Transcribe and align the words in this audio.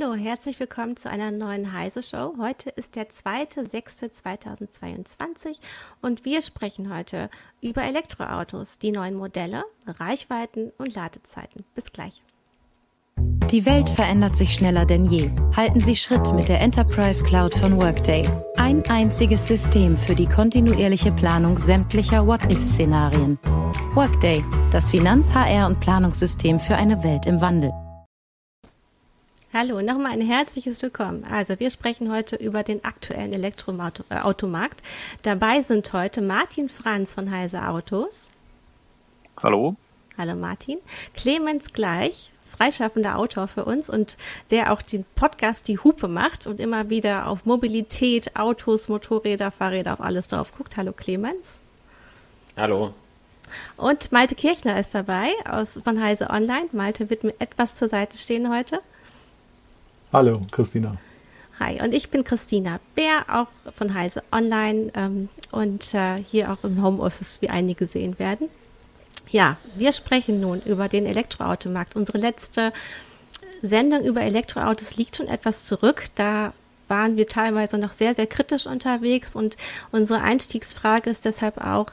Hallo, 0.00 0.14
herzlich 0.14 0.60
willkommen 0.60 0.96
zu 0.96 1.10
einer 1.10 1.30
neuen 1.30 1.72
Heise 1.72 2.02
Show. 2.02 2.34
Heute 2.38 2.70
ist 2.70 2.96
der 2.96 3.10
2.6.2022 3.10 5.58
und 6.00 6.24
wir 6.24 6.40
sprechen 6.42 6.92
heute 6.94 7.28
über 7.60 7.82
Elektroautos, 7.82 8.78
die 8.78 8.92
neuen 8.92 9.14
Modelle, 9.14 9.64
Reichweiten 9.86 10.72
und 10.78 10.94
Ladezeiten. 10.94 11.66
Bis 11.74 11.92
gleich. 11.92 12.22
Die 13.50 13.66
Welt 13.66 13.90
verändert 13.90 14.36
sich 14.36 14.54
schneller 14.54 14.86
denn 14.86 15.04
je. 15.06 15.32
Halten 15.56 15.80
Sie 15.80 15.96
Schritt 15.96 16.32
mit 16.34 16.48
der 16.48 16.60
Enterprise 16.60 17.24
Cloud 17.24 17.52
von 17.54 17.80
Workday. 17.80 18.28
Ein 18.56 18.88
einziges 18.88 19.48
System 19.48 19.96
für 19.96 20.14
die 20.14 20.28
kontinuierliche 20.28 21.10
Planung 21.12 21.58
sämtlicher 21.58 22.24
What-If-Szenarien. 22.26 23.38
Workday, 23.94 24.44
das 24.70 24.90
Finanz-, 24.90 25.32
HR- 25.32 25.66
und 25.66 25.80
Planungssystem 25.80 26.58
für 26.58 26.76
eine 26.76 27.02
Welt 27.02 27.24
im 27.26 27.40
Wandel. 27.40 27.72
Hallo, 29.52 29.82
nochmal 29.82 30.12
ein 30.12 30.20
herzliches 30.20 30.80
Willkommen. 30.80 31.24
Also 31.24 31.58
wir 31.58 31.72
sprechen 31.72 32.12
heute 32.12 32.36
über 32.36 32.62
den 32.62 32.84
aktuellen 32.84 33.32
Elektroautomarkt. 33.32 34.80
Dabei 35.24 35.60
sind 35.62 35.92
heute 35.92 36.22
Martin 36.22 36.68
Franz 36.68 37.14
von 37.14 37.32
Heise 37.32 37.66
Autos. 37.66 38.30
Hallo. 39.42 39.74
Hallo 40.16 40.36
Martin. 40.36 40.78
Clemens 41.14 41.72
Gleich, 41.72 42.30
freischaffender 42.46 43.18
Autor 43.18 43.48
für 43.48 43.64
uns 43.64 43.90
und 43.90 44.16
der 44.52 44.72
auch 44.72 44.82
den 44.82 45.04
Podcast 45.16 45.66
Die 45.66 45.80
Hupe 45.80 46.06
macht 46.06 46.46
und 46.46 46.60
immer 46.60 46.88
wieder 46.88 47.26
auf 47.26 47.44
Mobilität, 47.44 48.36
Autos, 48.36 48.88
Motorräder, 48.88 49.50
Fahrräder, 49.50 49.94
auf 49.94 50.00
alles 50.00 50.28
drauf 50.28 50.56
guckt. 50.56 50.76
Hallo 50.76 50.92
Clemens. 50.92 51.58
Hallo. 52.56 52.94
Und 53.76 54.12
Malte 54.12 54.36
Kirchner 54.36 54.78
ist 54.78 54.94
dabei 54.94 55.32
aus, 55.44 55.80
von 55.82 56.00
Heise 56.00 56.30
Online. 56.30 56.68
Malte 56.70 57.10
wird 57.10 57.24
mir 57.24 57.34
etwas 57.40 57.74
zur 57.74 57.88
Seite 57.88 58.16
stehen 58.16 58.48
heute. 58.48 58.80
Hallo, 60.12 60.40
Christina. 60.50 60.96
Hi, 61.60 61.80
und 61.80 61.94
ich 61.94 62.10
bin 62.10 62.24
Christina 62.24 62.80
Bär, 62.96 63.26
auch 63.28 63.46
von 63.72 63.94
Heise 63.94 64.24
Online 64.32 64.90
ähm, 64.96 65.28
und 65.52 65.94
äh, 65.94 66.16
hier 66.16 66.50
auch 66.50 66.64
im 66.64 66.82
Homeoffice, 66.82 67.38
wie 67.40 67.48
einige 67.48 67.86
sehen 67.86 68.18
werden. 68.18 68.48
Ja, 69.30 69.56
wir 69.76 69.92
sprechen 69.92 70.40
nun 70.40 70.62
über 70.62 70.88
den 70.88 71.06
Elektroautomarkt. 71.06 71.94
Unsere 71.94 72.18
letzte 72.18 72.72
Sendung 73.62 74.02
über 74.02 74.22
Elektroautos 74.22 74.96
liegt 74.96 75.16
schon 75.16 75.28
etwas 75.28 75.66
zurück. 75.66 76.06
Da 76.16 76.54
waren 76.88 77.16
wir 77.16 77.28
teilweise 77.28 77.78
noch 77.78 77.92
sehr, 77.92 78.12
sehr 78.12 78.26
kritisch 78.26 78.66
unterwegs 78.66 79.36
und 79.36 79.56
unsere 79.92 80.22
Einstiegsfrage 80.22 81.08
ist 81.08 81.24
deshalb 81.24 81.58
auch, 81.58 81.92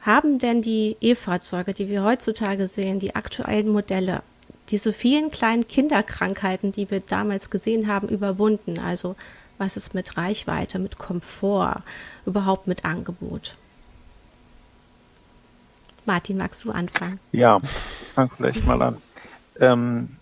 haben 0.00 0.40
denn 0.40 0.62
die 0.62 0.96
E-Fahrzeuge, 1.00 1.74
die 1.74 1.88
wir 1.88 2.02
heutzutage 2.02 2.66
sehen, 2.66 2.98
die 2.98 3.14
aktuellen 3.14 3.68
Modelle, 3.68 4.24
diese 4.72 4.92
vielen 4.92 5.30
kleinen 5.30 5.68
Kinderkrankheiten, 5.68 6.72
die 6.72 6.90
wir 6.90 7.00
damals 7.00 7.50
gesehen 7.50 7.86
haben, 7.86 8.08
überwunden. 8.08 8.78
Also 8.78 9.16
was 9.58 9.76
ist 9.76 9.94
mit 9.94 10.16
Reichweite, 10.16 10.78
mit 10.78 10.98
Komfort, 10.98 11.82
überhaupt 12.26 12.66
mit 12.66 12.84
Angebot? 12.84 13.56
Martin, 16.04 16.38
magst 16.38 16.64
du 16.64 16.72
anfangen? 16.72 17.20
Ja, 17.30 17.60
ich 17.62 18.08
fange 18.08 18.30
vielleicht 18.36 18.66
mal 18.66 18.82
an. 18.82 18.96
Ähm, 19.60 20.16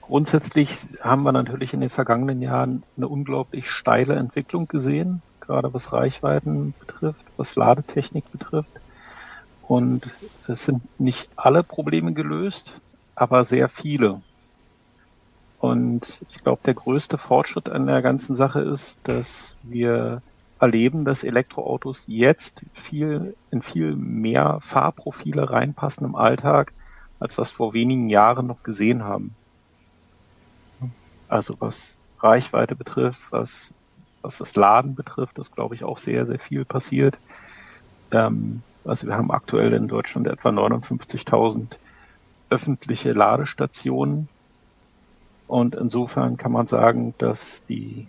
grundsätzlich 0.00 0.70
haben 1.00 1.22
wir 1.22 1.32
natürlich 1.32 1.74
in 1.74 1.80
den 1.80 1.90
vergangenen 1.90 2.42
Jahren 2.42 2.82
eine 2.96 3.06
unglaublich 3.06 3.70
steile 3.70 4.14
Entwicklung 4.16 4.66
gesehen, 4.66 5.22
gerade 5.40 5.72
was 5.72 5.92
Reichweiten 5.92 6.74
betrifft, 6.80 7.24
was 7.36 7.54
Ladetechnik 7.54 8.32
betrifft. 8.32 8.70
Und 9.62 10.08
es 10.48 10.64
sind 10.64 10.82
nicht 10.98 11.28
alle 11.36 11.62
Probleme 11.62 12.12
gelöst, 12.12 12.80
aber 13.16 13.44
sehr 13.44 13.68
viele. 13.68 14.22
Und 15.58 16.22
ich 16.28 16.44
glaube, 16.44 16.60
der 16.64 16.74
größte 16.74 17.18
Fortschritt 17.18 17.68
an 17.68 17.86
der 17.86 18.02
ganzen 18.02 18.36
Sache 18.36 18.60
ist, 18.60 19.00
dass 19.04 19.56
wir 19.62 20.22
erleben, 20.60 21.04
dass 21.04 21.24
Elektroautos 21.24 22.04
jetzt 22.06 22.62
viel, 22.72 23.34
in 23.50 23.62
viel 23.62 23.96
mehr 23.96 24.58
Fahrprofile 24.60 25.50
reinpassen 25.50 26.06
im 26.06 26.14
Alltag, 26.14 26.72
als 27.18 27.36
was 27.38 27.50
vor 27.50 27.74
wenigen 27.74 28.08
Jahren 28.08 28.46
noch 28.46 28.62
gesehen 28.62 29.02
haben. 29.02 29.34
Also 31.28 31.56
was 31.58 31.98
Reichweite 32.20 32.76
betrifft, 32.76 33.22
was, 33.30 33.72
was 34.22 34.38
das 34.38 34.54
Laden 34.56 34.94
betrifft, 34.94 35.38
ist 35.38 35.54
glaube 35.54 35.74
ich 35.74 35.84
auch 35.84 35.98
sehr, 35.98 36.26
sehr 36.26 36.38
viel 36.38 36.64
passiert. 36.64 37.16
Ähm, 38.12 38.62
also 38.84 39.06
wir 39.06 39.16
haben 39.16 39.30
aktuell 39.30 39.72
in 39.72 39.88
Deutschland 39.88 40.28
etwa 40.28 40.50
59.000 40.50 41.76
öffentliche 42.50 43.12
Ladestationen. 43.12 44.28
Und 45.46 45.74
insofern 45.74 46.36
kann 46.36 46.52
man 46.52 46.66
sagen, 46.66 47.14
dass 47.18 47.64
die 47.64 48.06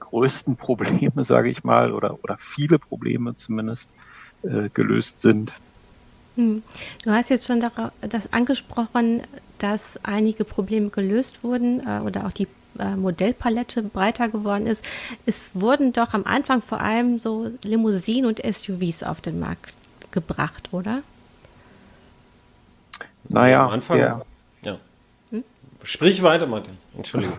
größten 0.00 0.56
Probleme, 0.56 1.24
sage 1.24 1.50
ich 1.50 1.64
mal, 1.64 1.92
oder, 1.92 2.22
oder 2.22 2.36
viele 2.38 2.78
Probleme 2.78 3.36
zumindest 3.36 3.88
äh, 4.42 4.68
gelöst 4.72 5.20
sind. 5.20 5.52
Hm. 6.36 6.62
Du 7.04 7.10
hast 7.10 7.30
jetzt 7.30 7.46
schon 7.46 7.64
das 8.00 8.32
angesprochen, 8.32 9.22
dass 9.58 10.00
einige 10.04 10.44
Probleme 10.44 10.90
gelöst 10.90 11.44
wurden 11.44 11.80
äh, 11.86 12.00
oder 12.00 12.26
auch 12.26 12.32
die 12.32 12.48
äh, 12.78 12.96
Modellpalette 12.96 13.82
breiter 13.82 14.28
geworden 14.28 14.66
ist. 14.66 14.84
Es 15.26 15.50
wurden 15.54 15.92
doch 15.92 16.12
am 16.12 16.24
Anfang 16.24 16.60
vor 16.60 16.80
allem 16.80 17.18
so 17.18 17.50
Limousinen 17.62 18.26
und 18.26 18.42
SUVs 18.44 19.04
auf 19.04 19.20
den 19.20 19.38
Markt 19.38 19.74
gebracht, 20.10 20.70
oder? 20.72 21.02
Naja, 23.28 23.64
am 23.64 23.72
Anfang. 23.72 23.98
Ja. 23.98 24.22
Hm? 25.30 25.44
Sprich 25.82 26.22
weiter, 26.22 26.46
Martin. 26.46 26.78
Entschuldigung. 26.96 27.36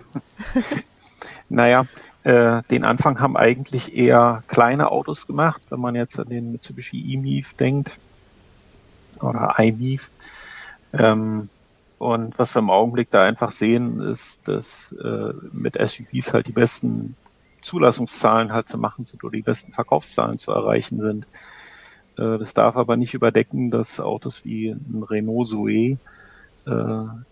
naja, 1.49 1.85
äh, 2.23 2.63
den 2.69 2.83
Anfang 2.83 3.19
haben 3.19 3.37
eigentlich 3.37 3.95
eher 3.95 4.43
kleine 4.47 4.91
Autos 4.91 5.27
gemacht, 5.27 5.61
wenn 5.69 5.79
man 5.79 5.95
jetzt 5.95 6.19
an 6.19 6.29
den 6.29 6.51
Mitsubishi 6.51 7.13
E-Mief 7.13 7.53
denkt 7.53 7.91
oder 9.21 9.55
iMief. 9.57 10.11
Ähm, 10.93 11.49
und 11.97 12.37
was 12.37 12.55
wir 12.55 12.59
im 12.59 12.69
Augenblick 12.69 13.09
da 13.11 13.23
einfach 13.23 13.51
sehen, 13.51 14.01
ist, 14.01 14.47
dass 14.47 14.93
äh, 14.93 15.33
mit 15.51 15.75
SUVs 15.75 16.33
halt 16.33 16.47
die 16.47 16.51
besten 16.51 17.15
Zulassungszahlen 17.61 18.51
halt 18.51 18.69
zu 18.69 18.77
machen 18.77 19.05
sind 19.05 19.23
oder 19.23 19.35
die 19.35 19.41
besten 19.41 19.71
Verkaufszahlen 19.71 20.37
zu 20.37 20.51
erreichen 20.51 21.01
sind. 21.01 21.25
Äh, 22.17 22.37
das 22.37 22.53
darf 22.53 22.75
aber 22.77 22.97
nicht 22.97 23.13
überdecken, 23.13 23.71
dass 23.71 23.99
Autos 23.99 24.45
wie 24.45 24.69
ein 24.69 25.03
Renault 25.09 25.49
Zoe 25.49 25.97
äh, 26.67 26.77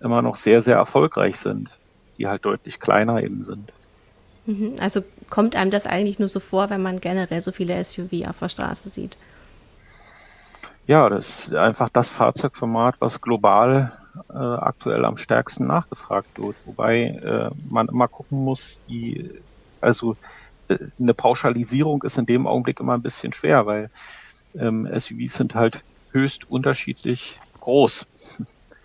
immer 0.02 0.22
noch 0.22 0.36
sehr, 0.36 0.62
sehr 0.62 0.76
erfolgreich 0.76 1.38
sind, 1.38 1.70
die 2.18 2.28
halt 2.28 2.46
deutlich 2.46 2.80
kleiner 2.80 3.22
eben 3.22 3.46
sind. 3.46 3.72
Mhm. 4.46 4.76
Also 4.80 5.02
kommt 5.30 5.56
einem 5.56 5.72
das 5.72 5.86
eigentlich 5.86 6.20
nur 6.20 6.30
so 6.30 6.40
vor, 6.40 6.70
wenn 6.70 6.82
man 6.82 7.00
generell 7.00 7.42
so 7.42 7.52
viele 7.52 7.82
SUV 7.84 8.28
auf 8.28 8.40
der 8.40 8.50
Straße 8.50 8.90
sieht? 8.90 9.18
Ja, 10.86 11.10
das 11.10 11.48
ist 11.48 11.56
einfach 11.56 11.90
das 11.90 12.10
Fahrzeugformat, 12.10 12.96
was 13.00 13.22
global 13.22 13.94
äh, 14.30 14.38
aktuell 14.38 15.06
am 15.06 15.16
stärksten 15.16 15.66
nachgefragt 15.66 16.38
wird. 16.38 16.56
Wobei 16.66 17.06
äh, 17.06 17.50
man 17.70 17.88
immer 17.88 18.10
gucken 18.10 18.44
muss, 18.44 18.80
die, 18.90 19.32
also 19.80 20.18
äh, 20.68 20.78
eine 21.00 21.14
Pauschalisierung 21.14 22.04
ist 22.04 22.18
in 22.18 22.26
dem 22.26 22.46
Augenblick 22.46 22.82
immer 22.82 22.94
ein 22.94 23.02
bisschen 23.02 23.32
schwer, 23.32 23.66
weil 23.66 23.90
ähm, 24.56 24.88
SUVs 24.92 25.36
sind 25.36 25.56
halt 25.56 25.84
höchst 26.12 26.50
unterschiedlich 26.50 27.40
groß. 27.62 28.06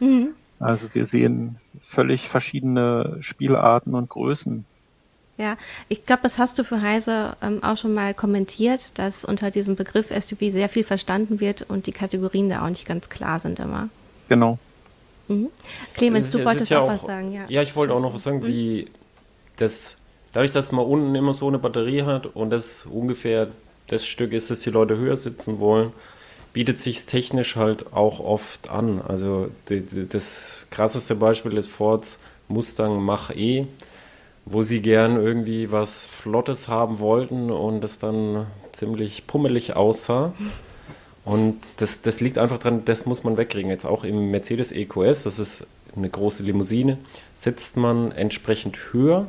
Mhm. 0.00 0.28
Also 0.60 0.88
wir 0.92 1.06
sehen 1.06 1.56
völlig 1.82 2.28
verschiedene 2.28 3.18
Spielarten 3.20 3.94
und 3.94 4.08
Größen. 4.08 4.64
Ja, 5.36 5.56
ich 5.88 6.04
glaube, 6.04 6.22
das 6.24 6.38
hast 6.38 6.58
du 6.58 6.64
für 6.64 6.82
Heise 6.82 7.36
ähm, 7.40 7.62
auch 7.62 7.76
schon 7.76 7.94
mal 7.94 8.12
kommentiert, 8.12 8.98
dass 8.98 9.24
unter 9.24 9.52
diesem 9.52 9.76
Begriff 9.76 10.08
SUV 10.08 10.50
sehr 10.50 10.68
viel 10.68 10.82
verstanden 10.82 11.38
wird 11.38 11.62
und 11.62 11.86
die 11.86 11.92
Kategorien 11.92 12.48
da 12.48 12.64
auch 12.64 12.68
nicht 12.68 12.86
ganz 12.86 13.08
klar 13.08 13.38
sind 13.38 13.60
immer. 13.60 13.88
Genau. 14.28 14.58
Mhm. 15.28 15.48
Clemens, 15.94 16.32
du 16.32 16.44
wolltest 16.44 16.70
ja 16.70 16.80
auch, 16.80 16.88
was 16.88 17.02
sagen, 17.02 17.32
ja. 17.32 17.44
Ja, 17.48 17.62
ich 17.62 17.76
wollte 17.76 17.94
auch 17.94 18.00
noch 18.00 18.14
was 18.14 18.24
sagen, 18.24 18.40
mhm. 18.40 18.46
wie 18.48 18.90
das, 19.56 19.98
dadurch, 20.32 20.50
dass 20.50 20.72
man 20.72 20.84
unten 20.84 21.14
immer 21.14 21.32
so 21.32 21.46
eine 21.46 21.58
Batterie 21.58 22.02
hat 22.02 22.26
und 22.26 22.50
das 22.50 22.84
ungefähr 22.86 23.48
das 23.88 24.06
Stück 24.06 24.32
ist, 24.32 24.50
dass 24.50 24.60
die 24.60 24.70
Leute 24.70 24.96
höher 24.96 25.16
sitzen 25.16 25.58
wollen, 25.58 25.92
bietet 26.52 26.78
sich 26.78 27.06
technisch 27.06 27.56
halt 27.56 27.92
auch 27.92 28.20
oft 28.20 28.70
an. 28.70 29.00
Also 29.00 29.48
die, 29.68 29.80
die, 29.80 30.08
das 30.08 30.66
krasseste 30.70 31.14
Beispiel 31.14 31.56
ist 31.56 31.68
Fords 31.68 32.18
Mustang 32.48 33.02
Mach-E, 33.02 33.66
wo 34.46 34.62
sie 34.62 34.80
gern 34.80 35.16
irgendwie 35.16 35.70
was 35.70 36.06
Flottes 36.06 36.68
haben 36.68 36.98
wollten 36.98 37.50
und 37.50 37.84
es 37.84 37.98
dann 37.98 38.46
ziemlich 38.72 39.26
pummelig 39.26 39.76
aussah. 39.76 40.32
Und 41.24 41.58
das, 41.76 42.00
das 42.00 42.20
liegt 42.20 42.38
einfach 42.38 42.58
dran, 42.58 42.86
das 42.86 43.04
muss 43.04 43.22
man 43.22 43.36
wegkriegen. 43.36 43.70
Jetzt 43.70 43.84
auch 43.84 44.04
im 44.04 44.30
Mercedes 44.30 44.72
EQS, 44.72 45.24
das 45.24 45.38
ist 45.38 45.66
eine 45.94 46.08
große 46.08 46.42
Limousine, 46.42 46.96
sitzt 47.34 47.76
man 47.76 48.12
entsprechend 48.12 48.78
höher 48.92 49.26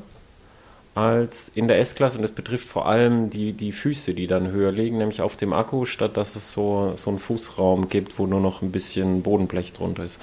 als 1.00 1.48
in 1.48 1.70
der 1.70 1.80
S-Klasse 1.80 2.18
und 2.18 2.24
das 2.24 2.34
betrifft 2.34 2.68
vor 2.68 2.86
allem 2.86 3.30
die, 3.30 3.54
die 3.54 3.72
Füße, 3.72 4.14
die 4.14 4.28
dann 4.28 4.52
höher 4.52 4.74
liegen, 4.74 4.98
nämlich 4.98 5.22
auf 5.22 5.38
dem 5.38 5.54
Akku, 5.54 5.86
statt 5.86 6.18
dass 6.18 6.36
es 6.36 6.52
so, 6.52 6.92
so 6.96 7.10
einen 7.10 7.20
Fußraum 7.20 7.88
gibt, 7.88 8.20
wo 8.20 8.28
nur 8.28 8.42
noch 8.42 8.62
ein 8.62 8.72
bisschen 8.74 9.22
Bodenblech 9.22 9.72
drunter 9.72 10.04
ist. 10.04 10.20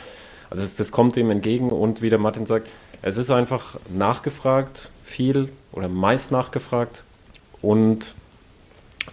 Also 0.50 0.62
das, 0.62 0.76
das 0.76 0.92
kommt 0.92 1.16
dem 1.16 1.30
entgegen 1.30 1.70
und 1.70 2.02
wie 2.02 2.10
der 2.10 2.18
Martin 2.18 2.44
sagt, 2.44 2.68
Es 3.00 3.16
ist 3.16 3.30
einfach 3.30 3.76
nachgefragt, 3.88 4.90
viel 5.02 5.48
oder 5.72 5.88
meist 5.88 6.30
nachgefragt 6.30 7.04
und 7.62 8.14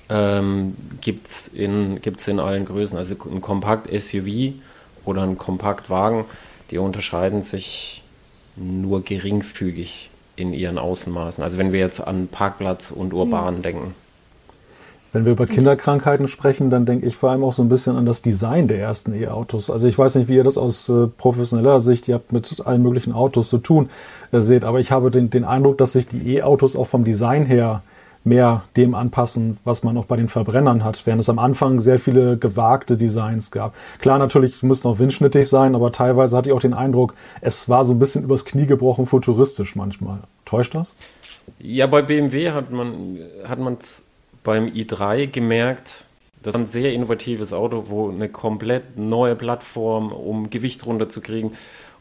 ähm, 0.10 0.76
gibt 1.00 1.28
es 1.28 1.48
in, 1.48 2.02
gibt's 2.02 2.28
in 2.28 2.42
allen 2.42 2.66
Größen. 2.66 2.98
Also 2.98 3.16
ein 3.32 3.40
Kompakt-SUV 3.40 4.54
oder 5.06 5.22
ein 5.24 5.38
Kompaktwagen, 5.38 6.26
die 6.72 6.78
unterscheiden 6.78 7.42
sich 7.42 8.04
nur 8.58 9.04
geringfügig 9.04 10.10
in 10.36 10.54
ihren 10.54 10.78
Außenmaßen. 10.78 11.44
Also 11.44 11.58
wenn 11.58 11.72
wir 11.72 11.80
jetzt 11.80 12.00
an 12.00 12.28
Parkplatz 12.28 12.92
und 12.92 13.14
urban 13.14 13.58
mhm. 13.58 13.62
denken. 13.62 13.96
Wenn 15.12 15.26
wir 15.26 15.34
über 15.34 15.46
Kinderkrankheiten 15.46 16.28
sprechen, 16.28 16.72
dann 16.72 16.88
denke 16.88 17.06
ich 17.06 17.16
vor 17.16 17.30
allem 17.30 17.44
auch 17.44 17.54
so 17.54 17.62
ein 17.62 17.70
bisschen 17.70 17.96
an 17.98 18.08
das 18.08 18.24
Design 18.24 18.68
der 18.68 18.80
ersten 18.80 19.14
E-Autos. 19.14 19.70
Also 19.70 19.88
ich 19.88 19.96
weiß 19.96 20.16
nicht, 20.16 20.28
wie 20.28 20.36
ihr 20.36 20.44
das 20.44 20.58
aus 20.58 20.90
äh, 20.90 21.06
professioneller 21.06 21.80
Sicht, 21.80 22.08
ihr 22.08 22.16
habt 22.16 22.34
mit 22.34 22.66
allen 22.66 22.82
möglichen 22.82 23.14
Autos 23.14 23.50
zu 23.50 23.60
tun, 23.60 23.90
äh, 24.32 24.40
seht, 24.42 24.66
aber 24.66 24.80
ich 24.80 24.92
habe 24.92 25.12
den, 25.12 25.30
den 25.30 25.44
Eindruck, 25.44 25.78
dass 25.78 25.94
sich 25.94 26.08
die 26.08 26.38
E-Autos 26.38 26.76
auch 26.76 26.88
vom 26.88 27.04
Design 27.04 27.46
her 27.46 27.84
mehr 28.24 28.64
dem 28.78 28.96
anpassen, 28.96 29.58
was 29.64 29.84
man 29.84 29.98
auch 29.98 30.06
bei 30.06 30.16
den 30.16 30.30
Verbrennern 30.30 30.84
hat, 30.84 31.06
während 31.06 31.22
es 31.22 31.30
am 31.30 31.40
Anfang 31.40 31.80
sehr 31.80 32.00
viele 32.00 32.38
gewagte 32.38 32.98
Designs 32.98 33.52
gab. 33.52 33.76
Klar, 34.00 34.20
natürlich 34.20 34.64
müssen 34.64 34.88
auch 34.88 35.00
windschnittig 35.00 35.48
sein, 35.48 35.76
aber 35.76 35.92
teilweise 35.92 36.38
hatte 36.38 36.50
ich 36.50 36.56
auch 36.56 36.62
den 36.62 36.74
Eindruck, 36.74 37.16
es 37.42 37.70
war 37.70 37.84
so 37.84 37.94
ein 37.94 38.00
bisschen 38.00 38.24
übers 38.24 38.46
Knie 38.46 38.66
gebrochen 38.66 39.06
futuristisch 39.06 39.76
manchmal. 39.76 40.20
Täuscht 40.46 40.76
das? 40.76 40.96
Ja, 41.60 41.88
bei 41.88 42.02
BMW 42.02 42.52
hat 42.52 42.72
man 42.72 43.20
hat 43.48 43.60
beim 44.44 44.68
i3 44.68 45.28
gemerkt, 45.28 46.06
das 46.42 46.56
ist 46.56 46.60
ein 46.60 46.66
sehr 46.66 46.94
innovatives 46.94 47.54
Auto, 47.54 47.86
wo 47.88 48.10
eine 48.10 48.28
komplett 48.28 48.98
neue 48.98 49.36
Plattform, 49.36 50.12
um 50.12 50.50
Gewicht 50.50 50.86
runterzukriegen. 50.86 51.52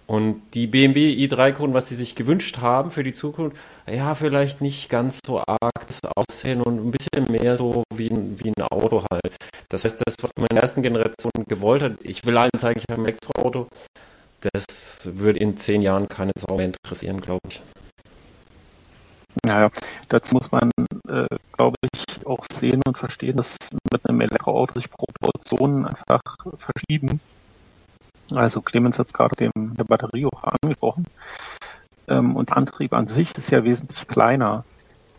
Und 0.07 0.43
die 0.55 0.67
BMW 0.67 1.13
i3-Kunden, 1.15 1.75
was 1.75 1.89
sie 1.89 1.95
sich 1.95 2.15
gewünscht 2.15 2.59
haben 2.59 2.91
für 2.91 3.03
die 3.03 3.13
Zukunft, 3.13 3.57
ja, 3.89 4.15
vielleicht 4.15 4.61
nicht 4.61 4.91
ganz 4.91 5.21
so 5.25 5.39
arg 5.39 5.87
das 5.87 6.01
Aussehen 6.17 6.61
und 6.61 6.89
ein 6.89 6.91
bisschen 6.91 7.31
mehr 7.31 7.57
so 7.57 7.85
wie 7.95 8.09
ein, 8.09 8.39
wie 8.39 8.51
ein 8.51 8.63
Auto 8.63 9.05
halt. 9.11 9.35
Das 9.69 9.85
heißt, 9.85 10.03
das, 10.05 10.17
was 10.21 10.31
man 10.37 10.49
in 10.51 10.57
der 10.57 10.63
ersten 10.63 10.83
Generation 10.83 11.33
gewollt 11.49 11.83
hat, 11.83 11.93
ich 12.03 12.25
will 12.27 12.37
allen 12.37 12.51
zeigen, 12.59 12.81
ich 12.81 12.85
habe 12.91 13.01
ein 13.01 13.07
Elektroauto, 13.07 13.69
das 14.41 15.09
würde 15.17 15.39
in 15.39 15.57
zehn 15.57 15.83
Jahren 15.83 16.09
keine 16.09 16.33
Sau 16.37 16.57
mehr 16.57 16.67
interessieren, 16.67 17.21
glaube 17.21 17.41
ich. 17.49 17.63
Naja, 19.45 19.71
dazu 20.09 20.35
muss 20.35 20.53
man, 20.53 20.71
äh, 21.09 21.27
glaube 21.53 21.77
ich, 21.83 22.27
auch 22.27 22.45
sehen 22.53 22.83
und 22.87 22.99
verstehen, 22.99 23.37
dass 23.37 23.57
mit 23.91 24.07
einem 24.09 24.21
Elektroauto 24.21 24.79
sich 24.79 24.91
Proportionen 24.91 25.87
einfach 25.87 26.23
verschieben. 26.59 27.21
Also 28.37 28.61
Clemens 28.61 28.99
hat 28.99 29.07
es 29.07 29.13
gerade 29.13 29.37
dem 29.37 29.75
der 29.77 29.85
Batterie 29.85 30.27
auch 30.27 30.45
angesprochen. 30.45 31.07
Ähm, 32.09 32.37
und 32.37 32.51
der 32.51 32.57
Antrieb 32.57 32.93
an 32.93 33.07
sich 33.07 33.37
ist 33.37 33.51
ja 33.51 33.65
wesentlich 33.65 34.07
kleiner. 34.09 34.65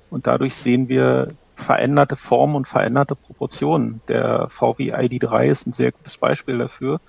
Und 0.10 0.27
dadurch 0.27 0.56
sehen 0.56 0.89
wir 0.89 1.33
veränderte 1.56 2.15
Formen 2.15 2.56
und 2.56 2.68
veränderte 2.68 3.15
Proportionen. 3.15 4.01
Der 4.07 4.48
VW 4.50 4.94
ID3 4.94 5.45
ist 5.45 5.68
ein 5.68 5.74
sehr 5.74 5.92
gutes 5.92 6.18
Beispiel 6.18 6.57
dafür. 6.57 7.00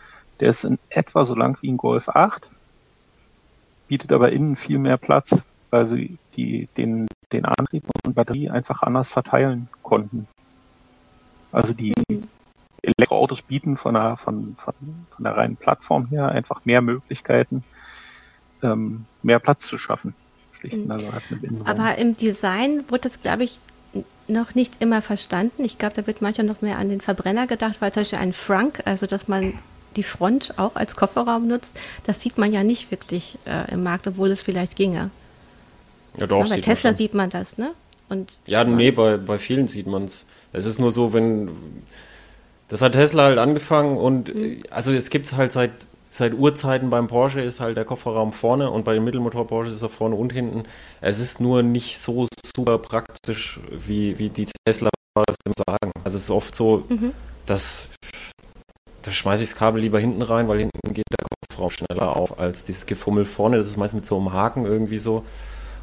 Der 0.40 0.50
ist 0.50 0.64
in 0.64 0.78
etwa 0.90 1.24
so 1.24 1.34
lang 1.34 1.56
wie 1.60 1.70
ein 1.70 1.76
Golf 1.76 2.08
8, 2.08 2.48
bietet 3.88 4.12
aber 4.12 4.32
innen 4.32 4.56
viel 4.56 4.78
mehr 4.78 4.96
Platz 4.96 5.44
weil 5.74 5.86
sie 5.86 6.18
die, 6.36 6.68
den, 6.76 7.08
den 7.32 7.44
Antrieb 7.44 7.82
und 8.06 8.14
Batterie 8.14 8.48
einfach 8.48 8.82
anders 8.82 9.08
verteilen 9.08 9.68
konnten. 9.82 10.28
Also 11.50 11.72
die 11.72 11.92
mhm. 12.08 12.28
Elektroautos 12.84 13.42
bieten 13.42 13.76
von 13.76 13.94
der, 13.94 14.16
von, 14.16 14.56
von, 14.56 14.74
von 15.10 15.24
der 15.24 15.36
reinen 15.36 15.56
Plattform 15.56 16.06
her 16.06 16.28
einfach 16.28 16.64
mehr 16.64 16.80
Möglichkeiten, 16.80 17.64
ähm, 18.62 19.06
mehr 19.22 19.38
Platz 19.38 19.66
zu 19.66 19.78
schaffen. 19.78 20.14
Also 20.88 21.08
Aber 21.64 21.98
im 21.98 22.16
Design 22.16 22.84
wurde 22.88 23.02
das, 23.02 23.20
glaube 23.20 23.44
ich, 23.44 23.60
noch 24.28 24.54
nicht 24.54 24.80
immer 24.80 25.02
verstanden. 25.02 25.64
Ich 25.64 25.78
glaube, 25.78 25.94
da 25.94 26.06
wird 26.06 26.22
manchmal 26.22 26.46
noch 26.46 26.62
mehr 26.62 26.78
an 26.78 26.88
den 26.88 27.00
Verbrenner 27.00 27.46
gedacht, 27.46 27.76
weil 27.80 27.92
zum 27.92 28.00
Beispiel 28.02 28.18
ein 28.18 28.32
Frunk, 28.32 28.80
also 28.86 29.06
dass 29.06 29.28
man 29.28 29.58
die 29.96 30.02
Front 30.02 30.54
auch 30.56 30.74
als 30.76 30.96
Kofferraum 30.96 31.46
nutzt, 31.46 31.78
das 32.04 32.20
sieht 32.20 32.38
man 32.38 32.52
ja 32.52 32.64
nicht 32.64 32.90
wirklich 32.90 33.38
äh, 33.44 33.70
im 33.72 33.82
Markt, 33.82 34.06
obwohl 34.06 34.30
es 34.30 34.42
vielleicht 34.42 34.76
ginge. 34.76 35.10
Ja, 36.16 36.26
doch, 36.26 36.46
ja, 36.46 36.56
bei 36.56 36.60
Tesla 36.60 36.90
man 36.90 36.96
sieht 36.96 37.14
man 37.14 37.30
das, 37.30 37.58
ne? 37.58 37.72
Und 38.08 38.40
ja, 38.46 38.64
nee, 38.64 38.90
bei, 38.90 39.16
bei 39.16 39.38
vielen 39.38 39.68
sieht 39.68 39.86
man 39.86 40.04
es. 40.04 40.26
Es 40.52 40.66
ist 40.66 40.78
nur 40.78 40.92
so, 40.92 41.12
wenn. 41.12 41.50
Das 42.68 42.82
hat 42.82 42.92
Tesla 42.92 43.24
halt 43.24 43.38
angefangen 43.38 43.96
und 43.96 44.34
mhm. 44.34 44.62
also 44.70 44.92
es 44.92 45.10
gibt 45.10 45.26
es 45.26 45.36
halt 45.36 45.52
seit, 45.52 45.72
seit 46.10 46.34
Urzeiten 46.34 46.90
beim 46.90 47.08
Porsche 47.08 47.40
ist 47.40 47.60
halt 47.60 47.76
der 47.76 47.84
Kofferraum 47.84 48.32
vorne 48.32 48.70
und 48.70 48.84
bei 48.84 48.94
dem 48.94 49.04
Mittelmotor 49.04 49.46
Porsche 49.46 49.70
ist 49.70 49.82
er 49.82 49.88
vorne 49.88 50.16
und 50.16 50.32
hinten. 50.32 50.64
Es 51.00 51.18
ist 51.18 51.40
nur 51.40 51.62
nicht 51.62 51.98
so 51.98 52.26
super 52.56 52.78
praktisch, 52.78 53.60
wie, 53.70 54.18
wie 54.18 54.30
die 54.30 54.46
Tesla 54.66 54.90
das 55.14 55.36
sagen. 55.66 55.92
Also 56.02 56.16
es 56.16 56.24
ist 56.24 56.30
oft 56.30 56.54
so, 56.54 56.84
mhm. 56.88 57.12
dass 57.46 57.88
da 59.02 59.12
schmeiße 59.12 59.44
ich 59.44 59.50
das 59.50 59.58
Kabel 59.58 59.82
lieber 59.82 60.00
hinten 60.00 60.22
rein, 60.22 60.48
weil 60.48 60.58
hinten 60.58 60.94
geht 60.94 61.04
der 61.10 61.26
Kofferraum 61.50 61.70
schneller 61.70 62.16
auf 62.16 62.38
als 62.38 62.64
dieses 62.64 62.86
Gefummel 62.86 63.26
vorne. 63.26 63.58
Das 63.58 63.66
ist 63.66 63.76
meist 63.76 63.94
mit 63.94 64.06
so 64.06 64.16
einem 64.16 64.32
Haken 64.32 64.64
irgendwie 64.64 64.98
so. 64.98 65.24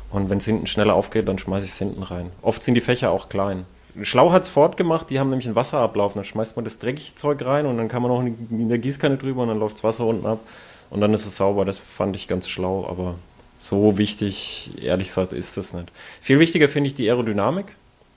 Und 0.09 0.29
wenn 0.29 0.39
es 0.39 0.45
hinten 0.45 0.67
schneller 0.67 0.95
aufgeht, 0.95 1.27
dann 1.27 1.37
schmeiße 1.37 1.65
ich 1.65 1.71
es 1.71 1.77
hinten 1.77 2.03
rein. 2.03 2.31
Oft 2.41 2.63
sind 2.63 2.73
die 2.73 2.81
Fächer 2.81 3.11
auch 3.11 3.29
klein. 3.29 3.65
Schlau 4.01 4.31
hat 4.31 4.43
es 4.43 4.49
fortgemacht, 4.49 5.09
die 5.09 5.19
haben 5.19 5.29
nämlich 5.29 5.47
einen 5.47 5.55
Wasserablauf. 5.55 6.13
Dann 6.13 6.23
schmeißt 6.23 6.55
man 6.55 6.65
das 6.65 6.79
dreckige 6.79 7.15
Zeug 7.15 7.43
rein 7.45 7.65
und 7.65 7.77
dann 7.77 7.87
kann 7.87 8.01
man 8.01 8.11
auch 8.11 8.21
in 8.21 8.69
der 8.69 8.77
Gießkanne 8.77 9.17
drüber 9.17 9.43
und 9.43 9.49
dann 9.49 9.59
läuft 9.59 9.77
das 9.77 9.83
Wasser 9.83 10.05
unten 10.05 10.25
ab 10.25 10.39
und 10.89 11.01
dann 11.01 11.13
ist 11.13 11.25
es 11.25 11.37
sauber. 11.37 11.65
Das 11.65 11.79
fand 11.79 12.15
ich 12.15 12.27
ganz 12.27 12.47
schlau, 12.47 12.87
aber 12.87 13.15
so 13.59 13.97
wichtig, 13.97 14.71
ehrlich 14.81 15.07
gesagt, 15.07 15.33
ist 15.33 15.57
das 15.57 15.73
nicht. 15.73 15.91
Viel 16.19 16.39
wichtiger 16.39 16.67
finde 16.67 16.87
ich 16.87 16.95
die 16.95 17.09
Aerodynamik, 17.09 17.67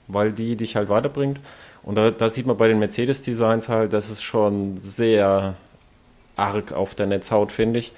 weil 0.07 0.31
die 0.31 0.55
dich 0.55 0.75
halt 0.75 0.89
weiterbringt. 0.89 1.39
Und 1.83 1.95
da, 1.95 2.09
da 2.09 2.29
sieht 2.29 2.47
man 2.47 2.57
bei 2.57 2.67
den 2.67 2.79
Mercedes-Designs 2.79 3.69
halt, 3.69 3.93
das 3.93 4.09
ist 4.09 4.23
schon 4.23 4.77
sehr 4.77 5.55
arg 6.35 6.71
auf 6.71 6.95
der 6.95 7.05
Netzhaut, 7.05 7.51
finde 7.51 7.79
ich. 7.79 7.93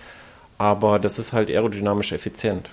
Aber 0.58 1.00
das 1.00 1.20
ist 1.20 1.34
halt 1.34 1.50
aerodynamisch 1.50 2.12
effizient. 2.12 2.70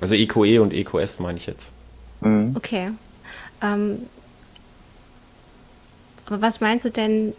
Also 0.00 0.14
EQE 0.14 0.60
und 0.60 0.72
EQS 0.72 1.20
meine 1.20 1.38
ich 1.38 1.46
jetzt. 1.46 1.72
Mhm. 2.20 2.54
Okay. 2.56 2.90
Ähm, 3.62 4.06
aber 6.26 6.42
was 6.42 6.60
meinst 6.60 6.84
du 6.84 6.90
denn, 6.90 7.34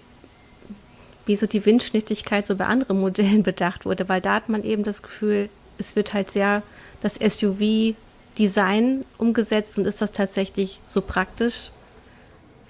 wieso 1.26 1.46
die 1.46 1.66
Windschnittigkeit 1.66 2.48
so 2.48 2.56
bei 2.56 2.66
anderen 2.66 3.00
Modellen 3.00 3.44
bedacht 3.52 3.86
wurde? 3.86 4.08
Weil 4.10 4.22
da 4.22 4.36
hat 4.36 4.50
man 4.50 4.64
eben 4.64 4.84
das 4.84 5.02
Gefühl, 5.02 5.50
es 5.78 5.96
wird 5.96 6.14
halt 6.14 6.32
sehr 6.32 6.64
das 7.02 7.16
SUV-Design 7.16 9.06
umgesetzt 9.18 9.78
und 9.78 9.86
ist 9.86 10.02
das 10.02 10.12
tatsächlich 10.12 10.80
so 10.86 11.02
praktisch? 11.02 11.72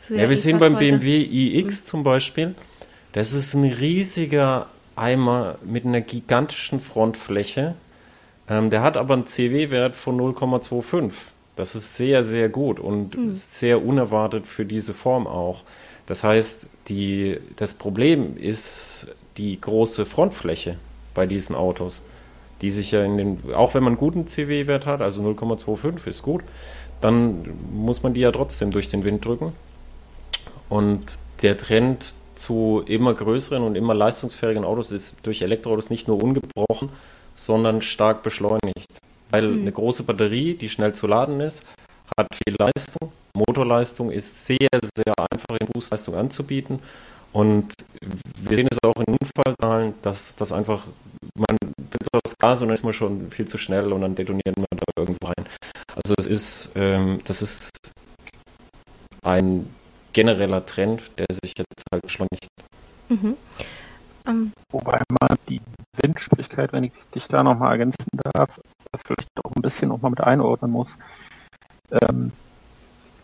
ja, 0.09 0.29
wir 0.29 0.37
sehen 0.37 0.59
beim 0.59 0.77
BMW 0.77 1.21
iX 1.21 1.81
mhm. 1.81 1.85
zum 1.85 2.03
Beispiel, 2.03 2.55
das 3.11 3.33
ist 3.33 3.53
ein 3.53 3.65
riesiger 3.65 4.67
Eimer 4.95 5.57
mit 5.65 5.85
einer 5.85 6.01
gigantischen 6.01 6.79
Frontfläche 6.79 7.75
ähm, 8.49 8.69
der 8.69 8.81
hat 8.81 8.97
aber 8.97 9.13
einen 9.13 9.25
CW-Wert 9.25 9.95
von 9.95 10.19
0,25. 10.19 11.13
Das 11.57 11.75
ist 11.75 11.97
sehr, 11.97 12.23
sehr 12.23 12.49
gut 12.49 12.79
und 12.79 13.17
mhm. 13.17 13.33
sehr 13.33 13.83
unerwartet 13.83 14.45
für 14.45 14.63
diese 14.63 14.93
Form 14.93 15.27
auch. 15.27 15.63
Das 16.05 16.23
heißt, 16.23 16.67
die, 16.87 17.39
das 17.57 17.73
Problem 17.73 18.37
ist 18.37 19.07
die 19.37 19.59
große 19.59 20.05
Frontfläche 20.05 20.77
bei 21.13 21.25
diesen 21.25 21.55
Autos, 21.55 22.01
die 22.61 22.69
sich 22.69 22.91
ja 22.91 23.03
in 23.03 23.17
den, 23.17 23.53
auch 23.53 23.73
wenn 23.73 23.83
man 23.83 23.93
einen 23.93 23.99
guten 23.99 24.27
CW-Wert 24.27 24.85
hat, 24.85 25.01
also 25.01 25.21
0,25 25.23 26.07
ist 26.07 26.21
gut, 26.21 26.43
dann 27.01 27.45
muss 27.73 28.03
man 28.03 28.13
die 28.13 28.21
ja 28.21 28.31
trotzdem 28.31 28.71
durch 28.71 28.89
den 28.89 29.03
Wind 29.03 29.25
drücken. 29.25 29.53
Und 30.69 31.17
der 31.41 31.57
Trend 31.57 32.13
zu 32.35 32.83
immer 32.85 33.13
größeren 33.15 33.63
und 33.63 33.75
immer 33.75 33.95
leistungsfähigen 33.95 34.63
Autos 34.63 34.91
ist 34.91 35.17
durch 35.23 35.41
Elektroautos 35.41 35.89
nicht 35.89 36.07
nur 36.07 36.21
ungebrochen, 36.21 36.89
sondern 37.33 37.81
stark 37.81 38.21
beschleunigt. 38.21 38.99
Weil 39.31 39.47
mhm. 39.47 39.61
eine 39.61 39.71
große 39.71 40.03
Batterie, 40.03 40.53
die 40.55 40.69
schnell 40.69 40.93
zu 40.93 41.07
laden 41.07 41.39
ist, 41.39 41.63
hat 42.17 42.27
viel 42.35 42.55
Leistung. 42.57 43.11
Motorleistung 43.33 44.09
ist 44.09 44.45
sehr, 44.45 44.69
sehr 44.95 45.13
einfach 45.17 45.57
in 45.59 45.67
Boostleistung 45.67 46.15
anzubieten. 46.15 46.79
Und 47.33 47.73
wir 48.41 48.57
sehen 48.57 48.67
es 48.71 48.79
auch 48.83 48.95
in 48.95 49.15
Unfallzahlen, 49.15 49.93
dass 50.01 50.35
das 50.35 50.51
einfach, 50.51 50.85
man 51.35 51.57
tritt 51.91 52.07
das 52.23 52.37
Gas 52.37 52.61
und 52.61 52.69
dann 52.69 52.75
ist 52.75 52.83
man 52.83 52.93
schon 52.93 53.29
viel 53.29 53.45
zu 53.45 53.57
schnell 53.57 53.91
und 53.93 54.01
dann 54.01 54.15
detoniert 54.15 54.57
man 54.57 54.65
da 54.71 55.01
irgendwo 55.01 55.27
rein. 55.27 55.45
Also 55.95 56.15
es 56.17 56.27
ist, 56.27 56.71
ähm, 56.75 57.21
das 57.25 57.41
ist 57.41 57.69
ein 59.23 59.69
genereller 60.13 60.65
Trend, 60.65 61.01
der 61.17 61.27
sich 61.29 61.53
jetzt 61.57 61.83
halt 61.91 62.01
beschleunigt. 62.01 62.47
Mhm. 63.09 63.35
Um. 64.27 64.51
Wobei 64.71 65.01
man 65.09 65.37
die 65.47 65.61
Windschnelligkeit, 66.01 66.73
wenn 66.73 66.83
ich 66.83 66.91
dich 67.15 67.27
da 67.27 67.43
nochmal 67.43 67.71
ergänzen 67.71 68.05
darf, 68.33 68.59
vielleicht 69.05 69.29
auch 69.43 69.55
ein 69.55 69.61
bisschen 69.61 69.89
noch 69.89 70.01
mal 70.01 70.09
mit 70.09 70.21
einordnen 70.21 70.71
muss. 70.71 70.97
Ähm, 71.91 72.31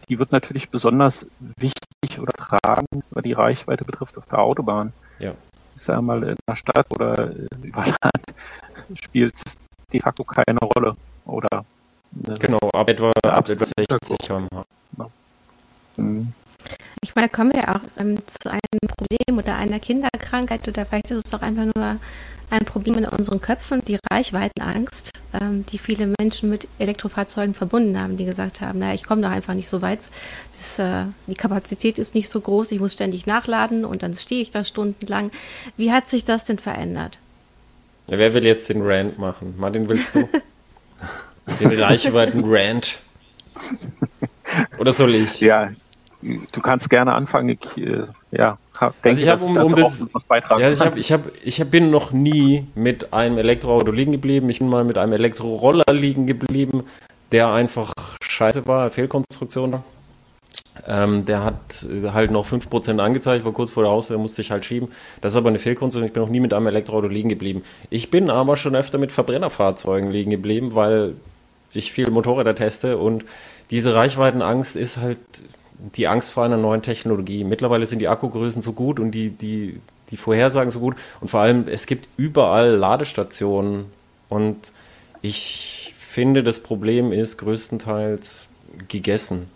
die 0.10 0.19
wird 0.19 0.31
natürlich 0.31 0.69
besonders 0.69 1.25
wichtig 1.57 2.19
oder 2.19 2.33
tragend, 2.33 3.03
was 3.12 3.24
die 3.24 3.33
Reichweite 3.33 3.86
betrifft 3.86 4.17
auf 4.17 4.25
der 4.25 4.39
Autobahn. 4.39 4.93
Ja. 5.19 5.33
Ich 5.75 5.81
sage 5.81 6.01
mal, 6.01 6.24
in 6.24 6.36
der 6.48 6.55
Stadt 6.55 6.86
oder 6.91 7.31
über 7.62 7.86
Land 7.86 8.24
spielt 8.93 9.36
de 9.91 10.01
facto 10.01 10.24
keine 10.24 10.60
Rolle. 10.60 10.95
Oder 11.25 11.65
genau, 12.39 12.60
ab 12.74 12.89
etwa, 12.89 13.12
ab 13.24 13.50
etwa 13.50 13.65
60 13.65 14.17
km/h. 14.19 14.65
Mhm. 15.98 16.33
Ich 17.03 17.15
meine, 17.15 17.27
da 17.27 17.36
kommen 17.36 17.53
wir 17.53 17.70
auch 17.70 17.82
ähm, 18.00 18.17
zu 18.25 18.50
einem 18.50 18.62
Problem 18.88 19.38
oder 19.38 19.55
einer 19.55 19.79
Kinderkrankheit 19.79 20.67
oder 20.67 20.86
vielleicht 20.86 21.12
ist 21.12 21.27
es 21.27 21.34
auch 21.34 21.41
einfach 21.41 21.65
nur 21.75 21.98
ein 22.50 22.65
Problem 22.65 22.98
in 22.98 23.05
unseren 23.05 23.41
Köpfen, 23.41 23.84
die 23.86 23.98
Reichweitenangst, 24.12 25.12
ähm, 25.39 25.65
die 25.72 25.77
viele 25.77 26.13
Menschen 26.20 26.50
mit 26.50 26.67
Elektrofahrzeugen 26.79 27.53
verbunden 27.53 28.00
haben, 28.00 28.15
die 28.17 28.25
gesagt 28.25 28.62
haben, 28.62 28.79
naja, 28.79 28.93
ich 28.93 29.03
komme 29.03 29.22
da 29.24 29.29
einfach 29.29 29.53
nicht 29.55 29.70
so 29.70 29.82
weit, 29.82 30.00
das, 30.53 30.79
äh, 30.79 31.05
die 31.27 31.36
Kapazität 31.36 31.98
ist 31.98 32.13
nicht 32.13 32.29
so 32.29 32.39
groß, 32.39 32.72
ich 32.72 32.79
muss 32.79 32.93
ständig 32.93 33.25
nachladen 33.25 33.86
und 33.86 34.03
dann 34.03 34.13
stehe 34.13 34.41
ich 34.41 34.51
da 34.51 34.63
stundenlang. 34.63 35.32
Wie 35.77 35.91
hat 35.91 36.10
sich 36.10 36.25
das 36.25 36.46
denn 36.46 36.60
verändert? 36.60 37.17
Ja, 38.08 38.17
wer 38.17 38.34
will 38.34 38.46
jetzt 38.46 38.70
den 38.70 38.82
Rant 38.82 39.17
machen? 39.17 39.55
Martin, 39.58 39.89
willst 39.89 40.15
du? 40.15 40.29
den 41.60 41.79
Reichweiten-Rant? 41.79 43.00
Oder 44.77 44.91
soll 44.91 45.15
ich? 45.15 45.39
Ja, 45.39 45.72
du 46.51 46.62
kannst 46.62 46.89
gerne 46.89 47.13
anfangen. 47.13 47.50
Ich, 47.50 47.77
äh, 47.77 48.03
ja, 48.32 48.58
denke, 48.80 49.10
also 49.10 49.22
ich 49.22 49.30
habe 49.30 49.44
um, 49.44 49.58
um 49.58 49.75
das, 49.75 50.06
was 50.13 50.24
beitragen 50.24 50.62
ja, 50.62 50.70
ich, 50.70 50.82
hab, 50.82 50.96
ich, 50.96 51.12
hab, 51.12 51.22
ich 51.44 51.63
bin 51.70 51.92
noch 51.92 52.12
nie 52.12 52.68
mit 52.75 53.13
einem 53.13 53.38
Elektroauto 53.38 53.92
liegen 53.92 54.12
geblieben. 54.12 54.50
Ich 54.50 54.60
bin 54.60 54.70
mal 54.70 54.84
mit 54.84 54.98
einem 54.98 55.13
Elektroroller 55.13 55.94
liegen 55.94 56.27
geblieben, 56.27 56.84
der 57.32 57.51
einfach 57.51 57.94
scheiße 58.22 58.68
war, 58.68 58.89
Fehlkonstruktion. 58.92 59.84
Ähm, 60.88 61.25
der 61.25 61.44
hat 61.44 61.84
äh, 61.84 62.10
halt 62.10 62.32
noch 62.32 62.48
5% 62.48 63.00
angezeigt, 63.00 63.46
war 63.46 63.51
kurz 63.51 63.70
vor 63.70 63.84
der 63.84 63.92
Haustür, 63.92 64.18
musste 64.18 64.42
ich 64.42 64.51
halt 64.51 64.65
schieben. 64.65 64.89
Das 65.22 65.34
ist 65.34 65.38
aber 65.38 65.50
eine 65.50 65.60
Fehlkonstruktion. 65.60 66.08
Ich 66.08 66.13
bin 66.13 66.24
noch 66.24 66.30
nie 66.30 66.39
mit 66.39 66.53
einem 66.53 66.68
Elektroauto 66.68 67.08
liegen 67.08 67.30
geblieben. 67.30 67.63
Ich 67.89 68.10
bin 68.10 68.30
aber 68.30 68.58
schon 68.58 68.75
öfter 68.75 68.98
mit 68.98 69.12
Verbrennerfahrzeugen 69.12 70.10
liegen 70.10 70.32
geblieben, 70.32 70.74
weil 70.74 71.15
ich 71.74 71.92
viel 71.92 72.10
Motorräder 72.10 72.56
teste 72.56 72.98
und 72.98 73.25
diese 73.72 73.96
Reichweitenangst 73.96 74.75
ist 74.75 74.98
halt 74.98 75.20
die 75.95 76.07
Angst 76.07 76.31
vor 76.31 76.43
einer 76.43 76.57
neuen 76.57 76.81
Technologie. 76.81 77.43
Mittlerweile 77.43 77.85
sind 77.85 77.99
die 77.99 78.07
Akkugrößen 78.07 78.61
so 78.61 78.73
gut 78.73 78.99
und 78.99 79.11
die, 79.11 79.29
die, 79.29 79.81
die 80.11 80.17
Vorhersagen 80.17 80.71
so 80.71 80.79
gut 80.79 80.95
und 81.19 81.29
vor 81.29 81.41
allem 81.41 81.67
es 81.67 81.85
gibt 81.85 82.07
überall 82.17 82.75
Ladestationen 82.75 83.85
und 84.29 84.71
ich 85.21 85.93
finde, 85.97 86.43
das 86.43 86.59
Problem 86.59 87.11
ist 87.11 87.37
größtenteils 87.37 88.47
gegessen. 88.87 89.49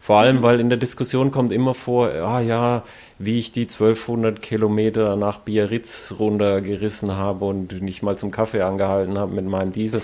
Vor 0.00 0.18
allem, 0.18 0.42
weil 0.42 0.58
in 0.58 0.68
der 0.68 0.78
Diskussion 0.78 1.30
kommt 1.30 1.52
immer 1.52 1.74
vor, 1.74 2.08
ah 2.08 2.40
ja, 2.40 2.82
wie 3.20 3.38
ich 3.38 3.52
die 3.52 3.62
1200 3.62 4.42
Kilometer 4.42 5.14
nach 5.14 5.38
Biarritz 5.38 6.14
runtergerissen 6.18 7.12
habe 7.12 7.44
und 7.44 7.80
nicht 7.80 8.02
mal 8.02 8.18
zum 8.18 8.32
Kaffee 8.32 8.62
angehalten 8.62 9.16
habe 9.16 9.32
mit 9.32 9.46
meinem 9.46 9.70
Diesel. 9.70 10.02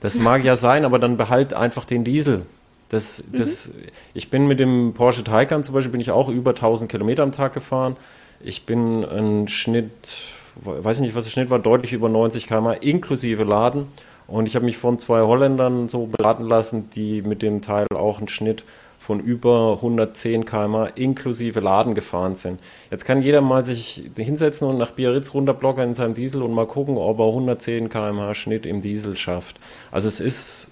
Das 0.00 0.14
mag 0.14 0.44
ja 0.44 0.56
sein, 0.56 0.86
aber 0.86 0.98
dann 0.98 1.18
behalt 1.18 1.52
einfach 1.52 1.84
den 1.84 2.04
Diesel. 2.04 2.46
Das, 2.88 3.24
das, 3.32 3.68
mhm. 3.68 3.72
Ich 4.12 4.30
bin 4.30 4.46
mit 4.46 4.60
dem 4.60 4.92
Porsche 4.94 5.24
Taycan 5.24 5.64
zum 5.64 5.74
Beispiel 5.74 5.92
bin 5.92 6.00
ich 6.00 6.10
auch 6.10 6.28
über 6.28 6.50
1000 6.50 6.90
Kilometer 6.90 7.22
am 7.22 7.32
Tag 7.32 7.54
gefahren. 7.54 7.96
Ich 8.42 8.66
bin 8.66 9.04
ein 9.04 9.48
Schnitt, 9.48 10.18
weiß 10.56 11.00
nicht, 11.00 11.14
was 11.14 11.24
der 11.24 11.30
Schnitt 11.30 11.50
war, 11.50 11.58
deutlich 11.58 11.92
über 11.92 12.08
90 12.08 12.46
km 12.46 12.72
inklusive 12.80 13.44
Laden. 13.44 13.86
Und 14.26 14.46
ich 14.46 14.56
habe 14.56 14.64
mich 14.64 14.76
von 14.76 14.98
zwei 14.98 15.22
Holländern 15.22 15.88
so 15.88 16.06
beraten 16.06 16.44
lassen, 16.44 16.88
die 16.90 17.22
mit 17.22 17.42
dem 17.42 17.62
Teil 17.62 17.86
auch 17.94 18.18
einen 18.18 18.28
Schnitt 18.28 18.64
von 19.04 19.20
über 19.20 19.74
110 19.74 20.46
km 20.46 20.86
inklusive 20.94 21.60
Laden 21.60 21.94
gefahren 21.94 22.34
sind. 22.34 22.58
Jetzt 22.90 23.04
kann 23.04 23.20
jeder 23.20 23.42
mal 23.42 23.62
sich 23.62 24.10
hinsetzen 24.16 24.66
und 24.66 24.78
nach 24.78 24.92
Biarritz 24.92 25.34
runterblocken 25.34 25.84
in 25.84 25.94
seinem 25.94 26.14
Diesel 26.14 26.42
und 26.42 26.52
mal 26.52 26.66
gucken, 26.66 26.96
ob 26.96 27.18
er 27.18 27.26
110 27.26 27.90
km 27.90 28.32
Schnitt 28.32 28.64
im 28.64 28.80
Diesel 28.80 29.16
schafft. 29.16 29.60
Also 29.92 30.08
es 30.08 30.20
ist 30.20 30.68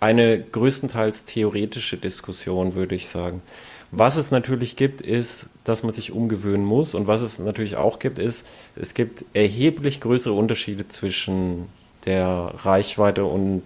eine 0.00 0.40
größtenteils 0.40 1.24
theoretische 1.24 1.96
Diskussion, 1.96 2.74
würde 2.74 2.94
ich 2.94 3.08
sagen. 3.08 3.42
Was 3.90 4.16
es 4.16 4.30
natürlich 4.30 4.76
gibt, 4.76 5.00
ist, 5.00 5.46
dass 5.64 5.82
man 5.82 5.92
sich 5.92 6.12
umgewöhnen 6.12 6.64
muss. 6.64 6.94
Und 6.94 7.06
was 7.06 7.22
es 7.22 7.38
natürlich 7.38 7.76
auch 7.76 7.98
gibt, 7.98 8.18
ist, 8.18 8.46
es 8.76 8.94
gibt 8.94 9.24
erheblich 9.32 10.00
größere 10.00 10.34
Unterschiede 10.34 10.88
zwischen 10.88 11.66
der 12.04 12.52
Reichweite 12.64 13.24
und 13.24 13.62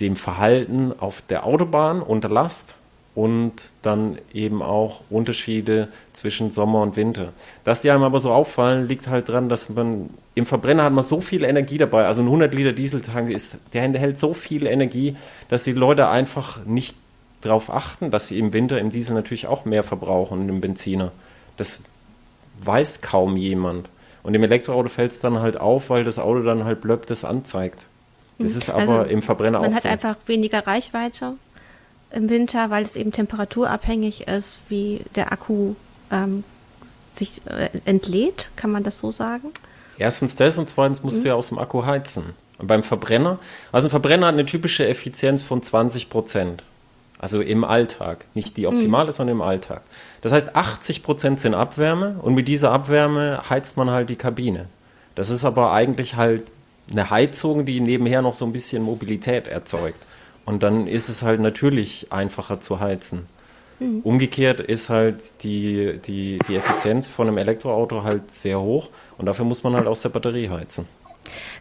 dem 0.00 0.16
Verhalten 0.16 0.92
auf 0.98 1.22
der 1.22 1.46
Autobahn 1.46 2.02
unter 2.02 2.28
Last 2.28 2.74
und 3.16 3.70
dann 3.80 4.18
eben 4.34 4.62
auch 4.62 5.00
Unterschiede 5.08 5.88
zwischen 6.12 6.50
Sommer 6.50 6.82
und 6.82 6.96
Winter. 6.96 7.32
Dass 7.64 7.80
die 7.80 7.90
einem 7.90 8.02
aber 8.02 8.20
so 8.20 8.30
auffallen, 8.30 8.86
liegt 8.86 9.08
halt 9.08 9.30
daran, 9.30 9.48
dass 9.48 9.70
man 9.70 10.10
im 10.34 10.44
Verbrenner 10.44 10.84
hat 10.84 10.92
man 10.92 11.02
so 11.02 11.22
viel 11.22 11.42
Energie 11.42 11.78
dabei. 11.78 12.04
Also 12.04 12.20
ein 12.20 12.26
100 12.26 12.52
Liter 12.52 12.74
Dieseltank 12.74 13.30
ist, 13.30 13.56
der 13.72 13.84
enthält 13.84 14.18
so 14.18 14.34
viel 14.34 14.66
Energie, 14.66 15.16
dass 15.48 15.64
die 15.64 15.72
Leute 15.72 16.08
einfach 16.08 16.62
nicht 16.66 16.94
darauf 17.40 17.72
achten, 17.72 18.10
dass 18.10 18.26
sie 18.26 18.38
im 18.38 18.52
Winter 18.52 18.78
im 18.78 18.90
Diesel 18.90 19.14
natürlich 19.14 19.46
auch 19.46 19.64
mehr 19.64 19.82
verbrauchen, 19.82 20.46
im 20.50 20.60
Benziner. 20.60 21.10
Das 21.56 21.84
weiß 22.62 23.00
kaum 23.00 23.38
jemand. 23.38 23.88
Und 24.24 24.34
im 24.34 24.42
Elektroauto 24.42 24.90
fällt 24.90 25.12
es 25.12 25.20
dann 25.20 25.40
halt 25.40 25.58
auf, 25.58 25.88
weil 25.88 26.04
das 26.04 26.18
Auto 26.18 26.42
dann 26.42 26.64
halt 26.64 26.82
blöpp 26.82 27.06
das 27.06 27.24
anzeigt. 27.24 27.86
Das 28.38 28.52
hm. 28.52 28.58
ist 28.58 28.68
aber 28.68 28.80
also 28.80 29.02
im 29.04 29.22
Verbrenner 29.22 29.60
auch 29.60 29.64
so. 29.64 29.70
Man 29.70 29.76
hat 29.78 29.86
einfach 29.86 30.16
weniger 30.26 30.66
Reichweite 30.66 31.36
im 32.10 32.28
Winter, 32.28 32.70
weil 32.70 32.84
es 32.84 32.96
eben 32.96 33.12
temperaturabhängig 33.12 34.28
ist, 34.28 34.58
wie 34.68 35.02
der 35.14 35.32
Akku 35.32 35.74
ähm, 36.10 36.44
sich 37.14 37.42
äh, 37.46 37.70
entlädt. 37.84 38.50
Kann 38.56 38.70
man 38.70 38.84
das 38.84 38.98
so 38.98 39.10
sagen? 39.10 39.48
Erstens 39.98 40.36
das 40.36 40.58
und 40.58 40.68
zweitens 40.68 41.02
musst 41.02 41.18
mhm. 41.18 41.22
du 41.22 41.28
ja 41.28 41.34
aus 41.34 41.48
dem 41.48 41.58
Akku 41.58 41.84
heizen. 41.84 42.34
Und 42.58 42.68
beim 42.68 42.82
Verbrenner, 42.82 43.38
also 43.72 43.88
ein 43.88 43.90
Verbrenner 43.90 44.28
hat 44.28 44.34
eine 44.34 44.46
typische 44.46 44.86
Effizienz 44.86 45.42
von 45.42 45.62
20 45.62 46.08
Prozent. 46.08 46.62
Also 47.18 47.40
im 47.40 47.64
Alltag. 47.64 48.26
Nicht 48.34 48.56
die 48.56 48.66
mhm. 48.66 48.74
optimale, 48.74 49.08
mhm. 49.08 49.12
sondern 49.12 49.36
im 49.36 49.42
Alltag. 49.42 49.82
Das 50.22 50.32
heißt, 50.32 50.54
80 50.54 51.02
Prozent 51.02 51.40
sind 51.40 51.54
Abwärme 51.54 52.16
und 52.22 52.34
mit 52.34 52.48
dieser 52.48 52.72
Abwärme 52.72 53.42
heizt 53.48 53.76
man 53.76 53.90
halt 53.90 54.10
die 54.10 54.16
Kabine. 54.16 54.66
Das 55.14 55.30
ist 55.30 55.44
aber 55.44 55.72
eigentlich 55.72 56.16
halt 56.16 56.46
eine 56.90 57.10
Heizung, 57.10 57.64
die 57.64 57.80
nebenher 57.80 58.22
noch 58.22 58.34
so 58.34 58.44
ein 58.44 58.52
bisschen 58.52 58.82
Mobilität 58.82 59.48
erzeugt. 59.48 59.98
Und 60.46 60.62
dann 60.62 60.86
ist 60.86 61.08
es 61.08 61.22
halt 61.22 61.40
natürlich 61.40 62.06
einfacher 62.10 62.60
zu 62.60 62.80
heizen. 62.80 63.26
Mhm. 63.78 64.00
Umgekehrt 64.02 64.60
ist 64.60 64.88
halt 64.88 65.42
die, 65.42 65.98
die, 66.06 66.38
die 66.48 66.56
Effizienz 66.56 67.06
von 67.06 67.28
einem 67.28 67.36
Elektroauto 67.36 68.04
halt 68.04 68.32
sehr 68.32 68.60
hoch 68.60 68.88
und 69.18 69.26
dafür 69.26 69.44
muss 69.44 69.62
man 69.62 69.74
halt 69.74 69.86
aus 69.86 70.02
der 70.02 70.08
Batterie 70.08 70.48
heizen. 70.48 70.88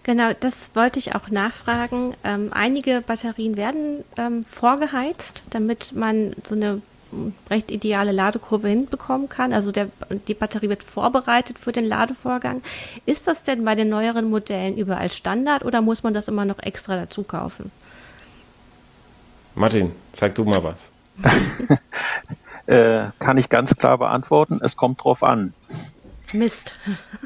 Genau, 0.03 0.31
das 0.39 0.71
wollte 0.75 0.99
ich 0.99 1.15
auch 1.15 1.29
nachfragen. 1.29 2.13
Ähm, 2.23 2.51
einige 2.51 3.01
Batterien 3.01 3.57
werden 3.57 4.03
ähm, 4.17 4.45
vorgeheizt, 4.45 5.43
damit 5.49 5.93
man 5.93 6.33
so 6.47 6.55
eine 6.55 6.81
recht 7.49 7.71
ideale 7.71 8.11
Ladekurve 8.11 8.67
hinbekommen 8.67 9.29
kann. 9.29 9.53
Also 9.53 9.71
der, 9.71 9.87
die 10.27 10.33
Batterie 10.33 10.69
wird 10.69 10.83
vorbereitet 10.83 11.57
für 11.57 11.71
den 11.71 11.85
Ladevorgang. 11.85 12.61
Ist 13.05 13.27
das 13.27 13.43
denn 13.43 13.65
bei 13.65 13.75
den 13.75 13.89
neueren 13.89 14.29
Modellen 14.29 14.77
überall 14.77 15.09
Standard 15.11 15.65
oder 15.65 15.81
muss 15.81 16.03
man 16.03 16.13
das 16.13 16.27
immer 16.27 16.45
noch 16.45 16.59
extra 16.59 16.95
dazu 16.95 17.23
kaufen? 17.23 17.71
Martin, 19.55 19.91
sag 20.11 20.35
du 20.35 20.43
mal 20.43 20.63
was. 20.63 20.91
äh, 22.65 23.07
kann 23.19 23.37
ich 23.37 23.47
ganz 23.49 23.75
klar 23.77 23.97
beantworten. 23.97 24.59
Es 24.61 24.75
kommt 24.75 25.03
drauf 25.03 25.23
an. 25.23 25.53
Mist. 26.33 26.75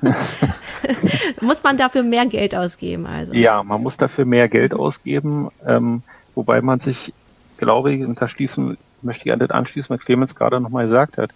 muss 1.42 1.64
man 1.64 1.78
dafür 1.78 2.04
mehr 2.04 2.28
Geld 2.28 2.54
ausgeben? 2.54 3.08
Also? 3.08 3.34
Ja, 3.34 3.64
man 3.64 3.82
muss 3.82 3.98
dafür 3.98 4.26
mehr 4.26 4.48
Geld 4.48 4.74
ausgeben, 4.74 5.50
ähm, 5.66 6.04
wobei 6.36 6.62
man 6.62 6.80
sich, 6.80 7.14
glaube 7.58 7.94
ich, 7.94 8.04
und 8.04 8.22
da 8.22 8.28
schließen, 8.28 8.78
möchte 9.02 9.26
ich 9.26 9.34
an 9.34 9.40
das 9.40 9.50
anschließen, 9.50 9.96
was 9.96 10.06
Clemens 10.06 10.36
gerade 10.36 10.60
nochmal 10.60 10.86
gesagt 10.86 11.18
hat. 11.18 11.32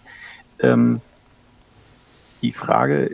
Ähm, 0.60 1.00
die 2.42 2.52
Frage, 2.52 3.10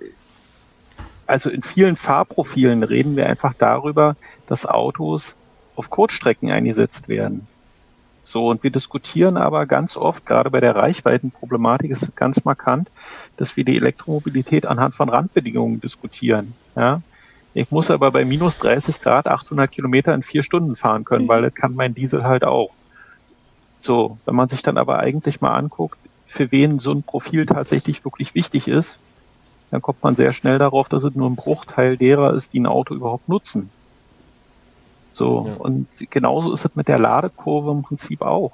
also 1.26 1.48
in 1.48 1.62
vielen 1.62 1.96
Fahrprofilen 1.96 2.82
reden 2.82 3.16
wir 3.16 3.26
einfach 3.26 3.54
darüber, 3.56 4.16
dass 4.48 4.66
Autos 4.66 5.36
auf 5.76 5.88
Kurzstrecken 5.88 6.50
eingesetzt 6.50 7.08
werden. 7.08 7.46
So, 8.30 8.46
und 8.46 8.62
wir 8.62 8.70
diskutieren 8.70 9.36
aber 9.36 9.66
ganz 9.66 9.96
oft, 9.96 10.24
gerade 10.24 10.50
bei 10.50 10.60
der 10.60 10.76
Reichweitenproblematik 10.76 11.90
ist 11.90 12.02
es 12.02 12.14
ganz 12.14 12.44
markant, 12.44 12.88
dass 13.36 13.56
wir 13.56 13.64
die 13.64 13.76
Elektromobilität 13.76 14.66
anhand 14.66 14.94
von 14.94 15.08
Randbedingungen 15.08 15.80
diskutieren. 15.80 16.54
Ja? 16.76 17.02
Ich 17.54 17.72
muss 17.72 17.90
aber 17.90 18.12
bei 18.12 18.24
minus 18.24 18.58
30 18.58 19.00
Grad 19.00 19.26
800 19.26 19.72
Kilometer 19.72 20.14
in 20.14 20.22
vier 20.22 20.44
Stunden 20.44 20.76
fahren 20.76 21.04
können, 21.04 21.26
weil 21.26 21.42
das 21.42 21.56
kann 21.56 21.74
mein 21.74 21.92
Diesel 21.92 22.22
halt 22.22 22.44
auch. 22.44 22.70
So, 23.80 24.18
wenn 24.26 24.36
man 24.36 24.46
sich 24.46 24.62
dann 24.62 24.78
aber 24.78 25.00
eigentlich 25.00 25.40
mal 25.40 25.56
anguckt, 25.56 25.98
für 26.24 26.52
wen 26.52 26.78
so 26.78 26.92
ein 26.92 27.02
Profil 27.02 27.46
tatsächlich 27.46 28.04
wirklich 28.04 28.36
wichtig 28.36 28.68
ist, 28.68 29.00
dann 29.72 29.82
kommt 29.82 30.04
man 30.04 30.14
sehr 30.14 30.30
schnell 30.30 30.58
darauf, 30.58 30.88
dass 30.88 31.02
es 31.02 31.16
nur 31.16 31.28
ein 31.28 31.34
Bruchteil 31.34 31.96
derer 31.96 32.32
ist, 32.34 32.52
die 32.52 32.60
ein 32.60 32.66
Auto 32.66 32.94
überhaupt 32.94 33.28
nutzen. 33.28 33.70
So, 35.12 35.46
ja. 35.46 35.54
und 35.54 35.88
genauso 36.10 36.52
ist 36.52 36.64
es 36.64 36.76
mit 36.76 36.88
der 36.88 36.98
Ladekurve 36.98 37.72
im 37.72 37.82
Prinzip 37.82 38.22
auch. 38.22 38.52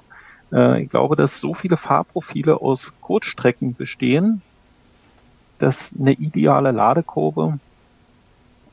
Äh, 0.51 0.83
ich 0.83 0.89
glaube, 0.89 1.15
dass 1.15 1.39
so 1.39 1.53
viele 1.53 1.77
Fahrprofile 1.77 2.61
aus 2.61 2.93
Kurzstrecken 3.01 3.75
bestehen, 3.75 4.41
dass 5.59 5.93
eine 5.97 6.13
ideale 6.13 6.71
Ladekurve 6.71 7.59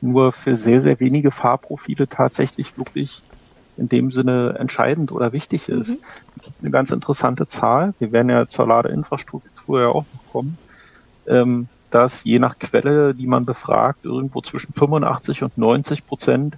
nur 0.01 0.31
für 0.31 0.55
sehr, 0.55 0.81
sehr 0.81 0.99
wenige 0.99 1.31
Fahrprofile 1.31 2.07
tatsächlich 2.07 2.77
wirklich 2.77 3.21
in 3.77 3.89
dem 3.89 4.11
Sinne 4.11 4.55
entscheidend 4.57 5.11
oder 5.11 5.33
wichtig 5.33 5.67
ist. 5.67 5.89
Mhm. 5.89 5.97
Es 6.37 6.43
gibt 6.43 6.61
eine 6.61 6.71
ganz 6.71 6.91
interessante 6.91 7.47
Zahl. 7.47 7.93
Wir 7.99 8.11
werden 8.11 8.29
ja 8.29 8.47
zur 8.47 8.67
Ladeinfrastruktur 8.67 9.81
ja 9.81 9.87
auch 9.87 10.05
noch 10.13 10.31
kommen, 10.31 10.57
ähm, 11.27 11.67
dass 11.89 12.23
je 12.23 12.39
nach 12.39 12.57
Quelle, 12.59 13.13
die 13.13 13.27
man 13.27 13.45
befragt, 13.45 14.05
irgendwo 14.05 14.41
zwischen 14.41 14.73
85 14.73 15.43
und 15.43 15.57
90 15.57 16.05
Prozent 16.05 16.57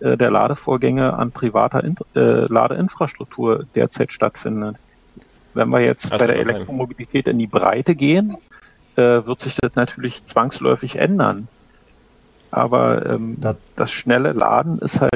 äh, 0.00 0.16
der 0.16 0.30
Ladevorgänge 0.30 1.14
an 1.14 1.32
privater 1.32 1.84
In 1.84 1.96
äh, 2.14 2.46
Ladeinfrastruktur 2.46 3.66
derzeit 3.74 4.12
stattfindet. 4.12 4.76
Wenn 5.54 5.70
wir 5.70 5.80
jetzt 5.80 6.12
also 6.12 6.24
bei 6.24 6.32
der 6.32 6.40
Elektromobilität 6.40 7.26
in 7.26 7.38
die 7.38 7.46
Breite 7.46 7.94
gehen, 7.94 8.36
äh, 8.96 9.26
wird 9.26 9.40
sich 9.40 9.56
das 9.60 9.74
natürlich 9.74 10.24
zwangsläufig 10.24 10.96
ändern. 10.96 11.48
Aber 12.50 13.06
ähm, 13.06 13.36
das, 13.40 13.56
das 13.76 13.90
schnelle 13.90 14.32
Laden 14.32 14.78
ist 14.78 15.00
halt 15.00 15.12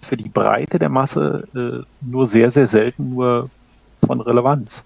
für 0.00 0.16
die 0.16 0.28
Breite 0.28 0.78
der 0.78 0.88
Masse 0.88 1.48
äh, 1.54 1.84
nur 2.00 2.26
sehr, 2.26 2.50
sehr 2.50 2.66
selten 2.66 3.10
nur 3.10 3.50
von 4.04 4.20
Relevanz. 4.20 4.84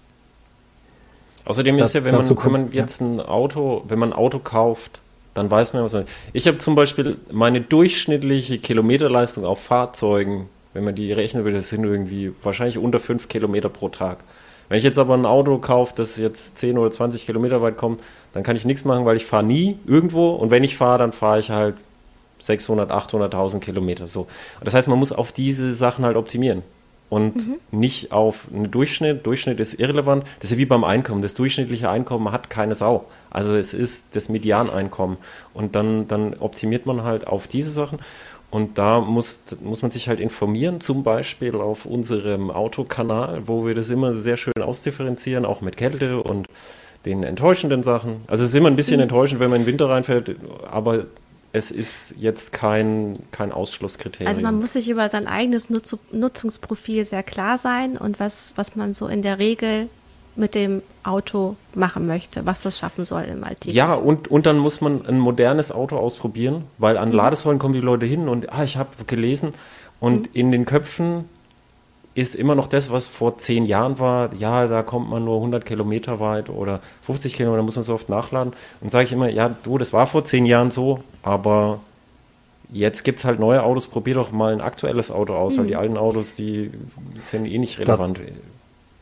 Außerdem 1.45 1.77
ist 1.79 1.93
ja, 1.93 2.03
wenn 2.03 2.15
man, 2.15 2.29
wenn 2.29 2.51
man 2.51 2.71
jetzt 2.71 3.01
ein 3.01 3.19
Auto, 3.19 3.83
wenn 3.87 3.99
man 3.99 4.09
ein 4.09 4.17
Auto 4.17 4.39
kauft, 4.39 5.01
dann 5.33 5.49
weiß 5.49 5.73
man, 5.73 5.83
was 5.83 5.93
man. 5.93 6.05
Ich 6.33 6.47
habe 6.47 6.57
zum 6.57 6.75
Beispiel 6.75 7.17
meine 7.31 7.61
durchschnittliche 7.61 8.59
Kilometerleistung 8.59 9.45
auf 9.45 9.63
Fahrzeugen, 9.63 10.49
wenn 10.73 10.83
man 10.83 10.95
die 10.95 11.11
rechnen 11.11 11.45
will, 11.45 11.53
das 11.53 11.69
sind 11.69 11.83
irgendwie 11.83 12.33
wahrscheinlich 12.43 12.77
unter 12.77 12.99
5 12.99 13.27
Kilometer 13.27 13.69
pro 13.69 13.89
Tag. 13.89 14.23
Wenn 14.69 14.77
ich 14.77 14.83
jetzt 14.83 14.99
aber 14.99 15.15
ein 15.15 15.25
Auto 15.25 15.57
kaufe, 15.57 15.93
das 15.95 16.15
jetzt 16.15 16.57
10 16.57 16.77
oder 16.77 16.91
20 16.91 17.25
Kilometer 17.25 17.61
weit 17.61 17.75
kommt, 17.75 18.01
dann 18.33 18.43
kann 18.43 18.55
ich 18.55 18.63
nichts 18.63 18.85
machen, 18.85 19.05
weil 19.05 19.17
ich 19.17 19.25
fahre 19.25 19.43
nie 19.43 19.77
irgendwo 19.85 20.29
und 20.29 20.49
wenn 20.49 20.63
ich 20.63 20.77
fahre, 20.77 20.99
dann 20.99 21.11
fahre 21.11 21.39
ich 21.39 21.49
halt 21.49 21.75
600, 22.39 22.89
800.000 22.89 23.59
Kilometer. 23.59 24.07
So. 24.07 24.27
Das 24.63 24.73
heißt, 24.73 24.87
man 24.87 24.97
muss 24.97 25.11
auf 25.11 25.33
diese 25.33 25.73
Sachen 25.73 26.05
halt 26.05 26.15
optimieren 26.15 26.63
und 27.11 27.35
mhm. 27.35 27.59
nicht 27.71 28.13
auf 28.13 28.47
einen 28.53 28.71
Durchschnitt. 28.71 29.25
Durchschnitt 29.25 29.59
ist 29.59 29.73
irrelevant. 29.73 30.23
Das 30.39 30.45
ist 30.45 30.51
ja 30.51 30.57
wie 30.59 30.65
beim 30.65 30.85
Einkommen. 30.85 31.21
Das 31.21 31.33
durchschnittliche 31.33 31.89
Einkommen 31.89 32.31
hat 32.31 32.49
keine 32.49 32.73
Sau. 32.73 33.03
Also 33.29 33.53
es 33.53 33.73
ist 33.73 34.15
das 34.15 34.29
Medianeinkommen. 34.29 35.17
Und 35.53 35.75
dann, 35.75 36.07
dann 36.07 36.35
optimiert 36.35 36.85
man 36.85 37.03
halt 37.03 37.27
auf 37.27 37.49
diese 37.49 37.69
Sachen. 37.69 37.99
Und 38.49 38.77
da 38.77 39.01
muss, 39.01 39.41
muss 39.61 39.81
man 39.81 39.91
sich 39.91 40.07
halt 40.07 40.21
informieren, 40.21 40.79
zum 40.79 41.03
Beispiel 41.03 41.55
auf 41.55 41.85
unserem 41.85 42.49
Autokanal, 42.49 43.41
wo 43.45 43.67
wir 43.67 43.75
das 43.75 43.89
immer 43.89 44.13
sehr 44.13 44.37
schön 44.37 44.61
ausdifferenzieren, 44.61 45.43
auch 45.43 45.59
mit 45.59 45.75
Kälte 45.75 46.23
und 46.23 46.47
den 47.05 47.23
enttäuschenden 47.23 47.83
Sachen. 47.83 48.21
Also 48.27 48.45
es 48.45 48.51
ist 48.51 48.55
immer 48.55 48.69
ein 48.69 48.77
bisschen 48.77 48.97
mhm. 48.97 49.03
enttäuschend, 49.03 49.41
wenn 49.41 49.49
man 49.49 49.59
in 49.59 49.65
den 49.65 49.73
Winter 49.73 49.89
reinfällt, 49.89 50.37
aber 50.69 51.07
es 51.53 51.71
ist 51.71 52.15
jetzt 52.17 52.53
kein, 52.53 53.19
kein 53.31 53.51
Ausschlusskriterium. 53.51 54.27
Also 54.27 54.41
man 54.41 54.59
muss 54.59 54.73
sich 54.73 54.89
über 54.89 55.09
sein 55.09 55.27
eigenes 55.27 55.69
Nutz 55.69 55.95
Nutzungsprofil 56.11 57.05
sehr 57.05 57.23
klar 57.23 57.57
sein 57.57 57.97
und 57.97 58.19
was, 58.19 58.53
was 58.55 58.75
man 58.75 58.93
so 58.93 59.07
in 59.07 59.21
der 59.21 59.39
Regel 59.39 59.89
mit 60.35 60.55
dem 60.55 60.81
Auto 61.03 61.57
machen 61.75 62.07
möchte, 62.07 62.45
was 62.45 62.61
das 62.61 62.77
schaffen 62.79 63.03
soll 63.03 63.23
im 63.23 63.43
Alltag. 63.43 63.73
Ja, 63.73 63.93
und, 63.93 64.29
und 64.29 64.45
dann 64.45 64.59
muss 64.59 64.79
man 64.79 65.05
ein 65.05 65.19
modernes 65.19 65.73
Auto 65.73 65.97
ausprobieren, 65.97 66.63
weil 66.77 66.97
an 66.97 67.09
mhm. 67.09 67.15
Ladesäulen 67.15 67.59
kommen 67.59 67.73
die 67.73 67.81
Leute 67.81 68.05
hin 68.05 68.29
und 68.29 68.51
ah, 68.51 68.63
ich 68.63 68.77
habe 68.77 68.89
gelesen 69.07 69.53
und 69.99 70.21
mhm. 70.21 70.29
in 70.33 70.51
den 70.51 70.65
Köpfen 70.65 71.25
ist 72.13 72.35
immer 72.35 72.55
noch 72.55 72.67
das, 72.67 72.91
was 72.91 73.07
vor 73.07 73.37
zehn 73.37 73.65
Jahren 73.65 73.99
war. 73.99 74.33
Ja, 74.35 74.67
da 74.67 74.83
kommt 74.83 75.09
man 75.09 75.23
nur 75.23 75.37
100 75.37 75.65
Kilometer 75.65 76.19
weit 76.19 76.49
oder 76.49 76.81
50 77.03 77.35
Kilometer, 77.35 77.57
da 77.57 77.63
muss 77.63 77.75
man 77.75 77.83
so 77.83 77.93
oft 77.93 78.09
nachladen. 78.09 78.53
Und 78.81 78.91
sage 78.91 79.05
ich 79.05 79.13
immer, 79.13 79.29
ja, 79.29 79.55
du, 79.63 79.77
das 79.77 79.93
war 79.93 80.07
vor 80.07 80.25
zehn 80.25 80.45
Jahren 80.45 80.71
so, 80.71 80.99
aber 81.23 81.79
jetzt 82.69 83.03
gibt 83.03 83.19
es 83.19 83.25
halt 83.25 83.39
neue 83.39 83.63
Autos. 83.63 83.87
Probier 83.87 84.15
doch 84.15 84.31
mal 84.31 84.51
ein 84.51 84.61
aktuelles 84.61 85.09
Auto 85.09 85.35
aus, 85.35 85.55
mhm. 85.55 85.59
weil 85.59 85.67
die 85.67 85.75
alten 85.77 85.97
Autos, 85.97 86.35
die 86.35 86.71
sind 87.19 87.45
eh 87.45 87.57
nicht 87.57 87.79
relevant. 87.79 88.19
Da, 88.19 88.23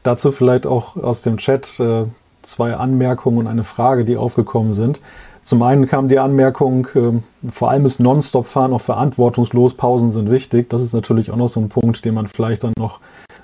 dazu 0.04 0.32
vielleicht 0.32 0.68
auch 0.68 0.96
aus 0.96 1.24
dem 1.24 1.38
Chat 1.38 1.80
äh, 1.80 2.06
zwei 2.44 2.76
Anmerkungen 2.76 3.40
und 3.40 3.48
eine 3.48 3.64
Frage, 3.64 4.06
die 4.06 4.18
aufgekommen 4.18 4.74
sind. 4.74 5.02
Zum 5.50 5.64
einen 5.64 5.88
kam 5.88 6.10
die 6.10 6.20
Anmerkung, 6.20 6.88
äh, 6.94 7.50
vor 7.50 7.72
allem 7.72 7.84
ist 7.84 8.00
Nonstop-Fahren 8.00 8.72
auch 8.72 8.82
verantwortungslos, 8.82 9.74
Pausen 9.74 10.12
sind 10.12 10.30
wichtig. 10.30 10.70
Das 10.70 10.84
ist 10.84 10.94
natürlich 10.94 11.32
auch 11.32 11.38
noch 11.38 11.48
so 11.48 11.60
ein 11.60 11.70
Punkt, 11.70 12.06
den 12.06 12.14
man 12.14 12.28
vielleicht 12.28 12.64
dann 12.64 12.74
noch 12.78 13.00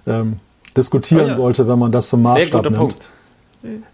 ähm, 0.06 0.38
diskutieren 0.78 1.26
oh 1.26 1.30
ja. 1.30 1.34
sollte, 1.34 1.68
wenn 1.68 1.80
man 1.80 1.92
das 1.92 2.12
zum 2.12 2.22
Maßstab 2.22 2.44
Sehr 2.44 2.52
guter 2.52 2.70
nimmt. 2.70 2.80
Punkt. 2.80 3.10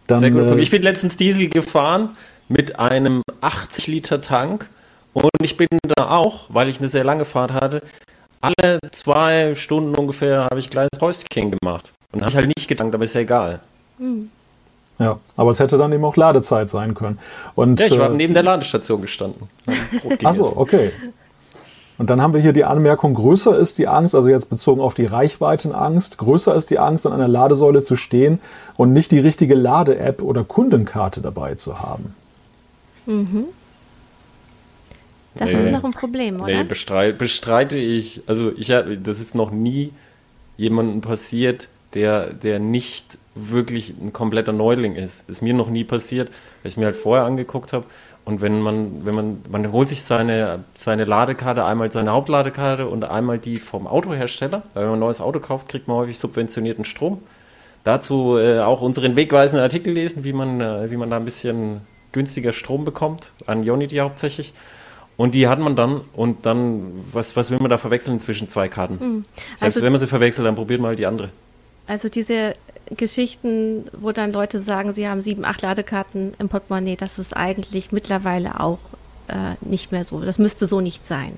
Dann, 0.08 0.20
Sehr 0.20 0.32
guter 0.32 0.44
äh, 0.44 0.48
Punkt. 0.50 0.62
Ich 0.62 0.72
bin 0.72 0.82
letztens 0.82 1.16
Diesel 1.16 1.48
gefahren 1.48 2.10
mit 2.50 2.80
einem 2.80 3.22
80 3.40 3.88
Liter 3.88 4.22
Tank 4.22 4.70
und 5.14 5.30
ich 5.42 5.56
bin 5.56 5.70
da 5.96 6.10
auch, 6.10 6.48
weil 6.50 6.68
ich 6.68 6.80
eine 6.80 6.90
sehr 6.90 7.06
lange 7.06 7.24
Fahrt 7.24 7.54
hatte, 7.54 7.82
alle 8.42 8.80
zwei 8.92 9.56
Stunden 9.56 9.96
ungefähr 9.96 10.50
habe 10.52 10.60
ich 10.60 10.68
ein 10.68 10.72
kleines 10.72 11.00
Häuschen 11.00 11.58
gemacht. 11.58 11.94
Und 12.12 12.20
habe 12.20 12.30
ich 12.30 12.36
halt 12.36 12.48
nicht 12.48 12.68
gedankt, 12.68 12.94
aber 12.94 13.06
ist 13.06 13.14
ja 13.14 13.22
egal. 13.22 13.62
Mhm. 14.00 14.32
Ja, 15.02 15.20
aber 15.36 15.50
es 15.50 15.60
hätte 15.60 15.80
dann 15.80 15.92
eben 15.92 16.06
auch 16.06 16.16
Ladezeit 16.16 16.70
sein 16.70 16.94
können. 16.94 17.18
Und, 17.56 17.80
ja, 17.80 17.88
ich 17.88 17.98
war 17.98 18.12
äh, 18.12 18.16
neben 18.16 18.36
der 18.36 18.44
Ladestation 18.44 19.02
gestanden. 19.02 19.48
Achso, 20.24 20.54
okay. 20.56 20.92
Und 21.98 22.12
dann 22.12 22.22
haben 22.22 22.36
wir 22.36 22.42
hier 22.42 22.54
die 22.54 22.66
Anmerkung, 22.66 23.16
größer 23.16 23.58
ist 23.58 23.80
die 23.80 23.88
Angst, 23.88 24.14
also 24.14 24.30
jetzt 24.30 24.52
bezogen 24.52 24.80
auf 24.80 24.94
die 24.94 25.06
Reichweitenangst, 25.06 26.20
größer 26.20 26.54
ist 26.54 26.70
die 26.70 26.78
Angst, 26.78 27.08
an 27.08 27.14
einer 27.14 27.28
Ladesäule 27.28 27.82
zu 27.82 27.96
stehen 27.96 28.40
und 28.78 28.94
nicht 28.94 29.12
die 29.12 29.18
richtige 29.18 29.56
Lade-App 29.56 30.22
oder 30.22 30.44
Kundenkarte 30.44 31.22
dabei 31.22 31.56
zu 31.56 31.80
haben. 31.80 32.14
Mhm. 33.08 33.46
Das 35.34 35.52
nee, 35.52 35.58
ist 35.58 35.72
noch 35.72 35.84
ein 35.84 35.94
Problem, 35.94 36.42
oder? 36.42 36.54
Nee, 36.54 36.64
bestreite, 36.64 37.18
bestreite 37.18 37.78
ich. 37.78 38.22
Also 38.28 38.52
ich 38.56 38.72
das 39.02 39.20
ist 39.20 39.34
noch 39.34 39.50
nie 39.50 39.94
jemandem 40.58 41.02
passiert, 41.02 41.70
der, 41.96 42.34
der 42.34 42.60
nicht 42.60 43.18
wirklich 43.36 43.94
ein 44.02 44.14
kompletter 44.14 44.52
Neuling 44.52 44.96
ist. 44.96 45.28
Ist 45.30 45.42
mir 45.42 45.54
noch 45.54 45.70
nie 45.70 45.84
passiert, 45.84 46.30
weil 46.62 46.70
ich 46.70 46.78
mir 46.78 46.86
halt 46.86 46.96
vorher 46.96 47.26
angeguckt 47.26 47.74
habe. 47.74 47.86
Und 48.24 48.42
wenn 48.42 48.62
man, 48.62 49.06
wenn 49.06 49.16
man, 49.16 49.42
man 49.50 49.72
holt 49.72 49.90
sich 49.90 50.04
seine, 50.04 50.64
seine 50.76 51.06
Ladekarte, 51.06 51.66
einmal 51.66 51.92
seine 51.92 52.12
Hauptladekarte 52.12 52.88
und 52.88 53.04
einmal 53.04 53.40
die 53.40 53.58
vom 53.58 53.88
Autohersteller. 53.88 54.64
Weil 54.74 54.84
wenn 54.84 54.90
man 54.92 54.98
ein 54.98 55.02
neues 55.02 55.22
Auto 55.22 55.40
kauft, 55.40 55.70
kriegt 55.70 55.88
man 55.88 55.98
häufig 55.98 56.20
subventionierten 56.20 56.86
Strom. 56.86 57.24
Dazu 57.84 58.38
äh, 58.38 58.60
auch 58.60 58.82
unseren 58.82 59.16
wegweisenden 59.16 59.64
Artikel 59.64 59.94
lesen, 59.94 60.24
wie 60.24 60.34
man, 60.34 60.62
äh, 60.62 60.92
wie 60.92 60.98
man 60.98 61.10
da 61.10 61.18
ein 61.18 61.26
bisschen 61.26 61.82
günstiger 62.12 62.54
Strom 62.54 62.86
bekommt, 62.86 63.32
an 63.48 63.68
Unity 63.68 63.98
hauptsächlich. 63.98 64.54
Und 65.18 65.34
die 65.34 65.48
hat 65.48 65.60
man 65.60 65.76
dann 65.76 66.02
und 66.14 66.46
dann, 66.46 67.06
was, 67.12 67.36
was 67.36 67.52
will 67.52 67.60
man 67.60 67.70
da 67.70 67.78
verwechseln 67.78 68.20
zwischen 68.20 68.48
zwei 68.50 68.68
Karten? 68.68 68.94
Mhm. 68.94 69.26
Selbst 69.50 69.64
also, 69.64 69.82
wenn 69.84 69.92
man 69.92 70.00
sie 70.00 70.08
verwechselt, 70.08 70.46
dann 70.46 70.56
probiert 70.56 70.80
man 70.80 70.90
halt 70.90 71.00
die 71.00 71.06
andere. 71.06 71.30
Also 71.88 72.10
diese 72.10 72.54
Geschichten, 72.98 73.86
wo 73.94 74.12
dann 74.12 74.32
Leute 74.32 74.60
sagen, 74.60 74.94
sie 74.94 75.08
haben 75.08 75.22
sieben, 75.22 75.46
acht 75.46 75.62
Ladekarten 75.62 76.34
im 76.40 76.50
Portemonnaie, 76.50 76.96
das 76.96 77.20
ist 77.20 77.36
eigentlich 77.36 77.92
mittlerweile 77.92 78.60
auch 78.60 78.80
äh, 79.28 79.56
nicht 79.62 79.92
mehr 79.92 80.04
so. 80.04 80.20
Das 80.22 80.38
müsste 80.38 80.66
so 80.66 80.82
nicht 80.82 81.08
sein. 81.08 81.38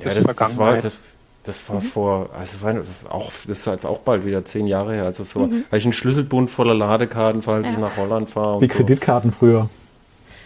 Ja, 0.00 0.12
das, 0.12 0.24
das 0.36 0.56
war, 0.58 0.78
das, 0.78 0.98
das 1.44 1.68
war 1.68 1.76
mhm. 1.76 1.82
vor, 1.82 2.30
also 2.38 2.60
war 2.62 2.74
auch, 3.08 3.30
das 3.46 3.58
ist 3.58 3.66
jetzt 3.66 3.86
auch 3.86 3.98
bald 3.98 4.24
wieder 4.24 4.44
zehn 4.44 4.66
Jahre 4.66 4.94
her. 4.94 5.04
Also 5.04 5.24
so, 5.24 5.46
mhm. 5.46 5.64
habe 5.66 5.78
ich 5.78 5.84
einen 5.84 5.92
Schlüsselbund 5.92 6.50
voller 6.50 6.74
Ladekarten, 6.74 7.42
falls 7.42 7.66
ja. 7.66 7.72
ich 7.72 7.78
nach 7.78 7.96
Holland 7.96 8.30
fahre. 8.30 8.60
Wie 8.60 8.66
so. 8.66 8.74
Kreditkarten 8.74 9.30
früher. 9.30 9.68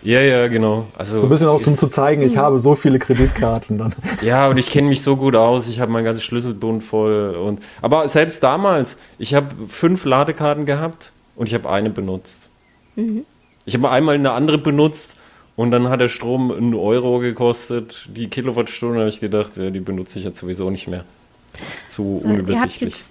Ja, 0.02 0.20
ja, 0.20 0.48
genau. 0.48 0.86
Also 0.96 1.18
so 1.18 1.26
ein 1.26 1.30
bisschen 1.30 1.48
auch, 1.48 1.64
um 1.64 1.74
zu 1.74 1.88
zeigen, 1.88 2.22
ich 2.22 2.36
habe 2.36 2.58
so 2.58 2.74
viele 2.74 2.98
Kreditkarten 2.98 3.78
dann. 3.78 3.94
Ja, 4.22 4.48
und 4.48 4.58
ich 4.58 4.70
kenne 4.70 4.88
mich 4.88 5.02
so 5.02 5.16
gut 5.16 5.36
aus, 5.36 5.68
ich 5.68 5.80
habe 5.80 5.92
mein 5.92 6.04
ganzes 6.04 6.24
Schlüsselbund 6.24 6.82
voll. 6.82 7.34
Und, 7.36 7.60
aber 7.82 8.08
selbst 8.08 8.42
damals, 8.42 8.96
ich 9.18 9.34
habe 9.34 9.48
fünf 9.66 10.04
Ladekarten 10.04 10.66
gehabt 10.66 11.12
und 11.36 11.48
ich 11.48 11.54
habe 11.54 11.68
eine 11.68 11.90
benutzt. 11.90 12.48
Mhm. 12.96 13.24
Ich 13.64 13.74
habe 13.74 13.90
einmal 13.90 14.14
eine 14.14 14.32
andere 14.32 14.58
benutzt 14.58 15.16
und 15.56 15.70
dann 15.70 15.88
hat 15.88 16.00
der 16.00 16.08
Strom 16.08 16.50
einen 16.50 16.74
Euro 16.74 17.18
gekostet, 17.18 18.08
die 18.08 18.28
Kilowattstunde, 18.28 19.00
habe 19.00 19.08
ich 19.08 19.20
gedacht, 19.20 19.56
ja, 19.56 19.70
die 19.70 19.80
benutze 19.80 20.18
ich 20.18 20.24
jetzt 20.24 20.38
sowieso 20.38 20.70
nicht 20.70 20.88
mehr. 20.88 21.04
Das 21.52 21.62
ist 21.62 21.90
zu 21.92 22.22
unübersichtlich 22.24 22.94
ihr 22.94 23.09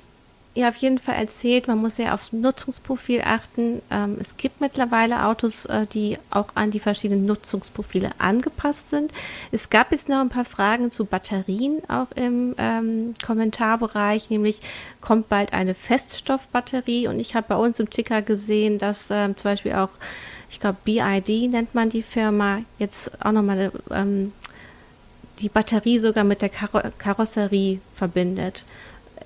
auf 0.56 0.76
jeden 0.78 0.98
Fall 0.98 1.16
erzählt, 1.16 1.68
man 1.68 1.78
muss 1.78 1.98
ja 1.98 2.14
aufs 2.14 2.34
Nutzungsprofil 2.34 3.22
achten. 3.22 3.82
Ähm, 3.92 4.18
es 4.20 4.36
gibt 4.36 4.60
mittlerweile 4.60 5.26
Autos, 5.26 5.66
äh, 5.66 5.86
die 5.86 6.18
auch 6.32 6.48
an 6.56 6.72
die 6.72 6.80
verschiedenen 6.80 7.26
Nutzungsprofile 7.26 8.12
angepasst 8.18 8.90
sind. 8.90 9.12
Es 9.52 9.70
gab 9.70 9.92
jetzt 9.92 10.10
noch 10.10 10.20
ein 10.20 10.30
paar 10.30 10.46
Fragen 10.46 10.92
zu 10.92 11.06
Batterien 11.06 11.82
auch 11.88 12.12
im 12.16 12.56
ähm, 12.58 13.14
Kommentarbereich, 13.26 14.30
nämlich 14.30 14.60
kommt 15.02 15.30
bald 15.30 15.54
eine 15.54 15.76
Feststoffbatterie 15.76 17.08
und 17.08 17.20
ich 17.20 17.36
habe 17.36 17.48
bei 17.50 17.56
uns 17.56 17.80
im 17.80 17.90
Ticker 17.90 18.22
gesehen, 18.22 18.80
dass 18.80 19.12
ähm, 19.12 19.38
zum 19.38 19.44
Beispiel 19.44 19.74
auch, 19.74 19.90
ich 20.50 20.60
glaube, 20.60 20.78
BID 20.84 21.52
nennt 21.52 21.76
man 21.76 21.90
die 21.90 22.02
Firma, 22.04 22.62
jetzt 22.80 23.24
auch 23.24 23.32
nochmal 23.32 23.72
ähm, 23.92 24.34
die 25.40 25.50
Batterie 25.50 26.00
sogar 26.00 26.24
mit 26.24 26.42
der 26.42 26.50
Karo 26.50 26.82
Karosserie 26.98 27.80
verbindet. 27.94 28.66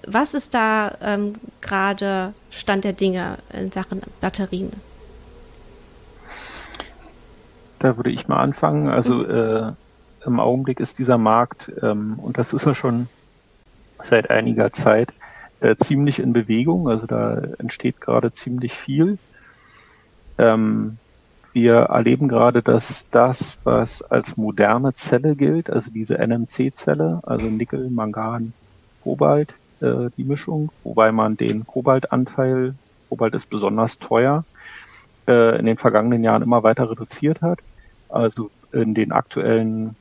Was 0.08 0.34
ist 0.34 0.54
da 0.54 0.96
ähm, 1.02 1.34
gerade 1.62 2.34
Stand 2.50 2.84
der 2.84 2.94
Dinge 2.94 3.38
in 3.52 3.72
Sachen 3.72 4.02
Batterien? 4.22 4.72
Da 7.80 7.98
würde 7.98 8.12
ich 8.12 8.28
mal 8.28 8.38
anfangen. 8.38 8.90
Also 8.90 9.16
mhm. 9.16 9.30
äh, 9.30 9.72
im 10.26 10.40
Augenblick 10.40 10.80
ist 10.80 11.00
dieser 11.00 11.18
Markt, 11.18 11.72
ähm, 11.82 12.18
und 12.20 12.38
das 12.38 12.54
ist 12.54 12.66
er 12.66 12.76
schon 12.76 13.08
seit 14.02 14.30
einiger 14.30 14.72
Zeit, 14.72 15.14
äh, 15.60 15.76
ziemlich 15.76 16.20
in 16.20 16.34
Bewegung. 16.34 16.88
Also 16.88 17.08
da 17.08 17.42
entsteht 17.58 18.02
gerade 18.02 18.32
ziemlich 18.32 18.74
viel. 18.74 19.18
Ähm, 20.38 20.98
wir 21.54 21.76
erleben 21.76 22.28
gerade, 22.28 22.64
dass 22.64 23.08
das, 23.12 23.60
was 23.64 24.02
als 24.02 24.38
moderne 24.38 24.96
Zelle 24.96 25.36
gilt, 25.36 25.70
also 25.70 25.92
diese 25.92 26.18
NMC-Zelle, 26.18 27.20
also 27.24 27.46
Nickel, 27.46 27.90
Mangan, 27.92 28.54
Kobalt, 29.04 29.54
äh, 29.84 30.10
die 30.18 30.24
Mischung, 30.24 30.72
wobei 30.84 31.12
man 31.12 31.38
den 31.38 31.66
Kobaltanteil, 31.68 32.76
Kobalt 33.10 33.36
ist 33.36 33.50
besonders 33.50 34.00
teuer, 34.00 34.46
äh, 35.28 35.60
in 35.60 35.66
den 35.66 35.78
vergangenen 35.78 36.24
Jahren 36.24 36.42
immer 36.42 36.64
weiter 36.64 36.90
reduziert 36.90 37.42
hat. 37.42 37.60
Also 38.10 38.50
in 38.72 38.94
den 38.94 39.12
aktuellen 39.12 39.96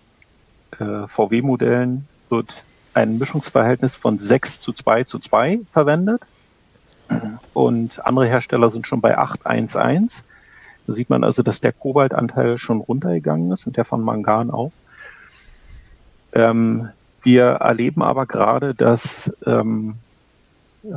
äh, 0.79 1.07
VW-Modellen 1.07 2.07
wird 2.31 2.64
ein 2.95 3.18
Mischungsverhältnis 3.18 3.95
von 3.95 4.18
6 4.18 4.61
zu 4.61 4.73
2 4.73 5.05
zu 5.05 5.18
2 5.18 5.61
verwendet. 5.71 6.23
Und 7.53 8.05
andere 8.07 8.27
Hersteller 8.27 8.71
sind 8.71 8.87
schon 8.87 9.01
bei 9.01 9.18
811. 9.18 10.25
Da 10.87 10.92
sieht 10.92 11.11
man 11.11 11.25
also, 11.25 11.42
dass 11.42 11.61
der 11.61 11.73
Kobaltanteil 11.73 12.59
schon 12.59 12.81
runtergegangen 12.81 13.53
ist 13.53 13.66
und 13.66 13.77
der 13.77 13.85
von 13.85 14.03
Mangan 14.03 14.51
auch. 14.51 14.73
Ähm, 16.33 16.88
wir 17.22 17.44
erleben 17.44 18.02
aber 18.02 18.26
gerade, 18.26 18.74
dass 18.74 19.32
ähm, 19.46 19.96
äh, 20.85 20.88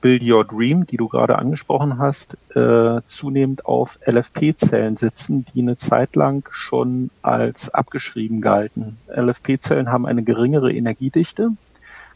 Build 0.00 0.22
Your 0.22 0.44
Dream, 0.44 0.86
die 0.86 0.96
du 0.96 1.08
gerade 1.08 1.38
angesprochen 1.38 1.98
hast, 1.98 2.36
äh, 2.56 3.00
zunehmend 3.04 3.64
auf 3.64 3.98
LFP-Zellen 4.04 4.96
sitzen, 4.96 5.44
die 5.54 5.62
eine 5.62 5.76
Zeit 5.76 6.16
lang 6.16 6.48
schon 6.52 7.10
als 7.22 7.72
abgeschrieben 7.72 8.40
galten. 8.40 8.98
LFP-Zellen 9.08 9.90
haben 9.90 10.06
eine 10.06 10.24
geringere 10.24 10.72
Energiedichte, 10.72 11.50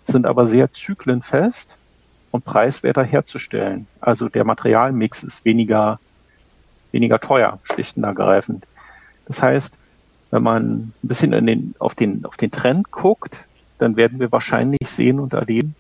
sind 0.03 0.27
aber 0.27 0.47
sehr 0.47 0.73
zyklenfest 0.73 1.79
und 2.33 2.45
preiswerter 2.45 3.05
herzustellen. 3.05 3.87
Also 4.01 4.29
der 4.29 4.45
Materialmix 4.45 5.23
ist 5.23 5.45
weniger, 5.45 6.01
weniger 6.91 7.21
teuer, 7.21 7.61
schlicht 7.63 7.97
und 7.97 8.05
ergreifend. 8.05 8.67
Das 9.27 9.41
heißt, 9.41 9.79
wenn 10.35 10.43
man 10.43 10.65
ein 10.65 10.93
bisschen 11.03 11.31
den, 11.31 11.77
auf, 11.79 11.95
den, 11.95 12.25
auf 12.25 12.37
den 12.37 12.51
Trend 12.51 12.91
guckt, 12.91 13.37
dann 13.79 13.97
werden 13.97 14.19
wir 14.19 14.33
wahrscheinlich 14.33 14.89
sehen 14.89 15.21
und 15.21 15.33
erleben, 15.33 15.77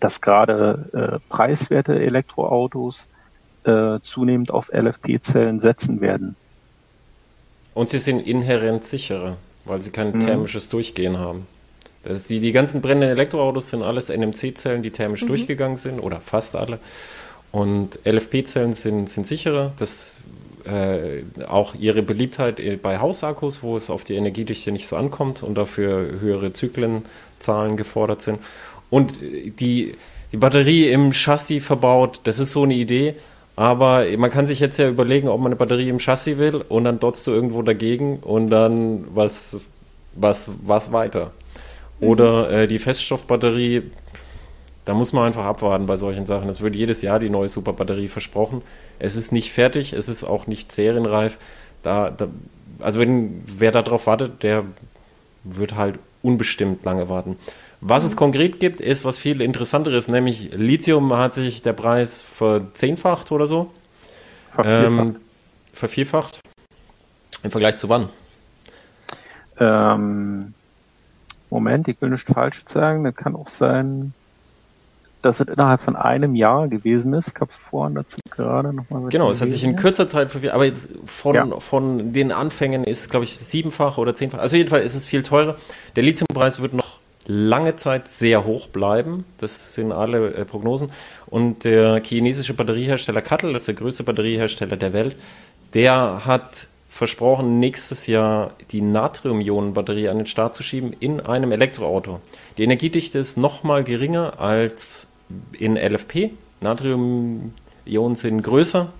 dass 0.00 0.22
gerade 0.22 0.88
äh, 0.94 1.18
preiswerte 1.28 2.00
Elektroautos 2.00 3.08
äh, 3.64 4.00
zunehmend 4.00 4.50
auf 4.50 4.70
LFP-Zellen 4.72 5.60
setzen 5.60 6.00
werden. 6.00 6.34
Und 7.74 7.90
sie 7.90 7.98
sind 7.98 8.20
inhärent 8.20 8.84
sicherer, 8.84 9.36
weil 9.66 9.82
sie 9.82 9.90
kein 9.90 10.12
mhm. 10.12 10.20
thermisches 10.20 10.70
Durchgehen 10.70 11.18
haben. 11.18 11.46
Das 12.04 12.28
die, 12.28 12.40
die 12.40 12.52
ganzen 12.52 12.80
brennenden 12.80 13.10
Elektroautos 13.10 13.68
sind 13.68 13.82
alles 13.82 14.08
NMC-Zellen, 14.08 14.82
die 14.82 14.92
thermisch 14.92 15.24
mhm. 15.24 15.28
durchgegangen 15.28 15.76
sind, 15.76 16.00
oder 16.00 16.22
fast 16.22 16.56
alle. 16.56 16.78
Und 17.50 17.98
LFP-Zellen 18.06 18.72
sind, 18.72 19.10
sind 19.10 19.26
sicherer. 19.26 19.72
Das 19.76 20.20
äh, 20.66 21.22
auch 21.46 21.74
ihre 21.74 22.02
Beliebtheit 22.02 22.60
bei 22.82 22.98
Hausakkus, 22.98 23.62
wo 23.62 23.76
es 23.76 23.90
auf 23.90 24.04
die 24.04 24.14
Energiedichte 24.14 24.72
nicht 24.72 24.88
so 24.88 24.96
ankommt 24.96 25.42
und 25.42 25.54
dafür 25.54 26.20
höhere 26.20 26.52
Zyklenzahlen 26.52 27.76
gefordert 27.76 28.22
sind. 28.22 28.38
Und 28.90 29.14
die, 29.20 29.94
die 30.32 30.36
Batterie 30.36 30.88
im 30.88 31.12
Chassis 31.12 31.64
verbaut, 31.64 32.20
das 32.24 32.38
ist 32.38 32.52
so 32.52 32.62
eine 32.62 32.74
Idee. 32.74 33.14
Aber 33.54 34.04
man 34.16 34.30
kann 34.30 34.46
sich 34.46 34.60
jetzt 34.60 34.78
ja 34.78 34.88
überlegen, 34.88 35.28
ob 35.28 35.38
man 35.38 35.48
eine 35.48 35.56
Batterie 35.56 35.88
im 35.88 35.98
Chassis 35.98 36.38
will 36.38 36.56
und 36.56 36.84
dann 36.84 36.98
dotzt 36.98 37.26
du 37.26 37.32
irgendwo 37.32 37.62
dagegen 37.62 38.18
und 38.18 38.48
dann 38.48 39.04
was, 39.14 39.66
was, 40.14 40.52
was 40.64 40.92
weiter. 40.92 41.32
Mhm. 42.00 42.08
Oder 42.08 42.50
äh, 42.50 42.66
die 42.66 42.78
Feststoffbatterie, 42.78 43.82
da 44.84 44.94
muss 44.94 45.12
man 45.12 45.24
einfach 45.24 45.44
abwarten 45.44 45.86
bei 45.86 45.96
solchen 45.96 46.26
Sachen. 46.26 46.48
Es 46.48 46.60
wird 46.60 46.74
jedes 46.74 47.02
Jahr 47.02 47.18
die 47.18 47.30
neue 47.30 47.48
Superbatterie 47.48 48.08
versprochen. 48.08 48.62
Es 48.98 49.14
ist 49.14 49.32
nicht 49.32 49.52
fertig, 49.52 49.92
es 49.92 50.08
ist 50.08 50.24
auch 50.24 50.46
nicht 50.46 50.72
serienreif. 50.72 51.38
Da, 51.82 52.10
da, 52.10 52.28
also 52.80 52.98
wenn 52.98 53.42
wer 53.46 53.70
darauf 53.70 54.06
wartet, 54.06 54.42
der 54.42 54.64
wird 55.44 55.76
halt 55.76 55.98
unbestimmt 56.22 56.84
lange 56.84 57.08
warten. 57.08 57.36
Was 57.80 58.04
es 58.04 58.14
konkret 58.16 58.60
gibt, 58.60 58.80
ist 58.80 59.04
was 59.04 59.18
viel 59.18 59.40
interessanteres, 59.40 60.06
nämlich 60.06 60.50
Lithium 60.52 61.12
hat 61.16 61.34
sich 61.34 61.62
der 61.62 61.72
Preis 61.72 62.22
verzehnfacht 62.22 63.32
oder 63.32 63.48
so. 63.48 63.72
Vervierfacht. 64.50 65.08
Ähm, 65.08 65.16
vervierfacht. 65.72 66.40
Im 67.42 67.50
Vergleich 67.50 67.76
zu 67.76 67.88
wann? 67.88 68.08
Ähm, 69.58 70.54
Moment, 71.50 71.88
ich 71.88 72.00
will 72.00 72.10
nichts 72.10 72.32
falsch 72.32 72.62
sagen. 72.66 73.02
Das 73.02 73.16
kann 73.16 73.34
auch 73.34 73.48
sein, 73.48 74.14
dass 75.22 75.40
es 75.40 75.48
innerhalb 75.48 75.80
von 75.80 75.96
einem 75.96 76.34
Jahr 76.34 76.68
gewesen 76.68 77.14
ist. 77.14 77.28
Ich 77.28 77.40
habe 77.40 77.50
vorhin 77.50 77.94
dazu 77.94 78.18
gerade 78.30 78.72
nochmal. 78.72 79.08
Genau, 79.08 79.30
es 79.30 79.40
hat 79.40 79.50
sich 79.50 79.64
in 79.64 79.76
kürzer 79.76 80.06
Zeit 80.06 80.30
vervierfacht. 80.30 80.54
Aber 80.54 80.64
jetzt 80.64 80.90
von, 81.06 81.34
ja. 81.34 81.60
von 81.60 82.12
den 82.12 82.32
Anfängen 82.32 82.84
ist, 82.84 83.10
glaube 83.10 83.24
ich, 83.24 83.38
siebenfach 83.38 83.98
oder 83.98 84.14
zehnfach. 84.14 84.38
Also 84.38 84.56
jedenfalls 84.56 84.84
ist 84.84 84.94
es 84.94 85.06
viel 85.06 85.22
teurer. 85.22 85.56
Der 85.96 86.02
Lithiumpreis 86.02 86.60
wird 86.60 86.74
noch 86.74 86.98
lange 87.26 87.76
Zeit 87.76 88.08
sehr 88.08 88.44
hoch 88.44 88.68
bleiben. 88.68 89.24
Das 89.38 89.74
sind 89.74 89.92
alle 89.92 90.34
äh, 90.34 90.44
Prognosen. 90.44 90.90
Und 91.26 91.64
der 91.64 92.02
chinesische 92.02 92.54
Batteriehersteller 92.54 93.22
Kattel, 93.22 93.52
das 93.52 93.62
ist 93.62 93.68
der 93.68 93.74
größte 93.76 94.04
Batteriehersteller 94.04 94.76
der 94.76 94.92
Welt, 94.92 95.16
der 95.74 96.26
hat 96.26 96.66
versprochen, 96.88 97.58
nächstes 97.58 98.06
Jahr 98.06 98.52
die 98.70 98.82
Natrium-Ionen-Batterie 98.82 100.08
an 100.08 100.18
den 100.18 100.26
Start 100.26 100.54
zu 100.54 100.62
schieben 100.62 100.94
in 101.00 101.20
einem 101.20 101.50
Elektroauto. 101.50 102.20
Die 102.58 102.64
Energiedichte 102.64 103.18
ist 103.18 103.38
nochmal 103.38 103.82
geringer 103.82 104.38
als 104.38 105.08
in 105.58 105.76
LFP. 105.76 106.30
Natrium-Ionen 106.60 108.16
sind 108.16 108.42
größer 108.42 108.92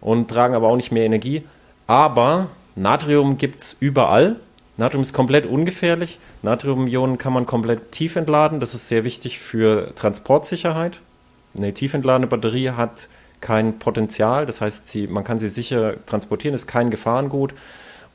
und 0.00 0.28
tragen 0.28 0.54
aber 0.54 0.68
auch 0.68 0.76
nicht 0.76 0.92
mehr 0.92 1.04
Energie. 1.04 1.42
Aber 1.86 2.48
Natrium 2.76 3.38
gibt 3.38 3.60
es 3.60 3.76
überall 3.78 4.36
Natrium 4.76 5.02
ist 5.02 5.12
komplett 5.12 5.46
ungefährlich. 5.46 6.18
Natriumionen 6.42 7.16
kann 7.18 7.32
man 7.32 7.46
komplett 7.46 7.92
tief 7.92 8.16
entladen. 8.16 8.58
Das 8.58 8.74
ist 8.74 8.88
sehr 8.88 9.04
wichtig 9.04 9.38
für 9.38 9.94
Transportsicherheit. 9.94 11.00
Eine 11.56 11.72
tief 11.72 11.94
entladene 11.94 12.26
Batterie 12.26 12.70
hat 12.70 13.08
kein 13.40 13.78
Potenzial, 13.78 14.46
das 14.46 14.62
heißt, 14.62 14.88
sie, 14.88 15.06
man 15.06 15.22
kann 15.22 15.38
sie 15.38 15.50
sicher 15.50 15.96
transportieren, 16.06 16.54
ist 16.54 16.66
kein 16.66 16.90
Gefahrengut. 16.90 17.54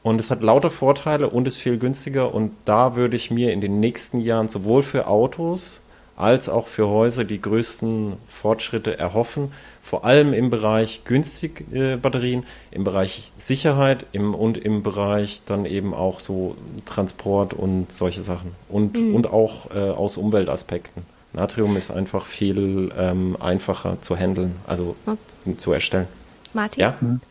Und 0.01 0.19
es 0.19 0.31
hat 0.31 0.41
lauter 0.41 0.69
Vorteile 0.69 1.29
und 1.29 1.47
ist 1.47 1.59
viel 1.59 1.77
günstiger. 1.77 2.33
Und 2.33 2.51
da 2.65 2.95
würde 2.95 3.15
ich 3.15 3.31
mir 3.31 3.53
in 3.53 3.61
den 3.61 3.79
nächsten 3.79 4.19
Jahren 4.19 4.49
sowohl 4.49 4.81
für 4.81 5.07
Autos 5.07 5.81
als 6.19 6.49
auch 6.49 6.67
für 6.67 6.89
Häuser 6.89 7.23
die 7.23 7.41
größten 7.41 8.13
Fortschritte 8.27 8.99
erhoffen, 8.99 9.53
vor 9.81 10.03
allem 10.03 10.33
im 10.33 10.49
Bereich 10.49 11.01
günstig 11.05 11.63
äh, 11.73 11.95
Batterien, 11.95 12.43
im 12.71 12.83
Bereich 12.83 13.31
Sicherheit 13.37 14.05
im, 14.11 14.35
und 14.35 14.57
im 14.57 14.83
Bereich 14.83 15.41
dann 15.45 15.65
eben 15.65 15.93
auch 15.93 16.19
so 16.19 16.57
Transport 16.85 17.53
und 17.53 17.91
solche 17.91 18.21
Sachen 18.21 18.51
und, 18.67 18.97
mhm. 18.97 19.15
und 19.15 19.27
auch 19.27 19.73
äh, 19.73 19.79
aus 19.79 20.17
Umweltaspekten. 20.17 21.03
Natrium 21.31 21.77
ist 21.77 21.89
einfach 21.89 22.25
viel 22.25 22.91
ähm, 22.97 23.37
einfacher 23.39 24.01
zu 24.01 24.17
handeln, 24.17 24.55
also 24.67 24.95
okay. 25.05 25.57
zu 25.57 25.71
erstellen. 25.71 26.07
Martin? 26.53 26.81
Ja? 26.81 26.95
Mhm. 26.99 27.21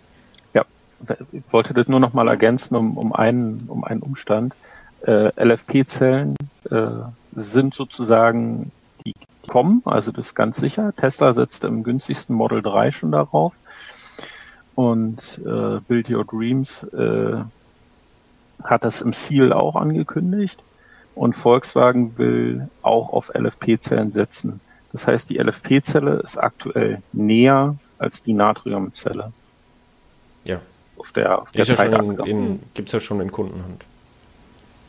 ja, 0.55 0.65
ich 1.33 1.43
wollte 1.51 1.75
das 1.75 1.89
nur 1.89 2.01
noch 2.01 2.15
mal 2.15 2.29
ergänzen 2.29 2.75
um, 2.75 2.97
um, 2.97 3.13
einen, 3.13 3.65
um 3.69 3.85
einen 3.85 4.01
Umstand. 4.01 4.55
Äh, 5.03 5.31
LFP-Zellen 5.37 6.37
äh, 6.71 6.87
sind 7.37 7.75
sozusagen 7.75 8.73
kommen, 9.49 9.83
also 9.85 10.13
das 10.13 10.27
ist 10.27 10.35
ganz 10.35 10.59
sicher. 10.59 10.95
Tesla 10.97 11.33
setzt 11.33 11.65
im 11.65 11.83
günstigsten 11.83 12.37
Model 12.37 12.63
3 12.63 12.93
schon 12.93 13.11
darauf. 13.11 13.57
Und 14.77 15.41
äh, 15.45 15.81
Build 15.89 16.09
Your 16.09 16.25
Dreams 16.25 16.85
äh, 16.85 17.39
hat 18.63 18.85
das 18.85 19.03
im 19.03 19.13
Ziel 19.13 19.53
auch 19.53 19.75
angekündigt. 19.75 20.63
Und 21.17 21.35
Volkswagen 21.35 22.17
will 22.17 22.69
auch 22.83 23.13
auf 23.13 23.33
LFP-Zellen 23.35 24.13
setzen. 24.13 24.61
Das 24.93 25.09
heißt, 25.09 25.31
die 25.31 25.39
LFP-Zelle 25.39 26.21
ist 26.21 26.37
aktuell 26.37 27.03
näher 27.13 27.75
als 27.99 28.23
die 28.23 28.35
Natriumzelle. 28.35 29.33
Ja. 30.45 30.61
Auf 30.97 31.13
der, 31.13 31.43
auf 31.43 31.51
der 31.51 31.65
Gibt 32.75 32.89
es 32.89 32.93
ja 32.93 33.01
schon 33.01 33.21
in 33.21 33.33
Kundenhand. 33.33 33.85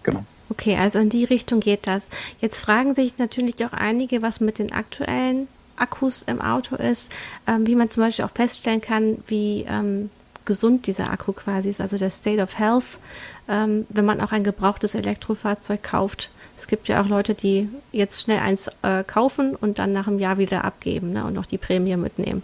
Genau. 0.04 0.24
Okay, 0.50 0.76
also 0.76 1.00
in 1.00 1.10
die 1.10 1.26
Richtung 1.26 1.60
geht 1.60 1.86
das. 1.86 2.10
Jetzt 2.42 2.62
fragen 2.62 2.96
sich 2.96 3.18
natürlich 3.18 3.64
auch 3.66 3.74
einige, 3.74 4.22
was 4.22 4.40
mit 4.40 4.58
den 4.60 4.72
aktuellen 4.72 5.48
Akkus 5.76 6.24
im 6.24 6.42
Auto 6.42 6.76
ist, 6.76 7.12
ähm, 7.48 7.68
wie 7.68 7.76
man 7.76 7.90
zum 7.90 8.04
Beispiel 8.04 8.26
auch 8.26 8.32
feststellen 8.34 8.82
kann, 8.82 9.24
wie 9.28 9.66
ähm, 9.70 10.10
gesund 10.46 10.88
dieser 10.88 11.12
Akku 11.12 11.32
quasi 11.32 11.70
ist, 11.70 11.80
also 11.80 11.98
der 11.98 12.10
State 12.10 12.42
of 12.42 12.58
Health, 12.58 13.00
ähm, 13.48 13.86
wenn 13.90 14.06
man 14.06 14.20
auch 14.20 14.32
ein 14.32 14.44
gebrauchtes 14.44 14.96
Elektrofahrzeug 14.96 15.84
kauft. 15.84 16.32
Es 16.58 16.68
gibt 16.68 16.88
ja 16.88 17.02
auch 17.02 17.08
Leute, 17.08 17.36
die 17.36 17.70
jetzt 17.92 18.22
schnell 18.22 18.40
eins 18.40 18.70
äh, 18.82 19.04
kaufen 19.04 19.56
und 19.56 19.78
dann 19.78 19.94
nach 19.94 20.08
einem 20.08 20.20
Jahr 20.20 20.40
wieder 20.40 20.66
abgeben 20.66 21.14
ne, 21.14 21.24
und 21.24 21.34
noch 21.34 21.46
die 21.46 21.60
Prämie 21.60 21.96
mitnehmen. 21.98 22.42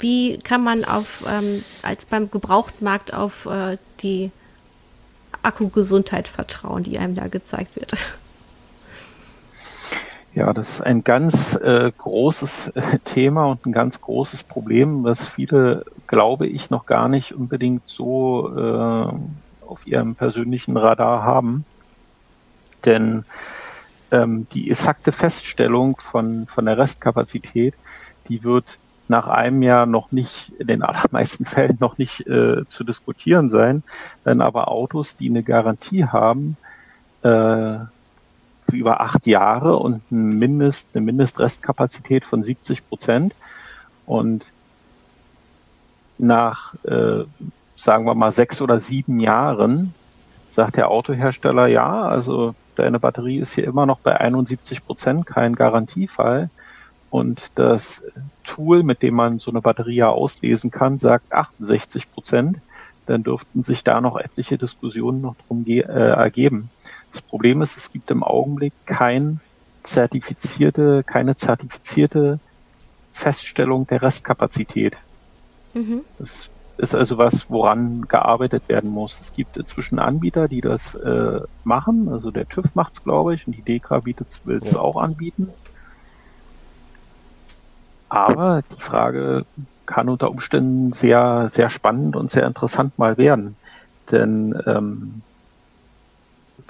Wie 0.00 0.38
kann 0.38 0.62
man 0.62 0.84
auf 0.84 1.24
ähm, 1.26 1.64
als 1.82 2.04
beim 2.04 2.30
Gebrauchtmarkt 2.30 3.14
auf 3.14 3.46
äh, 3.46 3.78
die 4.02 4.32
Akkugesundheit 5.42 6.28
vertrauen, 6.28 6.82
die 6.82 6.98
einem 6.98 7.14
da 7.14 7.28
gezeigt 7.28 7.76
wird. 7.76 7.94
Ja, 10.34 10.52
das 10.52 10.68
ist 10.74 10.80
ein 10.82 11.02
ganz 11.02 11.56
äh, 11.56 11.90
großes 11.96 12.68
äh, 12.68 12.98
Thema 13.04 13.46
und 13.46 13.66
ein 13.66 13.72
ganz 13.72 14.00
großes 14.00 14.44
Problem, 14.44 15.02
was 15.02 15.26
viele, 15.26 15.84
glaube 16.06 16.46
ich, 16.46 16.70
noch 16.70 16.86
gar 16.86 17.08
nicht 17.08 17.32
unbedingt 17.32 17.88
so 17.88 18.54
äh, 18.56 19.12
auf 19.66 19.86
ihrem 19.86 20.14
persönlichen 20.14 20.76
Radar 20.76 21.24
haben. 21.24 21.64
Denn 22.84 23.24
ähm, 24.12 24.46
die 24.52 24.70
exakte 24.70 25.12
Feststellung 25.12 25.96
von, 25.98 26.46
von 26.46 26.66
der 26.66 26.78
Restkapazität, 26.78 27.74
die 28.28 28.44
wird 28.44 28.78
nach 29.08 29.28
einem 29.28 29.62
Jahr 29.62 29.86
noch 29.86 30.12
nicht, 30.12 30.52
in 30.58 30.66
den 30.66 30.82
allermeisten 30.82 31.44
Fällen 31.46 31.78
noch 31.80 31.98
nicht 31.98 32.26
äh, 32.26 32.66
zu 32.68 32.84
diskutieren 32.84 33.50
sein, 33.50 33.82
wenn 34.24 34.40
aber 34.40 34.68
Autos, 34.68 35.16
die 35.16 35.28
eine 35.28 35.42
Garantie 35.42 36.04
haben, 36.04 36.56
äh, 37.22 37.78
für 38.70 38.76
über 38.76 39.00
acht 39.00 39.26
Jahre 39.26 39.76
und 39.76 40.10
ein 40.12 40.38
Mindest, 40.38 40.88
eine 40.92 41.04
Mindestrestkapazität 41.04 42.26
von 42.26 42.42
70 42.42 42.86
Prozent 42.88 43.34
und 44.04 44.44
nach, 46.18 46.74
äh, 46.84 47.24
sagen 47.76 48.04
wir 48.04 48.14
mal, 48.14 48.32
sechs 48.32 48.60
oder 48.60 48.80
sieben 48.80 49.20
Jahren 49.20 49.94
sagt 50.48 50.76
der 50.76 50.90
Autohersteller, 50.90 51.66
ja, 51.66 52.02
also 52.02 52.54
deine 52.74 53.00
Batterie 53.00 53.38
ist 53.38 53.54
hier 53.54 53.64
immer 53.64 53.86
noch 53.86 54.00
bei 54.00 54.20
71 54.20 54.84
Prozent, 54.84 55.26
kein 55.26 55.54
Garantiefall. 55.54 56.50
Und 57.10 57.50
das 57.54 58.02
Tool, 58.44 58.82
mit 58.82 59.02
dem 59.02 59.14
man 59.14 59.38
so 59.38 59.50
eine 59.50 59.62
Batterie 59.62 60.02
auslesen 60.02 60.70
kann, 60.70 60.98
sagt 60.98 61.32
68 61.32 62.12
Prozent. 62.12 62.58
Dann 63.06 63.22
dürften 63.22 63.62
sich 63.62 63.84
da 63.84 64.02
noch 64.02 64.18
etliche 64.18 64.58
Diskussionen 64.58 65.22
noch 65.22 65.36
drum 65.46 65.64
äh, 65.66 65.80
ergeben. 65.80 66.70
Das 67.12 67.22
Problem 67.22 67.62
ist, 67.62 67.76
es 67.78 67.90
gibt 67.90 68.10
im 68.10 68.22
Augenblick 68.22 68.74
kein 68.84 69.40
zertifizierte, 69.82 71.02
keine 71.04 71.34
zertifizierte 71.36 72.38
Feststellung 73.12 73.86
der 73.86 74.02
Restkapazität. 74.02 74.96
Mhm. 75.72 76.02
Das 76.18 76.50
ist 76.76 76.94
also 76.94 77.18
was, 77.18 77.50
woran 77.50 78.06
gearbeitet 78.08 78.68
werden 78.68 78.90
muss. 78.90 79.20
Es 79.20 79.32
gibt 79.32 79.56
inzwischen 79.56 79.98
Anbieter, 79.98 80.46
die 80.46 80.60
das 80.60 80.94
äh, 80.94 81.40
machen. 81.64 82.08
Also 82.08 82.30
der 82.30 82.48
TÜV 82.48 82.74
macht 82.74 82.94
es, 82.94 83.02
glaube 83.02 83.34
ich, 83.34 83.46
und 83.46 83.56
die 83.56 83.62
DEKRA 83.62 84.04
will 84.04 84.14
es 84.60 84.72
ja. 84.72 84.80
auch 84.80 84.96
anbieten. 84.96 85.48
Aber 88.08 88.62
die 88.76 88.82
Frage 88.82 89.44
kann 89.86 90.08
unter 90.08 90.30
Umständen 90.30 90.92
sehr, 90.92 91.48
sehr 91.48 91.70
spannend 91.70 92.16
und 92.16 92.30
sehr 92.30 92.46
interessant 92.46 92.98
mal 92.98 93.16
werden. 93.16 93.56
Denn 94.10 94.60
ähm, 94.66 95.22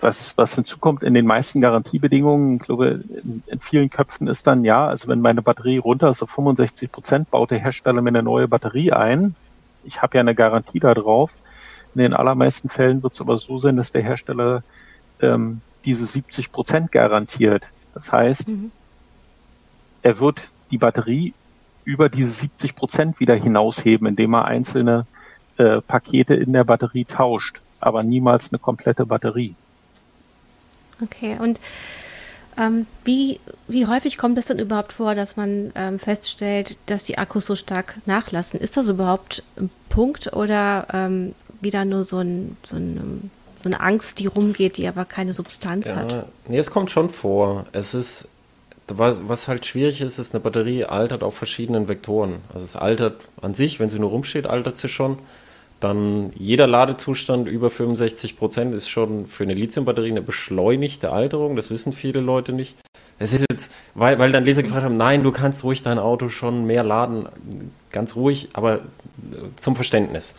was, 0.01 0.37
was 0.37 0.55
hinzukommt 0.55 1.03
in 1.03 1.15
den 1.15 1.27
meisten 1.27 1.61
Garantiebedingungen, 1.61 2.57
ich 2.57 2.63
glaube, 2.63 3.03
in, 3.09 3.43
in, 3.47 3.61
vielen 3.61 3.91
Köpfen 3.91 4.29
ist 4.29 4.47
dann 4.47 4.65
ja, 4.65 4.87
also 4.87 5.09
wenn 5.09 5.21
meine 5.21 5.43
Batterie 5.43 5.79
runter 5.79 6.11
ist 6.11 6.23
auf 6.23 6.31
65 6.31 6.93
Prozent, 6.93 7.31
baut 7.31 7.51
der 7.51 7.59
Hersteller 7.59 8.01
mir 8.01 8.11
eine 8.11 8.23
neue 8.23 8.49
Batterie 8.49 8.93
ein. 8.93 9.35
Ich 9.85 10.03
habe 10.03 10.17
ja 10.17 10.21
eine 10.21 10.35
Garantie 10.35 10.81
da 10.81 10.95
drauf. 10.95 11.33
In 11.95 12.03
den 12.03 12.15
allermeisten 12.15 12.69
Fällen 12.69 13.03
wird 13.03 13.15
es 13.15 13.21
aber 13.21 13.39
so 13.39 13.59
sein, 13.59 13.77
dass 13.77 13.93
der 13.93 14.03
Hersteller 14.03 14.63
ähm, 15.21 15.61
diese 15.85 16.07
70 16.07 16.53
Prozent 16.53 16.93
garantiert. 16.93 17.65
Das 17.95 18.13
heißt, 18.13 18.51
mhm. 18.51 18.71
er 20.03 20.21
wird 20.21 20.51
die 20.71 20.79
Batterie 20.79 21.35
über 21.85 22.09
diese 22.09 22.33
70 22.33 22.77
Prozent 22.77 23.21
wieder 23.21 23.35
hinausheben, 23.35 24.07
indem 24.07 24.35
er 24.35 24.45
einzelne 24.45 25.07
äh, 25.57 25.81
Pakete 25.81 26.35
in 26.35 26.53
der 26.53 26.65
Batterie 26.65 27.05
tauscht, 27.05 27.61
aber 27.81 28.03
niemals 28.03 28.53
eine 28.53 28.59
komplette 28.59 29.07
Batterie. 29.07 29.55
Okay, 31.03 31.39
und 31.41 31.61
ähm, 32.59 32.87
wie, 33.05 33.39
wie 33.69 33.87
häufig 33.87 34.19
kommt 34.19 34.37
es 34.37 34.47
denn 34.47 34.59
überhaupt 34.59 34.93
vor, 34.93 35.15
dass 35.15 35.37
man 35.37 35.73
ähm, 35.77 35.99
feststellt, 35.99 36.77
dass 36.87 37.05
die 37.05 37.17
Akkus 37.17 37.47
so 37.47 37.55
stark 37.55 37.97
nachlassen? 38.05 38.61
Ist 38.61 38.77
das 38.77 38.89
überhaupt 38.89 39.45
ein 39.57 39.71
Punkt 39.89 40.33
oder 40.33 40.89
ähm, 40.93 41.35
wieder 41.61 41.85
nur 41.85 42.03
so, 42.03 42.19
ein, 42.19 42.57
so, 42.65 42.77
ein, 42.77 43.31
so, 43.63 43.69
eine 43.69 43.81
Angst, 43.81 44.19
die 44.19 44.27
rumgeht, 44.27 44.77
die 44.77 44.89
aber 44.89 45.05
keine 45.05 45.33
Substanz 45.33 45.89
ja, 45.89 45.97
hat? 45.97 46.27
Nee, 46.49 46.59
es 46.59 46.71
kommt 46.71 46.91
schon 46.91 47.11
vor. 47.11 47.67
Es 47.73 47.95
ist 47.95 48.29
was, 48.89 49.29
was 49.29 49.49
halt 49.49 49.67
schwierig 49.67 50.01
ist, 50.01 50.19
ist, 50.19 50.35
eine 50.35 50.41
Batterie 50.41 50.85
altert 50.85 51.23
auf 51.23 51.37
verschiedenen 51.37 51.89
Vektoren. 51.89 52.37
Also 52.53 52.65
es 52.65 52.77
altert 52.77 53.29
an 53.43 53.55
sich, 53.55 53.81
wenn 53.81 53.91
sie 53.91 53.99
nur 53.99 54.11
rumsteht, 54.11 54.47
altert 54.47 54.79
sie 54.79 54.89
schon. 54.89 55.19
Dann 55.81 56.33
jeder 56.37 56.67
Ladezustand 56.67 57.47
über 57.47 57.71
65 57.71 58.37
Prozent 58.37 58.75
ist 58.75 58.89
schon 58.89 59.27
für 59.27 59.45
eine 59.45 59.55
Lithiumbatterie 59.55 60.11
eine 60.11 60.23
beschleunigte 60.23 61.13
Alterung. 61.13 61.55
Das 61.55 61.71
wissen 61.71 61.93
viele 61.93 62.21
Leute 62.21 62.53
nicht. 62.53 62.77
Es 63.21 63.33
ist 63.33 63.45
jetzt, 63.51 63.71
weil, 63.95 64.19
weil 64.19 64.33
dann 64.33 64.45
Leser 64.45 64.63
gefragt 64.63 64.85
haben, 64.85 64.97
nein, 64.97 65.23
du 65.23 65.33
kannst 65.33 65.65
ruhig 65.65 65.83
dein 65.83 65.99
Auto 65.99 66.29
schon 66.29 66.65
mehr 66.67 66.85
laden, 66.85 67.29
ganz 67.93 68.17
ruhig, 68.17 68.49
aber 68.53 68.81
zum 69.61 69.77
Verständnis. 69.77 70.35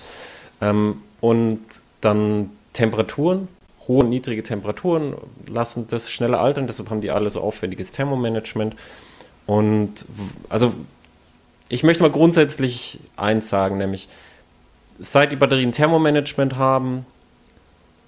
Ähm, 0.61 1.01
und 1.21 1.59
dann 2.01 2.51
Temperaturen, 2.73 3.47
hohe 3.89 4.03
und 4.03 4.09
niedrige 4.09 4.43
Temperaturen 4.43 5.15
lassen 5.47 5.87
das 5.89 6.09
schneller 6.09 6.39
altern, 6.39 6.67
deshalb 6.67 6.89
haben 6.89 7.01
die 7.01 7.11
alle 7.11 7.29
so 7.29 7.41
aufwendiges 7.41 7.91
Thermomanagement. 7.91 8.75
Und 9.47 10.05
also 10.47 10.73
ich 11.67 11.83
möchte 11.83 12.03
mal 12.03 12.11
grundsätzlich 12.11 12.99
eins 13.17 13.49
sagen, 13.49 13.77
nämlich 13.79 14.07
seit 14.99 15.31
die 15.31 15.35
Batterien 15.35 15.71
Thermomanagement 15.71 16.55
haben, 16.55 17.05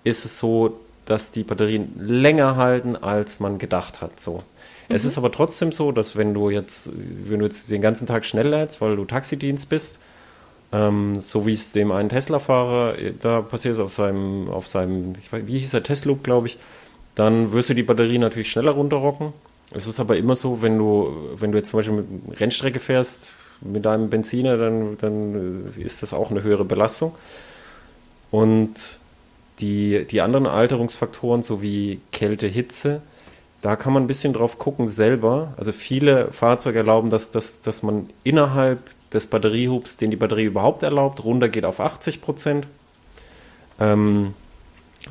ist 0.04 0.24
es 0.24 0.38
so, 0.38 0.80
dass 1.06 1.32
die 1.32 1.44
Batterien 1.44 1.94
länger 2.00 2.58
halten, 2.58 2.96
als 2.96 3.40
man 3.40 3.58
gedacht 3.58 4.02
hat. 4.02 4.20
So. 4.20 4.44
Mhm. 4.88 4.96
Es 4.96 5.04
ist 5.04 5.18
aber 5.18 5.32
trotzdem 5.32 5.72
so, 5.72 5.92
dass 5.92 6.16
wenn 6.16 6.34
du 6.36 6.52
jetzt, 6.52 6.90
wenn 6.94 7.40
du 7.40 7.46
jetzt 7.46 7.72
den 7.72 7.82
ganzen 7.82 8.06
Tag 8.06 8.24
schnell 8.24 8.50
lädst, 8.50 8.82
weil 8.82 8.96
du 8.96 9.06
Taxidienst 9.06 9.68
bist, 9.68 9.98
ähm, 10.72 11.20
so 11.20 11.46
wie 11.46 11.54
es 11.54 11.72
dem 11.72 11.92
einen 11.92 12.10
Tesla-Fahrer 12.10 12.98
äh, 12.98 13.14
da 13.20 13.42
passiert 13.42 13.74
ist 13.74 13.80
auf 13.80 13.92
seinem, 13.92 14.50
auf 14.50 14.68
seinem, 14.68 15.14
weiß, 15.30 15.44
wie 15.46 15.60
hieß 15.60 15.72
der 15.72 15.84
Tesla, 15.84 16.16
glaube 16.22 16.48
ich, 16.48 16.58
dann 17.16 17.52
wirst 17.52 17.70
du 17.70 17.74
die 17.74 17.84
Batterie 17.84 18.18
natürlich 18.18 18.52
schneller 18.52 18.72
runterrocken. 18.72 19.34
Es 19.74 19.88
ist 19.88 20.00
aber 20.00 20.18
immer 20.18 20.36
so, 20.36 20.62
wenn 20.62 20.78
du, 20.78 21.14
wenn 21.36 21.52
du 21.52 21.58
jetzt 21.58 21.70
zum 21.70 21.80
Beispiel 21.80 21.96
mit 21.96 22.40
Rennstrecke 22.40 22.80
fährst, 22.80 23.32
mit 23.62 23.86
deinem 23.86 24.10
Benziner, 24.10 24.58
dann, 24.58 24.98
dann 24.98 25.72
ist 25.78 26.04
das 26.04 26.14
auch 26.14 26.32
eine 26.32 26.44
höhere 26.44 26.66
Belastung. 26.66 27.14
Und 28.32 29.00
die, 29.60 30.06
die 30.10 30.22
anderen 30.22 30.48
Alterungsfaktoren, 30.48 31.44
so 31.44 31.62
wie 31.62 32.00
Kälte, 32.12 32.48
Hitze, 32.48 33.02
da 33.62 33.76
kann 33.76 33.94
man 33.94 34.04
ein 34.04 34.08
bisschen 34.08 34.34
drauf 34.34 34.58
gucken 34.58 34.88
selber. 34.88 35.54
Also 35.58 35.72
viele 35.72 36.32
Fahrzeuge 36.32 36.80
erlauben, 36.80 37.10
dass, 37.10 37.32
dass, 37.32 37.62
dass 37.62 37.84
man 37.84 38.10
innerhalb 38.24 38.80
des 39.14 39.28
Batteriehubs, 39.28 39.98
den 39.98 40.10
die 40.12 40.18
Batterie 40.18 40.46
überhaupt 40.46 40.84
erlaubt, 40.84 41.24
runter 41.24 41.50
geht 41.50 41.66
auf 41.66 41.80
80 41.80 42.22
Prozent. 42.22 42.68
Ähm, 43.80 44.34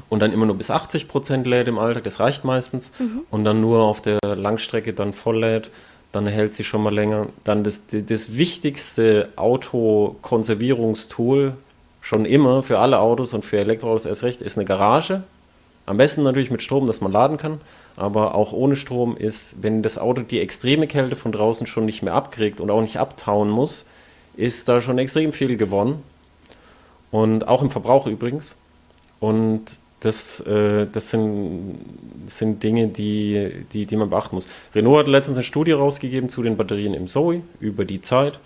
und 0.08 0.20
dann 0.20 0.32
immer 0.32 0.46
nur 0.46 0.56
bis 0.56 0.70
80 0.70 1.08
Prozent 1.08 1.44
lädt 1.46 1.68
im 1.68 1.78
Alltag, 1.78 2.04
das 2.04 2.20
reicht 2.20 2.44
meistens. 2.44 2.92
Mhm. 2.98 3.22
Und 3.30 3.44
dann 3.44 3.60
nur 3.60 3.82
auf 3.82 4.00
der 4.00 4.18
Langstrecke 4.22 4.92
dann 4.92 5.12
voll 5.12 5.40
lädt, 5.40 5.70
dann 6.12 6.26
hält 6.26 6.54
sie 6.54 6.64
schon 6.64 6.82
mal 6.82 6.94
länger. 6.94 7.26
Dann 7.44 7.62
das, 7.64 7.82
das 7.90 8.36
wichtigste 8.36 9.30
Autokonservierungstool 9.36 11.54
schon 12.00 12.24
immer 12.24 12.62
für 12.62 12.78
alle 12.78 13.00
Autos 13.00 13.34
und 13.34 13.44
für 13.44 13.58
Elektroautos 13.58 14.06
erst 14.06 14.22
recht 14.22 14.40
ist 14.42 14.56
eine 14.56 14.64
Garage. 14.64 15.24
Am 15.86 15.96
besten 15.96 16.22
natürlich 16.22 16.52
mit 16.52 16.62
Strom, 16.62 16.86
dass 16.86 17.00
man 17.00 17.12
laden 17.12 17.36
kann 17.36 17.60
aber 18.00 18.34
auch 18.34 18.52
ohne 18.52 18.76
Strom 18.76 19.16
ist, 19.16 19.62
wenn 19.62 19.82
das 19.82 19.98
Auto 19.98 20.22
die 20.22 20.40
extreme 20.40 20.86
Kälte 20.86 21.16
von 21.16 21.32
draußen 21.32 21.66
schon 21.66 21.84
nicht 21.84 22.02
mehr 22.02 22.14
abkriegt 22.14 22.60
und 22.60 22.70
auch 22.70 22.80
nicht 22.80 22.98
abtauen 22.98 23.50
muss, 23.50 23.84
ist 24.40 24.68
da 24.68 24.80
schon 24.80 24.98
extrem 24.98 25.32
viel 25.32 25.56
gewonnen. 25.56 26.02
Und 27.10 27.46
auch 27.48 27.62
im 27.62 27.70
Verbrauch 27.70 28.06
übrigens. 28.06 28.56
Und 29.18 29.78
das, 30.00 30.40
äh, 30.40 30.86
das 30.86 31.10
sind, 31.10 31.78
sind 32.26 32.62
Dinge, 32.62 32.88
die, 32.88 33.64
die, 33.72 33.84
die 33.84 33.96
man 33.96 34.10
beachten 34.10 34.34
muss. 34.34 34.48
Renault 34.74 35.00
hat 35.00 35.08
letztens 35.08 35.36
eine 35.36 35.44
Studie 35.44 35.72
rausgegeben 35.72 36.30
zu 36.30 36.42
den 36.42 36.56
Batterien 36.56 36.94
im 36.94 37.06
Zoe 37.06 37.42
über 37.60 37.84
die 37.84 38.00
Zeit. 38.00 38.40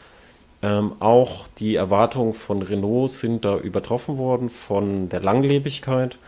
Ähm, 0.62 0.92
auch 0.98 1.46
die 1.58 1.76
Erwartungen 1.76 2.34
von 2.34 2.62
Renault 2.62 3.10
sind 3.10 3.44
da 3.44 3.56
übertroffen 3.56 4.18
worden 4.18 4.48
von 4.48 5.08
der 5.08 5.20
Langlebigkeit. 5.20 6.18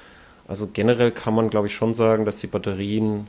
Also 0.46 0.68
generell 0.72 1.11
kann 1.11 1.35
man, 1.35 1.50
glaube 1.50 1.66
ich, 1.66 1.74
schon 1.74 1.94
sagen, 1.94 2.24
dass 2.24 2.38
die 2.38 2.46
Batterien 2.46 3.26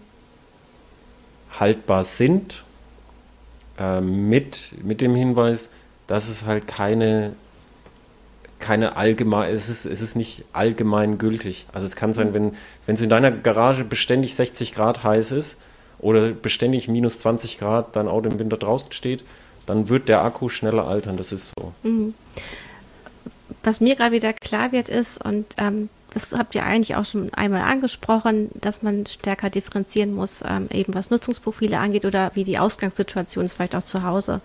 haltbar 1.60 2.04
sind, 2.04 2.64
äh, 3.80 4.02
mit, 4.02 4.76
mit 4.84 5.02
dem 5.02 5.16
Hinweis, 5.16 5.72
dass 6.08 6.30
es 6.30 6.46
halt 6.46 6.68
keine, 6.68 7.34
keine 8.60 8.96
allgemein, 8.96 9.54
es 9.54 9.70
ist, 9.70 9.86
es 9.86 10.02
ist 10.02 10.16
nicht 10.16 10.46
allgemein 10.54 11.18
gültig. 11.18 11.68
Also 11.74 11.86
es 11.86 11.96
kann 11.96 12.14
sein, 12.14 12.34
wenn, 12.34 12.54
wenn 12.86 12.96
es 12.96 13.02
in 13.02 13.10
deiner 13.10 13.32
Garage 13.32 13.84
beständig 13.84 14.36
60 14.36 14.74
Grad 14.74 15.04
heiß 15.04 15.32
ist 15.32 15.58
oder 16.00 16.30
beständig 16.30 16.88
minus 16.88 17.20
20 17.20 17.58
Grad 17.58 17.96
dein 17.96 18.08
Auto 18.08 18.30
im 18.30 18.40
Winter 18.40 18.58
draußen 18.58 18.92
steht, 18.92 19.24
dann 19.66 19.90
wird 19.90 20.10
der 20.10 20.24
Akku 20.24 20.50
schneller 20.50 20.88
altern, 20.88 21.18
das 21.18 21.32
ist 21.32 21.52
so. 21.60 21.74
Mhm. 21.84 22.14
Was 23.64 23.82
mir 23.82 23.96
gerade 23.96 24.16
wieder 24.16 24.32
klar 24.32 24.72
wird 24.72 24.88
ist, 24.88 25.24
und 25.24 25.46
ähm, 25.58 25.90
das 26.14 26.32
habt 26.34 26.56
ihr 26.56 26.64
eigentlich 26.64 26.96
auch 26.96 27.04
schon 27.04 27.34
einmal 27.34 27.62
angesprochen, 27.62 28.50
dass 28.56 28.82
man 28.82 29.06
stärker 29.06 29.50
differenzieren 29.50 30.16
muss, 30.16 30.42
ähm, 30.48 30.70
eben 30.72 30.94
was 30.94 31.10
Nutzungsprofile 31.10 31.78
angeht 31.78 32.06
oder 32.06 32.32
wie 32.34 32.46
die 32.46 32.60
Ausgangssituation 32.60 33.46
ist, 33.46 33.54
vielleicht 33.54 33.76
auch 33.76 33.84
zu 33.84 34.04
Hause. 34.04 34.42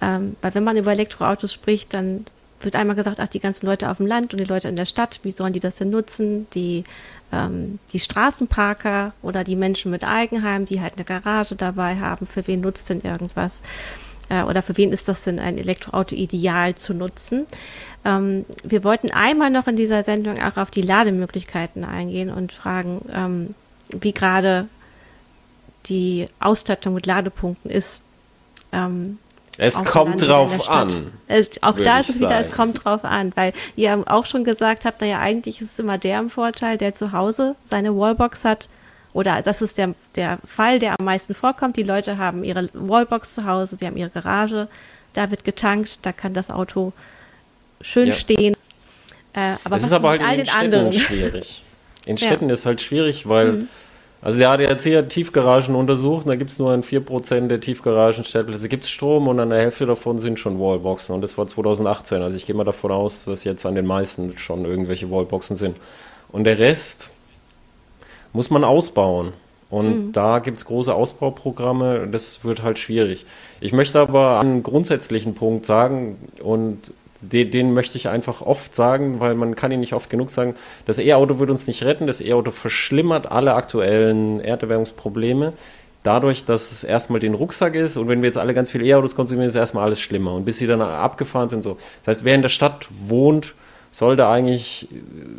Ähm, 0.00 0.36
weil 0.42 0.54
wenn 0.54 0.64
man 0.64 0.76
über 0.76 0.92
Elektroautos 0.92 1.52
spricht, 1.52 1.94
dann 1.94 2.26
wird 2.60 2.76
einmal 2.76 2.96
gesagt, 2.96 3.20
ach, 3.20 3.28
die 3.28 3.40
ganzen 3.40 3.66
Leute 3.66 3.90
auf 3.90 3.98
dem 3.98 4.06
Land 4.06 4.32
und 4.32 4.38
die 4.40 4.44
Leute 4.44 4.68
in 4.68 4.76
der 4.76 4.84
Stadt, 4.84 5.20
wie 5.22 5.30
sollen 5.30 5.52
die 5.52 5.60
das 5.60 5.76
denn 5.76 5.90
nutzen? 5.90 6.46
Die, 6.54 6.84
ähm, 7.32 7.78
die 7.92 8.00
Straßenparker 8.00 9.12
oder 9.22 9.44
die 9.44 9.56
Menschen 9.56 9.90
mit 9.90 10.04
Eigenheim, 10.04 10.64
die 10.64 10.80
halt 10.80 10.94
eine 10.96 11.04
Garage 11.04 11.54
dabei 11.54 11.96
haben, 11.96 12.26
für 12.26 12.46
wen 12.46 12.60
nutzt 12.60 12.90
denn 12.90 13.00
irgendwas? 13.00 13.60
Äh, 14.28 14.42
oder 14.42 14.62
für 14.62 14.76
wen 14.76 14.92
ist 14.92 15.08
das 15.08 15.24
denn 15.24 15.38
ein 15.38 15.58
Elektroauto 15.58 16.14
ideal 16.14 16.74
zu 16.74 16.94
nutzen? 16.94 17.46
Ähm, 18.04 18.44
wir 18.64 18.84
wollten 18.84 19.10
einmal 19.10 19.50
noch 19.50 19.66
in 19.68 19.76
dieser 19.76 20.02
Sendung 20.02 20.38
auch 20.40 20.56
auf 20.56 20.70
die 20.70 20.82
Lademöglichkeiten 20.82 21.84
eingehen 21.84 22.30
und 22.30 22.52
fragen, 22.52 23.02
ähm, 23.12 23.54
wie 24.00 24.12
gerade 24.12 24.68
die 25.86 26.26
Ausstattung 26.40 26.94
mit 26.94 27.06
Ladepunkten 27.06 27.70
ist. 27.70 28.02
Ähm, 28.72 29.18
es 29.58 29.84
kommt 29.84 30.26
drauf 30.26 30.70
an. 30.70 31.12
Es, 31.26 31.50
auch 31.62 31.76
da 31.76 31.98
ist 31.98 32.10
es 32.10 32.20
wieder, 32.20 32.38
es 32.38 32.52
kommt 32.52 32.84
drauf 32.84 33.04
an, 33.04 33.32
weil 33.34 33.52
ihr 33.76 34.04
auch 34.06 34.24
schon 34.24 34.44
gesagt 34.44 34.84
habt, 34.84 35.00
naja, 35.00 35.18
eigentlich 35.18 35.60
ist 35.60 35.72
es 35.72 35.78
immer 35.78 35.98
der 35.98 36.20
im 36.20 36.30
Vorteil, 36.30 36.78
der 36.78 36.94
zu 36.94 37.12
Hause 37.12 37.56
seine 37.64 37.96
Wallbox 37.96 38.44
hat. 38.44 38.68
Oder 39.12 39.42
das 39.42 39.60
ist 39.60 39.76
der, 39.76 39.94
der 40.14 40.38
Fall, 40.44 40.78
der 40.78 40.98
am 40.98 41.04
meisten 41.04 41.34
vorkommt. 41.34 41.76
Die 41.76 41.82
Leute 41.82 42.18
haben 42.18 42.44
ihre 42.44 42.68
Wallbox 42.72 43.34
zu 43.34 43.46
Hause, 43.46 43.76
sie 43.78 43.86
haben 43.86 43.96
ihre 43.96 44.10
Garage, 44.10 44.68
da 45.14 45.30
wird 45.30 45.44
getankt, 45.44 45.98
da 46.02 46.12
kann 46.12 46.34
das 46.34 46.50
Auto 46.50 46.92
schön 47.80 48.08
ja. 48.08 48.12
stehen. 48.12 48.54
Äh, 49.32 49.54
aber 49.64 49.76
das 49.76 49.84
ist 49.84 49.92
aber 49.92 50.10
halt 50.10 50.22
in 50.22 50.28
den 50.28 50.46
Städten 50.46 50.64
anderen? 50.64 50.92
schwierig. 50.92 51.64
In 52.06 52.16
Städten 52.18 52.48
ja. 52.48 52.54
ist 52.54 52.64
halt 52.64 52.80
schwierig, 52.80 53.28
weil 53.28 53.52
mhm. 53.52 53.68
Also 54.20 54.38
der 54.38 54.50
ADAC 54.50 54.96
hat 54.96 55.10
Tiefgaragen 55.10 55.76
untersucht 55.76 56.24
und 56.24 56.30
da 56.30 56.36
gibt 56.36 56.50
es 56.50 56.58
nur 56.58 56.72
an 56.72 56.82
4% 56.82 57.46
der 57.46 57.60
Tiefgaragenstellplätze 57.60 58.68
gibt 58.68 58.84
es 58.84 58.90
Strom 58.90 59.28
und 59.28 59.38
an 59.38 59.50
der 59.50 59.60
Hälfte 59.60 59.86
davon 59.86 60.18
sind 60.18 60.40
schon 60.40 60.58
Wallboxen 60.58 61.14
und 61.14 61.20
das 61.20 61.38
war 61.38 61.46
2018. 61.46 62.20
Also 62.22 62.36
ich 62.36 62.44
gehe 62.44 62.56
mal 62.56 62.64
davon 62.64 62.90
aus, 62.90 63.24
dass 63.26 63.44
jetzt 63.44 63.64
an 63.64 63.76
den 63.76 63.86
meisten 63.86 64.36
schon 64.36 64.64
irgendwelche 64.64 65.10
Wallboxen 65.10 65.56
sind. 65.56 65.76
Und 66.32 66.44
der 66.44 66.58
Rest 66.58 67.10
muss 68.32 68.50
man 68.50 68.64
ausbauen. 68.64 69.32
Und 69.70 70.08
mhm. 70.08 70.12
da 70.12 70.38
gibt 70.38 70.58
es 70.58 70.64
große 70.64 70.94
Ausbauprogramme 70.94 72.00
und 72.00 72.12
das 72.12 72.42
wird 72.44 72.62
halt 72.62 72.78
schwierig. 72.78 73.26
Ich 73.60 73.72
möchte 73.72 74.00
aber 74.00 74.40
einen 74.40 74.62
grundsätzlichen 74.62 75.34
Punkt 75.34 75.66
sagen 75.66 76.16
und 76.42 76.92
den, 77.20 77.50
den, 77.50 77.74
möchte 77.74 77.98
ich 77.98 78.08
einfach 78.08 78.42
oft 78.42 78.74
sagen, 78.74 79.20
weil 79.20 79.34
man 79.34 79.54
kann 79.54 79.72
ihn 79.72 79.80
nicht 79.80 79.92
oft 79.92 80.10
genug 80.10 80.30
sagen. 80.30 80.54
Das 80.86 80.98
E-Auto 80.98 81.38
wird 81.38 81.50
uns 81.50 81.66
nicht 81.66 81.82
retten. 81.82 82.06
Das 82.06 82.20
E-Auto 82.20 82.50
verschlimmert 82.50 83.30
alle 83.30 83.54
aktuellen 83.54 84.40
Erderwärmungsprobleme. 84.40 85.52
Dadurch, 86.04 86.44
dass 86.44 86.70
es 86.70 86.84
erstmal 86.84 87.20
den 87.20 87.34
Rucksack 87.34 87.74
ist 87.74 87.96
und 87.96 88.08
wenn 88.08 88.22
wir 88.22 88.28
jetzt 88.28 88.38
alle 88.38 88.54
ganz 88.54 88.70
viele 88.70 88.84
E-Autos 88.84 89.16
konsumieren, 89.16 89.48
ist 89.48 89.56
erstmal 89.56 89.84
alles 89.84 90.00
schlimmer. 90.00 90.34
Und 90.34 90.44
bis 90.44 90.58
sie 90.58 90.66
dann 90.66 90.80
abgefahren 90.80 91.48
sind, 91.48 91.62
so. 91.62 91.76
Das 92.04 92.18
heißt, 92.18 92.24
wer 92.24 92.34
in 92.34 92.42
der 92.42 92.48
Stadt 92.48 92.88
wohnt, 92.90 93.54
sollte 93.90 94.28
eigentlich, 94.28 94.88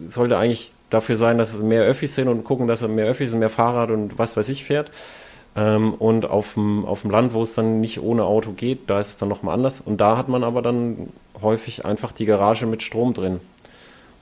sollte 0.08 0.38
eigentlich 0.38 0.72
dafür 0.90 1.16
sein, 1.16 1.38
dass 1.38 1.54
es 1.54 1.62
mehr 1.62 1.84
Öffis 1.84 2.16
sind 2.16 2.28
und 2.28 2.44
gucken, 2.44 2.68
dass 2.68 2.82
er 2.82 2.88
mehr 2.88 3.06
Öffis 3.06 3.32
und 3.32 3.40
mehr 3.40 3.50
Fahrrad 3.50 3.92
und 3.92 4.18
was 4.18 4.36
weiß 4.36 4.50
ich 4.50 4.66
fährt. 4.66 4.92
Ähm, 5.56 5.94
und 5.94 6.30
auf 6.30 6.54
dem, 6.56 6.86
auf 6.86 7.02
dem 7.02 7.12
Land, 7.12 7.34
wo 7.34 7.44
es 7.44 7.54
dann 7.54 7.80
nicht 7.80 8.02
ohne 8.02 8.24
Auto 8.24 8.52
geht, 8.52 8.90
da 8.90 9.00
ist 9.00 9.10
es 9.10 9.18
dann 9.18 9.30
nochmal 9.30 9.54
anders. 9.56 9.82
Und 9.82 10.02
da 10.02 10.18
hat 10.18 10.30
man 10.30 10.44
aber 10.44 10.62
dann 10.62 11.10
häufig 11.42 11.86
einfach 11.86 12.12
die 12.12 12.26
Garage 12.26 12.66
mit 12.66 12.84
Strom 12.84 13.14
drin. 13.14 13.40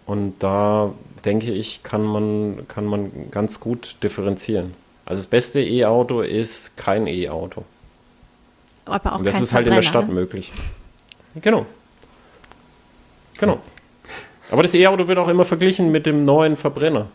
Und 0.05 0.35
da 0.39 0.91
denke 1.25 1.51
ich, 1.51 1.83
kann 1.83 2.03
man, 2.03 2.67
kann 2.67 2.85
man 2.85 3.29
ganz 3.31 3.59
gut 3.59 3.97
differenzieren. 4.03 4.73
Also 5.05 5.21
das 5.21 5.27
beste 5.27 5.61
E-Auto 5.61 6.21
ist 6.21 6.77
kein 6.77 7.07
E-Auto. 7.07 7.63
Aber 8.85 9.13
auch 9.13 9.19
Und 9.19 9.25
das 9.25 9.41
ist 9.41 9.53
halt 9.53 9.67
in 9.67 9.73
der 9.73 9.81
Stadt 9.81 10.07
ne? 10.07 10.13
möglich. 10.13 10.51
Genau. 11.41 11.65
Genau. 13.37 13.59
Aber 14.51 14.63
das 14.63 14.73
E-Auto 14.73 15.07
wird 15.07 15.17
auch 15.17 15.27
immer 15.27 15.45
verglichen 15.45 15.91
mit 15.91 16.05
dem 16.05 16.25
neuen 16.25 16.55
Verbrenner. 16.55 17.07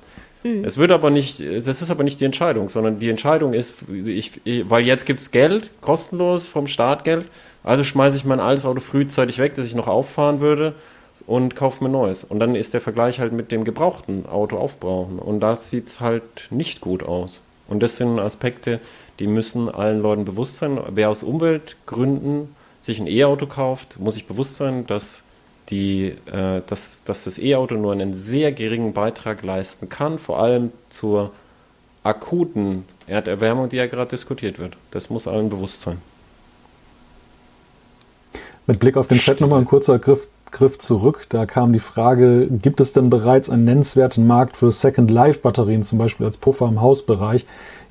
Mhm. 0.42 0.64
Es 0.64 0.76
wird 0.76 0.90
aber 0.90 1.10
nicht, 1.10 1.40
das 1.40 1.82
ist 1.82 1.90
aber 1.90 2.04
nicht 2.04 2.20
die 2.20 2.24
Entscheidung, 2.24 2.68
sondern 2.68 2.98
die 2.98 3.08
Entscheidung 3.08 3.54
ist, 3.54 3.76
ich, 3.90 4.40
weil 4.68 4.84
jetzt 4.84 5.06
gibt 5.06 5.20
es 5.20 5.30
Geld, 5.30 5.70
kostenlos 5.80 6.48
vom 6.48 6.66
Staat 6.66 7.04
Geld, 7.04 7.26
also 7.64 7.84
schmeiße 7.84 8.16
ich 8.16 8.24
mein 8.24 8.40
altes 8.40 8.64
Auto 8.64 8.80
frühzeitig 8.80 9.38
weg, 9.38 9.54
das 9.54 9.66
ich 9.66 9.74
noch 9.74 9.88
auffahren 9.88 10.40
würde 10.40 10.74
und 11.26 11.54
kaufe 11.54 11.84
mir 11.84 11.90
neues. 11.90 12.24
Und 12.24 12.40
dann 12.40 12.54
ist 12.54 12.74
der 12.74 12.80
Vergleich 12.80 13.20
halt 13.20 13.32
mit 13.32 13.52
dem 13.52 13.64
gebrauchten 13.64 14.26
Auto 14.26 14.56
aufbrauchen. 14.56 15.18
Und 15.18 15.40
da 15.40 15.54
sieht 15.56 15.88
es 15.88 16.00
halt 16.00 16.48
nicht 16.50 16.80
gut 16.80 17.02
aus. 17.02 17.40
Und 17.68 17.82
das 17.82 17.96
sind 17.96 18.18
Aspekte, 18.18 18.80
die 19.18 19.26
müssen 19.26 19.68
allen 19.68 20.00
Leuten 20.00 20.24
bewusst 20.24 20.56
sein. 20.56 20.80
Wer 20.90 21.10
aus 21.10 21.22
Umweltgründen 21.22 22.54
sich 22.80 22.98
ein 22.98 23.06
E-Auto 23.06 23.46
kauft, 23.46 24.00
muss 24.00 24.14
sich 24.14 24.26
bewusst 24.26 24.56
sein, 24.56 24.86
dass 24.86 25.24
die, 25.70 26.14
äh, 26.26 26.60
dass, 26.66 27.04
dass 27.04 27.24
das 27.24 27.38
E-Auto 27.38 27.76
nur 27.76 27.92
einen 27.92 28.14
sehr 28.14 28.52
geringen 28.52 28.92
Beitrag 28.92 29.42
leisten 29.42 29.88
kann, 29.88 30.18
vor 30.18 30.40
allem 30.40 30.72
zur 30.88 31.30
akuten 32.02 32.84
Erderwärmung, 33.06 33.68
die 33.68 33.76
ja 33.76 33.86
gerade 33.86 34.10
diskutiert 34.10 34.58
wird. 34.58 34.76
Das 34.90 35.08
muss 35.08 35.28
allen 35.28 35.48
bewusst 35.48 35.82
sein. 35.82 36.02
Mit 38.72 38.80
Blick 38.80 38.96
auf 38.96 39.06
den 39.06 39.18
Chat 39.18 39.42
nochmal 39.42 39.58
ein 39.58 39.66
kurzer 39.66 39.98
Griff, 39.98 40.28
Griff 40.50 40.78
zurück. 40.78 41.26
Da 41.28 41.44
kam 41.44 41.74
die 41.74 41.78
Frage, 41.78 42.46
gibt 42.46 42.80
es 42.80 42.94
denn 42.94 43.10
bereits 43.10 43.50
einen 43.50 43.64
nennenswerten 43.64 44.26
Markt 44.26 44.56
für 44.56 44.70
Second-Life-Batterien, 44.70 45.82
zum 45.82 45.98
Beispiel 45.98 46.24
als 46.24 46.38
Puffer 46.38 46.68
im 46.68 46.80
Hausbereich? 46.80 47.44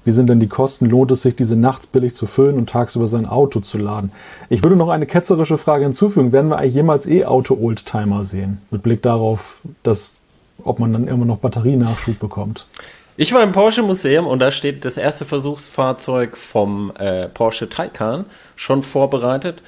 Wie 0.05 0.09
sind 0.09 0.27
denn 0.27 0.39
die 0.39 0.47
Kosten? 0.47 0.87
Lohnt 0.87 1.11
es 1.11 1.21
sich, 1.21 1.35
diese 1.35 1.55
nachts 1.55 1.85
billig 1.85 2.15
zu 2.15 2.25
füllen 2.25 2.57
und 2.57 2.67
tagsüber 2.67 3.05
sein 3.05 3.27
Auto 3.27 3.59
zu 3.59 3.77
laden? 3.77 4.11
Ich 4.49 4.63
würde 4.63 4.75
noch 4.75 4.89
eine 4.89 5.05
ketzerische 5.05 5.59
Frage 5.59 5.83
hinzufügen. 5.83 6.31
Werden 6.31 6.49
wir 6.49 6.57
eigentlich 6.57 6.73
jemals 6.73 7.05
E-Auto-Oldtimer 7.05 8.23
sehen? 8.23 8.59
Mit 8.71 8.81
Blick 8.81 9.03
darauf, 9.03 9.61
dass, 9.83 10.23
ob 10.63 10.79
man 10.79 10.93
dann 10.93 11.07
immer 11.07 11.27
noch 11.27 11.37
Batterienachschub 11.37 12.17
bekommt. 12.17 12.65
Ich 13.17 13.33
war 13.33 13.43
im 13.43 13.51
Porsche 13.51 13.83
Museum 13.83 14.25
und 14.25 14.39
da 14.39 14.49
steht 14.49 14.83
das 14.83 14.97
erste 14.97 15.25
Versuchsfahrzeug 15.25 16.35
vom 16.35 16.91
äh, 16.97 17.27
Porsche 17.27 17.69
Taycan 17.69 18.25
schon 18.55 18.81
vorbereitet 18.81 19.61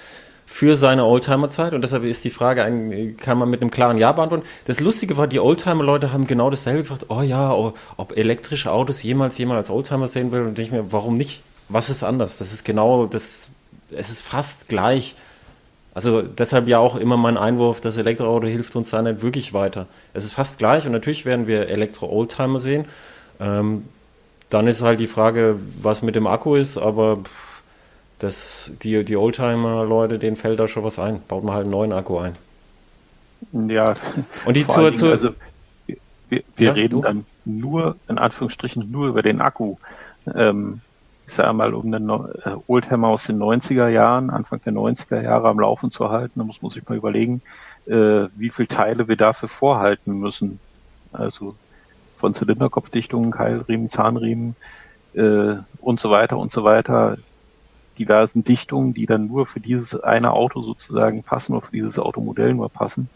für 0.53 0.77
seine 0.77 1.03
Oldtimer-Zeit 1.05 1.73
und 1.73 1.81
deshalb 1.81 2.03
ist 2.03 2.23
die 2.23 2.29
Frage, 2.29 2.61
kann 3.17 3.39
man 3.39 3.49
mit 3.49 3.61
einem 3.61 3.71
klaren 3.71 3.97
Ja 3.97 4.11
beantworten. 4.11 4.45
Das 4.65 4.81
Lustige 4.81 5.17
war, 5.17 5.25
die 5.25 5.39
Oldtimer-Leute 5.39 6.13
haben 6.13 6.27
genau 6.27 6.51
dasselbe 6.51 6.83
gefragt, 6.83 7.07
oh 7.09 7.23
ja, 7.23 7.51
oh, 7.51 7.73
ob 7.97 8.15
elektrische 8.15 8.71
Autos 8.71 9.01
jemals 9.01 9.35
jemand 9.39 9.57
als 9.57 9.71
Oldtimer 9.71 10.07
sehen 10.07 10.31
will 10.31 10.41
und 10.41 10.59
ich 10.59 10.71
mir, 10.71 10.91
warum 10.91 11.17
nicht? 11.17 11.41
Was 11.69 11.89
ist 11.89 12.03
anders? 12.03 12.37
Das 12.37 12.53
ist 12.53 12.65
genau, 12.65 13.07
das, 13.07 13.49
es 13.89 14.11
ist 14.11 14.21
fast 14.21 14.69
gleich. 14.69 15.15
Also 15.95 16.21
deshalb 16.21 16.67
ja 16.67 16.77
auch 16.77 16.97
immer 16.97 17.17
mein 17.17 17.37
Einwurf, 17.37 17.81
das 17.81 17.97
Elektroauto 17.97 18.45
hilft 18.45 18.75
uns 18.75 18.91
da 18.91 19.01
nicht 19.01 19.23
wirklich 19.23 19.53
weiter. 19.53 19.87
Es 20.13 20.23
ist 20.23 20.33
fast 20.33 20.59
gleich 20.59 20.85
und 20.85 20.91
natürlich 20.91 21.25
werden 21.25 21.47
wir 21.47 21.67
Elektro-Oldtimer 21.67 22.59
sehen. 22.59 22.85
Ähm, 23.39 23.85
dann 24.51 24.67
ist 24.67 24.83
halt 24.83 24.99
die 24.99 25.07
Frage, 25.07 25.55
was 25.81 26.03
mit 26.03 26.13
dem 26.13 26.27
Akku 26.27 26.53
ist, 26.53 26.77
aber 26.77 27.17
pff, 27.17 27.52
das, 28.23 28.71
die, 28.81 29.03
die 29.03 29.17
Oldtimer-Leute, 29.17 30.17
denen 30.17 30.35
fällt 30.35 30.59
da 30.59 30.67
schon 30.67 30.83
was 30.83 30.97
ein. 30.99 31.21
Baut 31.27 31.43
man 31.43 31.53
halt 31.53 31.63
einen 31.63 31.71
neuen 31.71 31.91
Akku 31.91 32.17
ein. 32.17 32.35
Ja, 33.51 33.95
und 34.45 34.55
die 34.55 34.65
zur, 34.65 34.91
Dingen, 34.91 35.11
also 35.11 35.29
wir, 36.29 36.43
wir 36.55 36.67
ja, 36.67 36.73
reden 36.73 36.91
du? 36.91 37.01
dann 37.01 37.25
nur, 37.43 37.97
in 38.07 38.17
Anführungsstrichen, 38.17 38.89
nur 38.89 39.07
über 39.07 39.21
den 39.21 39.41
Akku. 39.41 39.75
Ähm, 40.33 40.79
ich 41.27 41.33
sage 41.33 41.53
mal, 41.53 41.73
um 41.73 41.93
einen 41.93 42.09
äh, 42.09 42.55
Oldtimer 42.67 43.09
aus 43.09 43.25
den 43.25 43.37
90er 43.37 43.87
Jahren, 43.87 44.29
Anfang 44.29 44.61
der 44.65 44.73
90er 44.73 45.21
Jahre 45.21 45.49
am 45.49 45.59
Laufen 45.59 45.91
zu 45.91 46.09
halten, 46.09 46.39
da 46.39 46.45
muss 46.45 46.61
man 46.61 46.71
sich 46.71 46.87
mal 46.87 46.97
überlegen, 46.97 47.41
äh, 47.85 48.27
wie 48.35 48.49
viele 48.49 48.67
Teile 48.69 49.07
wir 49.07 49.17
dafür 49.17 49.49
vorhalten 49.49 50.19
müssen. 50.19 50.59
Also 51.11 51.55
von 52.15 52.33
Zylinderkopfdichtungen, 52.33 53.31
Keilriemen, 53.31 53.89
Zahnriemen 53.89 54.55
äh, 55.13 55.55
und 55.81 55.99
so 55.99 56.09
weiter 56.09 56.37
und 56.37 56.51
so 56.51 56.63
weiter 56.63 57.17
diversen 57.97 58.43
Dichtungen, 58.43 58.93
die 58.93 59.05
dann 59.05 59.27
nur 59.27 59.45
für 59.45 59.59
dieses 59.59 59.99
eine 59.99 60.31
Auto 60.31 60.61
sozusagen 60.61 61.23
passen 61.23 61.53
oder 61.53 61.65
für 61.65 61.71
dieses 61.71 61.99
Automodell 61.99 62.53
nur 62.53 62.69
passen. 62.69 63.09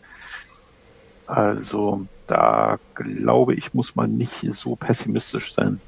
Also 1.25 2.05
da 2.27 2.79
glaube 2.95 3.55
ich, 3.55 3.73
muss 3.73 3.95
man 3.95 4.17
nicht 4.17 4.45
so 4.51 4.75
pessimistisch 4.75 5.53
sein. 5.53 5.79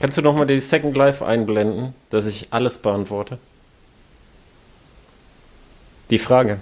Kannst 0.00 0.18
du 0.18 0.22
nochmal 0.22 0.46
die 0.46 0.60
Second 0.60 0.96
Life 0.96 1.24
einblenden, 1.24 1.94
dass 2.10 2.26
ich 2.26 2.48
alles 2.50 2.78
beantworte? 2.78 3.38
Die 6.10 6.18
Frage. 6.18 6.60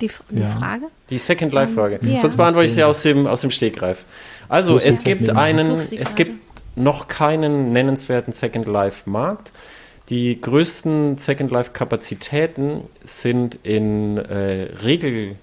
Die, 0.00 0.10
die 0.30 0.40
ja. 0.40 0.50
Frage? 0.50 0.86
Die 1.10 1.18
Second 1.18 1.52
Life 1.52 1.74
Frage. 1.74 2.00
Ja. 2.02 2.20
Sonst 2.20 2.36
beantworte 2.36 2.66
ich 2.66 2.74
sie 2.74 2.84
aus 2.84 3.02
dem, 3.02 3.26
aus 3.26 3.42
dem 3.42 3.50
Stegreif. 3.50 4.04
Also, 4.48 4.76
es 4.78 5.04
gibt 5.04 5.30
einen, 5.30 5.76
es 5.76 6.14
gibt 6.14 6.32
noch 6.76 7.08
keinen 7.08 7.72
nennenswerten 7.72 8.32
Second 8.32 8.66
Life 8.66 9.08
Markt. 9.08 9.52
Die 10.08 10.40
größten 10.40 11.18
Second 11.18 11.50
Life 11.52 11.70
Kapazitäten 11.72 12.82
sind 13.04 13.58
in 13.62 14.18
äh, 14.18 14.68
Regel, 14.82 15.36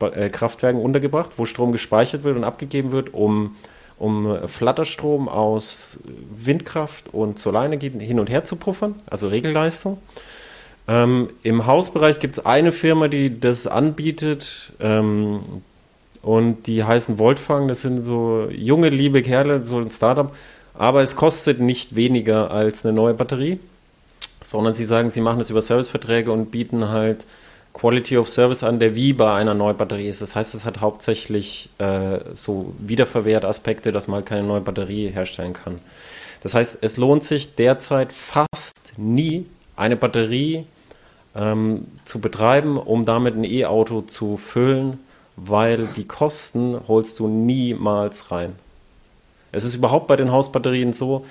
äh, 0.00 0.30
untergebracht, 0.74 1.32
wo 1.36 1.44
Strom 1.44 1.72
gespeichert 1.72 2.24
wird 2.24 2.36
und 2.36 2.44
abgegeben 2.44 2.90
wird, 2.90 3.12
um, 3.12 3.56
um 3.98 4.48
Flatterstrom 4.48 5.28
aus 5.28 6.00
Windkraft 6.30 7.12
und 7.12 7.38
Solarenergie 7.38 7.90
hin 7.98 8.18
und 8.18 8.30
her 8.30 8.44
zu 8.44 8.56
puffern, 8.56 8.94
also 9.10 9.28
Regelleistung. 9.28 9.98
Ähm, 10.88 11.28
Im 11.42 11.66
Hausbereich 11.66 12.18
gibt 12.18 12.38
es 12.38 12.46
eine 12.46 12.72
Firma, 12.72 13.08
die 13.08 13.38
das 13.38 13.66
anbietet. 13.66 14.72
Ähm, 14.80 15.40
und 16.22 16.66
die 16.66 16.84
heißen 16.84 17.18
Voltfang. 17.18 17.68
Das 17.68 17.82
sind 17.82 18.02
so 18.02 18.48
junge, 18.50 18.88
liebe 18.88 19.22
Kerle, 19.22 19.62
so 19.62 19.78
ein 19.78 19.90
Startup. 19.90 20.34
Aber 20.74 21.02
es 21.02 21.16
kostet 21.16 21.60
nicht 21.60 21.96
weniger 21.96 22.50
als 22.50 22.84
eine 22.84 22.94
neue 22.94 23.14
Batterie, 23.14 23.58
sondern 24.42 24.74
sie 24.74 24.84
sagen, 24.84 25.10
sie 25.10 25.20
machen 25.20 25.38
das 25.38 25.50
über 25.50 25.62
Serviceverträge 25.62 26.32
und 26.32 26.50
bieten 26.50 26.88
halt 26.88 27.24
Quality 27.72 28.18
of 28.18 28.28
Service 28.28 28.64
an, 28.64 28.80
der 28.80 28.94
wie 28.94 29.12
bei 29.12 29.32
einer 29.34 29.54
neuen 29.54 29.76
Batterie 29.76 30.08
ist. 30.08 30.22
Das 30.22 30.34
heißt, 30.34 30.54
es 30.54 30.64
hat 30.64 30.80
hauptsächlich 30.80 31.68
äh, 31.78 32.18
so 32.34 32.74
Wiederverwehrt-Aspekte, 32.78 33.92
dass 33.92 34.08
man 34.08 34.16
halt 34.16 34.26
keine 34.26 34.46
neue 34.46 34.60
Batterie 34.60 35.08
herstellen 35.08 35.52
kann. 35.52 35.78
Das 36.42 36.54
heißt, 36.54 36.78
es 36.82 36.96
lohnt 36.96 37.24
sich 37.24 37.54
derzeit 37.54 38.12
fast 38.12 38.94
nie, 38.96 39.46
eine 39.76 39.96
Batterie 39.96 40.66
ähm, 41.36 41.86
zu 42.04 42.20
betreiben, 42.20 42.78
um 42.78 43.04
damit 43.04 43.36
ein 43.36 43.44
E-Auto 43.44 44.02
zu 44.02 44.36
füllen, 44.36 44.98
weil 45.36 45.86
die 45.96 46.08
Kosten 46.08 46.76
holst 46.88 47.18
du 47.20 47.28
niemals 47.28 48.30
rein. 48.32 48.56
Es 49.52 49.64
ist 49.64 49.74
überhaupt 49.74 50.08
bei 50.08 50.16
den 50.16 50.32
Hausbatterien 50.32 50.92
so, 50.92 51.24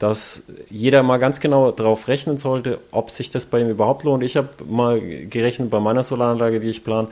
dass 0.00 0.44
jeder 0.70 1.02
mal 1.02 1.18
ganz 1.18 1.40
genau 1.40 1.70
darauf 1.70 2.08
rechnen 2.08 2.38
sollte, 2.38 2.78
ob 2.90 3.10
sich 3.10 3.30
das 3.30 3.46
bei 3.46 3.60
ihm 3.60 3.68
überhaupt 3.68 4.02
lohnt. 4.02 4.24
Ich 4.24 4.36
habe 4.36 4.48
mal 4.66 4.98
gerechnet 4.98 5.70
bei 5.70 5.78
meiner 5.78 6.02
Solaranlage, 6.02 6.58
die 6.58 6.70
ich 6.70 6.82
plane, 6.82 7.08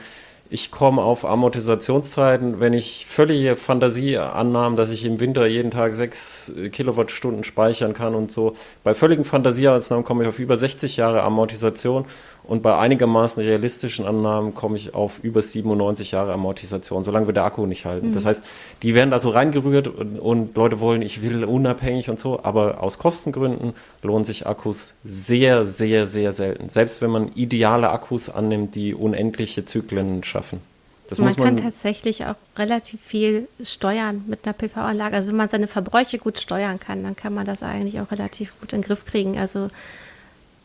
ich 0.51 0.71
komme 0.71 1.03
auf 1.03 1.25
Amortisationszeiten, 1.25 2.59
wenn 2.59 2.73
ich 2.73 3.05
völlige 3.05 3.55
Fantasie 3.55 4.17
annahm, 4.17 4.75
dass 4.75 4.89
ich 4.89 5.05
im 5.05 5.19
Winter 5.19 5.45
jeden 5.45 5.69
Tag 5.69 5.93
sechs 5.93 6.51
Kilowattstunden 6.71 7.43
speichern 7.43 7.93
kann 7.93 8.15
und 8.15 8.31
so. 8.31 8.55
Bei 8.83 8.95
völligen 8.95 9.23
Fantasieannahmen 9.23 10.03
komme 10.03 10.23
ich 10.23 10.29
auf 10.29 10.39
über 10.39 10.57
60 10.57 10.97
Jahre 10.97 11.21
Amortisation 11.21 12.05
und 12.49 12.63
bei 12.63 12.75
einigermaßen 12.75 13.43
realistischen 13.43 14.05
Annahmen 14.05 14.55
komme 14.55 14.75
ich 14.75 14.95
auf 14.95 15.19
über 15.21 15.39
97 15.39 16.09
Jahre 16.09 16.33
Amortisation, 16.33 17.03
solange 17.03 17.27
wir 17.27 17.33
der 17.35 17.43
Akku 17.43 17.67
nicht 17.67 17.85
halten. 17.85 18.07
Mhm. 18.07 18.13
Das 18.13 18.25
heißt, 18.25 18.43
die 18.81 18.95
werden 18.95 19.11
da 19.11 19.19
so 19.19 19.29
reingerührt 19.29 19.87
und, 19.87 20.17
und, 20.17 20.57
Leute 20.57 20.79
wollen, 20.79 21.03
ich 21.03 21.21
will 21.21 21.43
unabhängig 21.43 22.09
und 22.09 22.19
so, 22.19 22.39
aber 22.41 22.81
aus 22.81 22.97
Kostengründen 22.97 23.73
lohnen 24.01 24.25
sich 24.25 24.47
Akkus 24.47 24.95
sehr, 25.03 25.67
sehr, 25.67 26.07
sehr 26.07 26.33
selten. 26.33 26.69
Selbst 26.69 27.03
wenn 27.03 27.11
man 27.11 27.31
ideale 27.35 27.91
Akkus 27.91 28.31
annimmt, 28.31 28.73
die 28.73 28.95
unendliche 28.95 29.65
Zyklen 29.65 30.23
schaffen. 30.23 30.59
Das 31.07 31.19
man, 31.19 31.27
man 31.37 31.55
kann 31.55 31.57
tatsächlich 31.57 32.25
auch 32.25 32.35
relativ 32.57 32.99
viel 32.99 33.47
steuern 33.63 34.23
mit 34.27 34.45
einer 34.45 34.53
PV-Anlage. 34.53 35.15
Also 35.15 35.27
wenn 35.27 35.35
man 35.35 35.49
seine 35.49 35.67
Verbräuche 35.67 36.17
gut 36.17 36.39
steuern 36.39 36.79
kann, 36.79 37.03
dann 37.03 37.15
kann 37.15 37.33
man 37.33 37.45
das 37.45 37.61
eigentlich 37.61 37.99
auch 37.99 38.11
relativ 38.11 38.59
gut 38.59 38.73
in 38.73 38.81
den 38.81 38.87
Griff 38.87 39.05
kriegen. 39.05 39.37
Also 39.37 39.69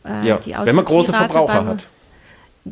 äh, 0.05 0.27
ja, 0.27 0.39
wenn 0.65 0.75
man 0.75 0.85
große 0.85 1.13
Verbraucher 1.13 1.53
beim, 1.53 1.67
hat. 1.67 1.87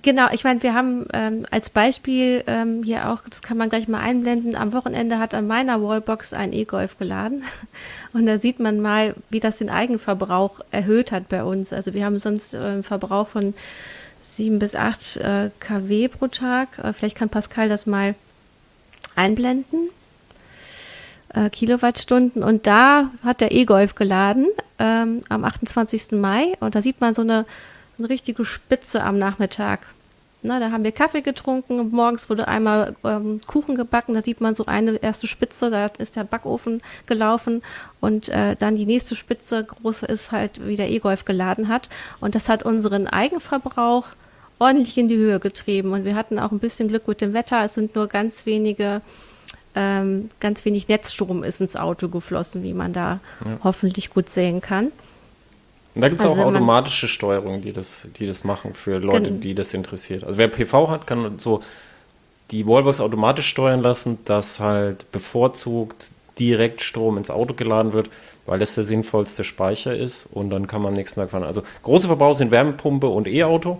Genau, 0.01 0.27
ich 0.31 0.43
meine, 0.43 0.63
wir 0.63 0.73
haben 0.73 1.05
ähm, 1.13 1.45
als 1.51 1.69
Beispiel 1.69 2.43
ähm, 2.47 2.81
hier 2.83 3.11
auch, 3.11 3.19
das 3.29 3.43
kann 3.43 3.57
man 3.57 3.69
gleich 3.69 3.87
mal 3.87 3.99
einblenden, 3.99 4.55
am 4.55 4.73
Wochenende 4.73 5.19
hat 5.19 5.35
an 5.35 5.45
meiner 5.45 5.83
Wallbox 5.83 6.33
ein 6.33 6.51
E-Golf 6.51 6.97
geladen 6.97 7.43
und 8.13 8.25
da 8.25 8.39
sieht 8.39 8.59
man 8.59 8.81
mal, 8.81 9.13
wie 9.29 9.39
das 9.39 9.57
den 9.57 9.69
Eigenverbrauch 9.69 10.61
erhöht 10.71 11.11
hat 11.11 11.29
bei 11.29 11.43
uns. 11.43 11.73
Also 11.73 11.93
wir 11.93 12.05
haben 12.05 12.17
sonst 12.17 12.55
äh, 12.55 12.57
einen 12.57 12.83
Verbrauch 12.83 13.27
von 13.27 13.53
sieben 14.19 14.57
bis 14.57 14.73
acht 14.73 15.17
äh, 15.17 15.51
kW 15.59 16.07
pro 16.07 16.27
Tag. 16.27 16.79
Äh, 16.79 16.93
vielleicht 16.93 17.17
kann 17.17 17.29
Pascal 17.29 17.69
das 17.69 17.85
mal 17.85 18.15
einblenden. 19.15 19.89
Äh, 21.33 21.49
Kilowattstunden. 21.49 22.43
Und 22.43 22.67
da 22.67 23.09
hat 23.23 23.41
der 23.41 23.51
E-Golf 23.51 23.95
geladen 23.95 24.47
ähm, 24.77 25.21
am 25.29 25.43
28. 25.43 26.11
Mai. 26.11 26.53
Und 26.59 26.75
da 26.75 26.81
sieht 26.81 27.01
man 27.01 27.15
so 27.15 27.23
eine, 27.23 27.45
eine 27.97 28.09
richtige 28.09 28.45
Spitze 28.45 29.03
am 29.03 29.17
Nachmittag. 29.17 29.87
Na, 30.43 30.59
da 30.59 30.71
haben 30.71 30.83
wir 30.83 30.91
Kaffee 30.91 31.21
getrunken. 31.21 31.89
Morgens 31.89 32.29
wurde 32.29 32.47
einmal 32.47 32.95
ähm, 33.03 33.41
Kuchen 33.47 33.75
gebacken. 33.75 34.13
Da 34.13 34.21
sieht 34.21 34.41
man 34.41 34.53
so 34.53 34.67
eine 34.67 34.97
erste 34.97 35.25
Spitze. 35.25 35.71
Da 35.71 35.87
ist 35.97 36.15
der 36.15 36.23
Backofen 36.23 36.81
gelaufen. 37.07 37.63
Und 37.99 38.29
äh, 38.29 38.55
dann 38.55 38.75
die 38.75 38.85
nächste 38.85 39.15
Spitze, 39.15 39.63
große, 39.63 40.05
ist 40.05 40.31
halt, 40.31 40.67
wie 40.67 40.75
der 40.75 40.91
E-Golf 40.91 41.25
geladen 41.25 41.67
hat. 41.67 41.89
Und 42.19 42.35
das 42.35 42.47
hat 42.47 42.61
unseren 42.61 43.07
Eigenverbrauch 43.07 44.07
ordentlich 44.59 44.99
in 44.99 45.07
die 45.07 45.17
Höhe 45.17 45.39
getrieben. 45.39 45.93
Und 45.93 46.05
wir 46.05 46.13
hatten 46.13 46.37
auch 46.37 46.51
ein 46.51 46.59
bisschen 46.59 46.89
Glück 46.89 47.07
mit 47.07 47.21
dem 47.21 47.33
Wetter. 47.33 47.63
Es 47.63 47.73
sind 47.73 47.95
nur 47.95 48.07
ganz 48.07 48.45
wenige 48.45 49.01
ähm, 49.75 50.29
ganz 50.39 50.63
wenig 50.65 50.87
Netzstrom 50.87 51.43
ist 51.43 51.61
ins 51.61 51.75
Auto 51.75 52.09
geflossen, 52.09 52.63
wie 52.63 52.73
man 52.73 52.93
da 52.93 53.19
ja. 53.43 53.57
hoffentlich 53.63 54.09
gut 54.09 54.29
sehen 54.29 54.61
kann. 54.61 54.91
Und 55.95 56.01
da 56.01 56.09
gibt 56.09 56.21
es 56.21 56.27
also 56.27 56.41
auch 56.41 56.45
automatische 56.45 57.07
Steuerungen, 57.07 57.61
die 57.61 57.71
das, 57.71 58.07
die 58.17 58.25
das 58.25 58.43
machen 58.43 58.73
für 58.73 58.97
Leute, 58.97 59.31
die 59.31 59.53
das 59.53 59.73
interessiert. 59.73 60.23
Also 60.23 60.37
wer 60.37 60.47
PV 60.47 60.89
hat, 60.89 61.05
kann 61.05 61.37
so 61.37 61.61
die 62.51 62.67
Wallbox 62.67 62.99
automatisch 62.99 63.47
steuern 63.47 63.81
lassen, 63.81 64.19
dass 64.25 64.59
halt 64.59 65.11
bevorzugt 65.11 66.11
direkt 66.39 66.81
Strom 66.81 67.17
ins 67.17 67.29
Auto 67.29 67.53
geladen 67.53 67.93
wird, 67.93 68.09
weil 68.45 68.59
das 68.59 68.73
der 68.75 68.83
sinnvollste 68.83 69.43
Speicher 69.43 69.95
ist 69.95 70.25
und 70.25 70.49
dann 70.49 70.65
kann 70.65 70.81
man 70.81 70.89
am 70.89 70.95
nächsten 70.95 71.19
Tag 71.19 71.29
fahren. 71.29 71.43
Also 71.43 71.63
große 71.83 72.07
Verbraucher 72.07 72.35
sind 72.35 72.51
Wärmepumpe 72.51 73.07
und 73.07 73.27
E-Auto. 73.27 73.79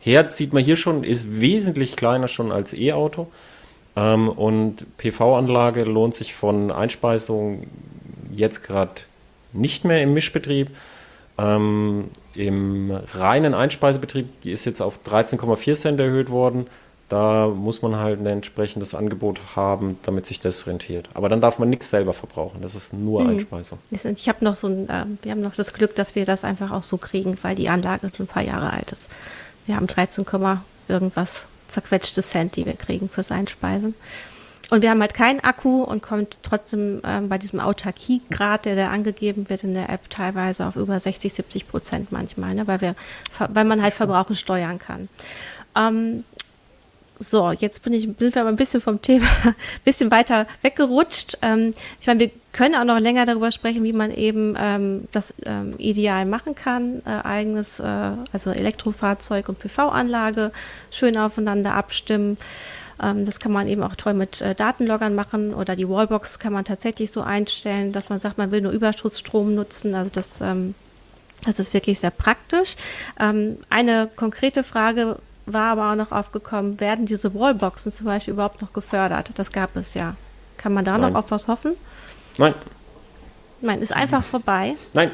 Herd 0.00 0.32
sieht 0.32 0.52
man 0.52 0.62
hier 0.62 0.76
schon, 0.76 1.04
ist 1.04 1.40
wesentlich 1.40 1.96
kleiner 1.96 2.28
schon 2.28 2.52
als 2.52 2.72
E-Auto. 2.72 3.28
Ähm, 3.96 4.28
und 4.28 4.96
PV-Anlage 4.96 5.84
lohnt 5.84 6.14
sich 6.14 6.34
von 6.34 6.70
Einspeisung 6.70 7.66
jetzt 8.32 8.62
gerade 8.64 9.02
nicht 9.52 9.84
mehr 9.84 10.02
im 10.02 10.14
Mischbetrieb. 10.14 10.70
Ähm, 11.38 12.10
Im 12.34 12.90
reinen 13.14 13.54
Einspeisebetrieb, 13.54 14.40
die 14.42 14.52
ist 14.52 14.64
jetzt 14.64 14.80
auf 14.80 15.00
13,4 15.06 15.74
Cent 15.74 16.00
erhöht 16.00 16.30
worden. 16.30 16.66
Da 17.08 17.48
muss 17.48 17.82
man 17.82 17.96
halt 17.96 18.20
ein 18.20 18.26
entsprechendes 18.26 18.94
Angebot 18.94 19.38
haben, 19.54 19.98
damit 20.02 20.24
sich 20.24 20.40
das 20.40 20.66
rentiert. 20.66 21.10
Aber 21.12 21.28
dann 21.28 21.42
darf 21.42 21.58
man 21.58 21.68
nichts 21.68 21.90
selber 21.90 22.14
verbrauchen. 22.14 22.62
Das 22.62 22.74
ist 22.74 22.94
nur 22.94 23.22
mhm. 23.22 23.30
Einspeisung. 23.30 23.78
Ich 23.90 24.28
habe 24.30 24.42
noch 24.42 24.54
so 24.54 24.68
ein, 24.68 24.88
äh, 24.88 25.04
wir 25.20 25.32
haben 25.32 25.42
noch 25.42 25.54
das 25.54 25.74
Glück, 25.74 25.94
dass 25.94 26.14
wir 26.14 26.24
das 26.24 26.42
einfach 26.42 26.70
auch 26.70 26.84
so 26.84 26.96
kriegen, 26.96 27.36
weil 27.42 27.54
die 27.54 27.68
Anlage 27.68 28.10
schon 28.16 28.24
ein 28.24 28.28
paar 28.28 28.42
Jahre 28.42 28.72
alt 28.72 28.92
ist. 28.92 29.10
Wir 29.66 29.76
haben 29.76 29.86
13, 29.86 30.24
irgendwas 30.88 31.48
zerquetschte 31.72 32.22
Cent, 32.22 32.56
die 32.56 32.66
wir 32.66 32.74
kriegen 32.74 33.08
fürs 33.08 33.32
Einspeisen. 33.32 33.94
Und 34.70 34.80
wir 34.80 34.88
haben 34.88 35.02
halt 35.02 35.12
keinen 35.12 35.40
Akku 35.40 35.82
und 35.82 36.02
kommen 36.02 36.26
trotzdem 36.42 37.02
ähm, 37.04 37.28
bei 37.28 37.36
diesem 37.36 37.60
Autarkiegrad, 37.60 38.64
der 38.64 38.74
da 38.74 38.88
angegeben 38.88 39.50
wird 39.50 39.64
in 39.64 39.74
der 39.74 39.90
App, 39.90 40.08
teilweise 40.08 40.66
auf 40.66 40.76
über 40.76 40.98
60, 40.98 41.30
70 41.30 41.68
Prozent 41.68 42.10
manchmal, 42.10 42.54
ne? 42.54 42.66
weil, 42.66 42.80
wir, 42.80 42.94
weil 43.50 43.66
man 43.66 43.82
halt 43.82 43.92
Verbrauchen 43.92 44.34
steuern 44.34 44.78
kann. 44.78 45.10
Ähm, 45.76 46.24
so, 47.22 47.52
jetzt 47.52 47.82
bin 47.82 47.92
ich, 47.92 48.02
sind 48.18 48.34
wir 48.34 48.40
aber 48.42 48.48
ein 48.48 48.56
bisschen 48.56 48.80
vom 48.80 49.00
Thema, 49.00 49.26
ein 49.44 49.54
bisschen 49.84 50.10
weiter 50.10 50.46
weggerutscht. 50.62 51.38
Ähm, 51.42 51.72
ich 52.00 52.06
meine, 52.06 52.20
wir 52.20 52.30
können 52.52 52.74
auch 52.74 52.84
noch 52.84 52.98
länger 52.98 53.24
darüber 53.24 53.50
sprechen, 53.50 53.84
wie 53.84 53.92
man 53.92 54.10
eben 54.10 54.56
ähm, 54.58 55.08
das 55.12 55.34
ähm, 55.46 55.74
ideal 55.78 56.26
machen 56.26 56.54
kann. 56.54 57.02
Äh, 57.06 57.26
eigenes, 57.26 57.80
äh, 57.80 58.10
also 58.32 58.50
Elektrofahrzeug 58.50 59.48
und 59.48 59.58
PV-Anlage 59.58 60.52
schön 60.90 61.16
aufeinander 61.16 61.74
abstimmen. 61.74 62.36
Ähm, 63.00 63.24
das 63.24 63.40
kann 63.40 63.52
man 63.52 63.68
eben 63.68 63.82
auch 63.82 63.96
toll 63.96 64.14
mit 64.14 64.40
äh, 64.40 64.54
Datenloggern 64.54 65.14
machen 65.14 65.54
oder 65.54 65.76
die 65.76 65.88
Wallbox 65.88 66.38
kann 66.38 66.52
man 66.52 66.64
tatsächlich 66.64 67.10
so 67.10 67.22
einstellen, 67.22 67.92
dass 67.92 68.08
man 68.08 68.20
sagt, 68.20 68.38
man 68.38 68.50
will 68.50 68.60
nur 68.60 68.72
Überschussstrom 68.72 69.54
nutzen. 69.54 69.94
Also 69.94 70.10
das, 70.12 70.40
ähm, 70.40 70.74
das 71.44 71.58
ist 71.58 71.72
wirklich 71.72 72.00
sehr 72.00 72.10
praktisch. 72.10 72.76
Ähm, 73.18 73.58
eine 73.70 74.08
konkrete 74.14 74.62
Frage 74.62 75.18
war 75.46 75.72
aber 75.72 75.92
auch 75.92 75.96
noch 75.96 76.12
aufgekommen, 76.12 76.80
werden 76.80 77.06
diese 77.06 77.34
Wallboxen 77.34 77.92
zum 77.92 78.06
Beispiel 78.06 78.34
überhaupt 78.34 78.62
noch 78.62 78.72
gefördert? 78.72 79.30
Das 79.34 79.50
gab 79.50 79.76
es 79.76 79.94
ja. 79.94 80.14
Kann 80.56 80.72
man 80.72 80.84
da 80.84 80.98
Nein. 80.98 81.12
noch 81.12 81.18
auf 81.18 81.30
was 81.30 81.48
hoffen? 81.48 81.74
Nein. 82.38 82.54
Nein, 83.60 83.80
ist 83.80 83.92
einfach 83.92 84.22
vorbei. 84.22 84.74
Nein, 84.92 85.10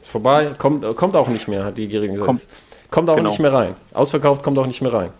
ist 0.00 0.10
vorbei, 0.10 0.52
kommt, 0.58 0.84
kommt 0.96 1.16
auch 1.16 1.28
nicht 1.28 1.48
mehr, 1.48 1.64
hat 1.64 1.78
die 1.78 1.84
Regierung 1.84 2.12
gesagt. 2.12 2.26
Kommt, 2.26 2.46
kommt 2.90 3.10
auch 3.10 3.16
genau. 3.16 3.30
nicht 3.30 3.40
mehr 3.40 3.52
rein. 3.52 3.76
Ausverkauft 3.92 4.42
kommt 4.42 4.58
auch 4.58 4.66
nicht 4.66 4.82
mehr 4.82 4.92
rein. 4.92 5.10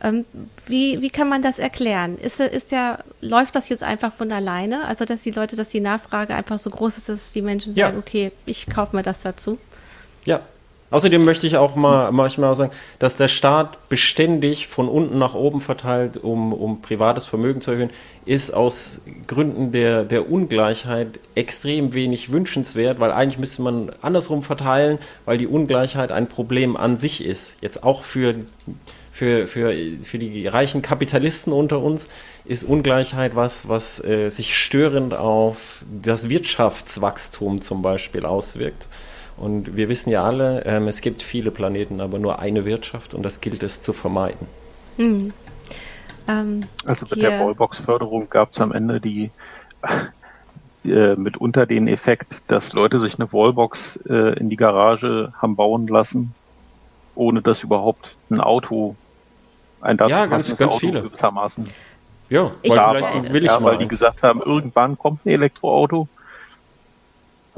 Ähm, 0.00 0.24
wie, 0.66 1.00
wie 1.00 1.10
kann 1.10 1.28
man 1.28 1.42
das 1.42 1.58
erklären? 1.58 2.18
Ist, 2.18 2.38
ist 2.38 2.70
ja, 2.70 2.98
läuft 3.20 3.56
das 3.56 3.68
jetzt 3.68 3.82
einfach 3.82 4.12
von 4.12 4.30
alleine? 4.30 4.84
Also, 4.86 5.04
dass 5.04 5.22
die 5.22 5.32
Leute, 5.32 5.56
dass 5.56 5.70
die 5.70 5.80
Nachfrage 5.80 6.34
einfach 6.34 6.58
so 6.58 6.70
groß 6.70 6.98
ist, 6.98 7.08
dass 7.08 7.32
die 7.32 7.42
Menschen 7.42 7.74
sagen, 7.74 7.96
ja. 7.96 7.98
okay, 7.98 8.32
ich 8.46 8.66
kaufe 8.68 8.94
mir 8.94 9.02
das 9.02 9.22
dazu? 9.22 9.58
Ja, 10.24 10.40
Außerdem 10.90 11.22
möchte 11.22 11.46
ich 11.46 11.58
auch 11.58 11.76
mal 11.76 12.10
manchmal 12.12 12.54
sagen, 12.54 12.72
dass 12.98 13.14
der 13.14 13.28
Staat 13.28 13.88
beständig 13.90 14.68
von 14.68 14.88
unten 14.88 15.18
nach 15.18 15.34
oben 15.34 15.60
verteilt, 15.60 16.16
um, 16.16 16.54
um 16.54 16.80
privates 16.80 17.26
Vermögen 17.26 17.60
zu 17.60 17.72
erhöhen, 17.72 17.90
ist 18.24 18.54
aus 18.54 19.02
Gründen 19.26 19.70
der, 19.70 20.04
der 20.04 20.30
Ungleichheit 20.30 21.20
extrem 21.34 21.92
wenig 21.92 22.32
wünschenswert, 22.32 23.00
weil 23.00 23.12
eigentlich 23.12 23.38
müsste 23.38 23.60
man 23.60 23.92
andersrum 24.00 24.42
verteilen, 24.42 24.98
weil 25.26 25.36
die 25.36 25.46
Ungleichheit 25.46 26.10
ein 26.10 26.26
Problem 26.26 26.74
an 26.76 26.96
sich 26.96 27.22
ist. 27.22 27.56
Jetzt 27.60 27.84
auch 27.84 28.02
für, 28.02 28.36
für, 29.12 29.46
für, 29.46 29.74
für 30.02 30.18
die 30.18 30.46
reichen 30.46 30.80
Kapitalisten 30.80 31.52
unter 31.52 31.80
uns 31.80 32.08
ist 32.46 32.64
Ungleichheit 32.64 33.36
was, 33.36 33.68
was 33.68 34.02
äh, 34.02 34.30
sich 34.30 34.56
störend 34.56 35.12
auf 35.12 35.84
das 36.02 36.30
Wirtschaftswachstum 36.30 37.60
zum 37.60 37.82
Beispiel 37.82 38.24
auswirkt. 38.24 38.88
Und 39.38 39.76
wir 39.76 39.88
wissen 39.88 40.10
ja 40.10 40.24
alle, 40.24 40.64
ähm, 40.66 40.88
es 40.88 41.00
gibt 41.00 41.22
viele 41.22 41.50
Planeten, 41.50 42.00
aber 42.00 42.18
nur 42.18 42.40
eine 42.40 42.64
Wirtschaft 42.64 43.14
und 43.14 43.22
das 43.22 43.40
gilt 43.40 43.62
es 43.62 43.80
zu 43.80 43.92
vermeiden. 43.92 44.46
Mhm. 44.96 45.32
Ähm, 46.26 46.64
also 46.84 47.06
mit 47.10 47.22
der 47.22 47.40
Wallbox-Förderung 47.40 48.28
gab 48.28 48.52
es 48.52 48.60
am 48.60 48.72
Ende 48.72 49.00
die 49.00 49.30
äh, 50.84 51.14
mitunter 51.14 51.66
den 51.66 51.88
Effekt, 51.88 52.42
dass 52.48 52.72
Leute 52.72 53.00
sich 53.00 53.18
eine 53.18 53.32
Wallbox 53.32 53.98
äh, 54.08 54.38
in 54.38 54.50
die 54.50 54.56
Garage 54.56 55.32
haben 55.40 55.56
bauen 55.56 55.86
lassen, 55.86 56.34
ohne 57.14 57.40
dass 57.40 57.62
überhaupt 57.62 58.16
ein 58.30 58.40
Auto 58.40 58.96
ein 59.80 59.96
dazu 59.96 60.10
ja, 60.10 60.26
ganz, 60.26 60.48
ganz 60.56 60.74
Auto 60.74 60.78
viele. 60.78 61.02
gewissermaßen. 61.02 61.64
Ja, 62.30 62.52
weil 62.66 62.96
vielleicht 62.96 63.32
will 63.32 63.44
ich 63.44 63.50
ja, 63.50 63.60
mal 63.60 63.72
weil 63.72 63.78
die 63.78 63.88
gesagt 63.88 64.22
haben, 64.22 64.42
irgendwann 64.42 64.98
kommt 64.98 65.24
ein 65.24 65.30
Elektroauto. 65.30 66.08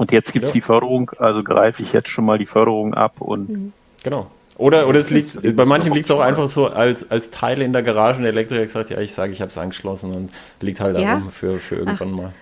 Und 0.01 0.11
jetzt 0.11 0.33
gibt 0.33 0.45
es 0.45 0.49
ja. 0.49 0.53
die 0.53 0.61
Förderung, 0.61 1.11
also 1.19 1.43
greife 1.43 1.83
ich 1.83 1.93
jetzt 1.93 2.09
schon 2.09 2.25
mal 2.25 2.39
die 2.39 2.47
Förderung 2.47 2.95
ab 2.95 3.21
und. 3.21 3.49
Mhm. 3.49 3.73
Genau. 4.01 4.31
Oder, 4.57 4.87
oder 4.87 4.97
es 4.97 5.11
liegt, 5.11 5.55
bei 5.55 5.63
manchen 5.63 5.93
liegt 5.93 6.05
es 6.05 6.11
auch 6.11 6.21
einfach 6.21 6.47
so 6.47 6.65
als, 6.69 7.11
als 7.11 7.29
Teile 7.29 7.63
in 7.63 7.71
der 7.71 7.83
Garage 7.83 8.17
und 8.17 8.23
der 8.23 8.31
Elektriker 8.31 8.67
sagt, 8.67 8.89
ja, 8.89 8.99
ich 8.99 9.13
sage, 9.13 9.31
ich 9.31 9.41
habe 9.41 9.51
es 9.51 9.59
angeschlossen 9.59 10.11
und 10.15 10.31
liegt 10.59 10.79
halt 10.79 10.97
ja? 10.97 11.13
darum 11.13 11.29
für, 11.29 11.59
für 11.59 11.75
irgendwann 11.75 12.13
Ach. 12.13 12.17
mal. 12.17 12.33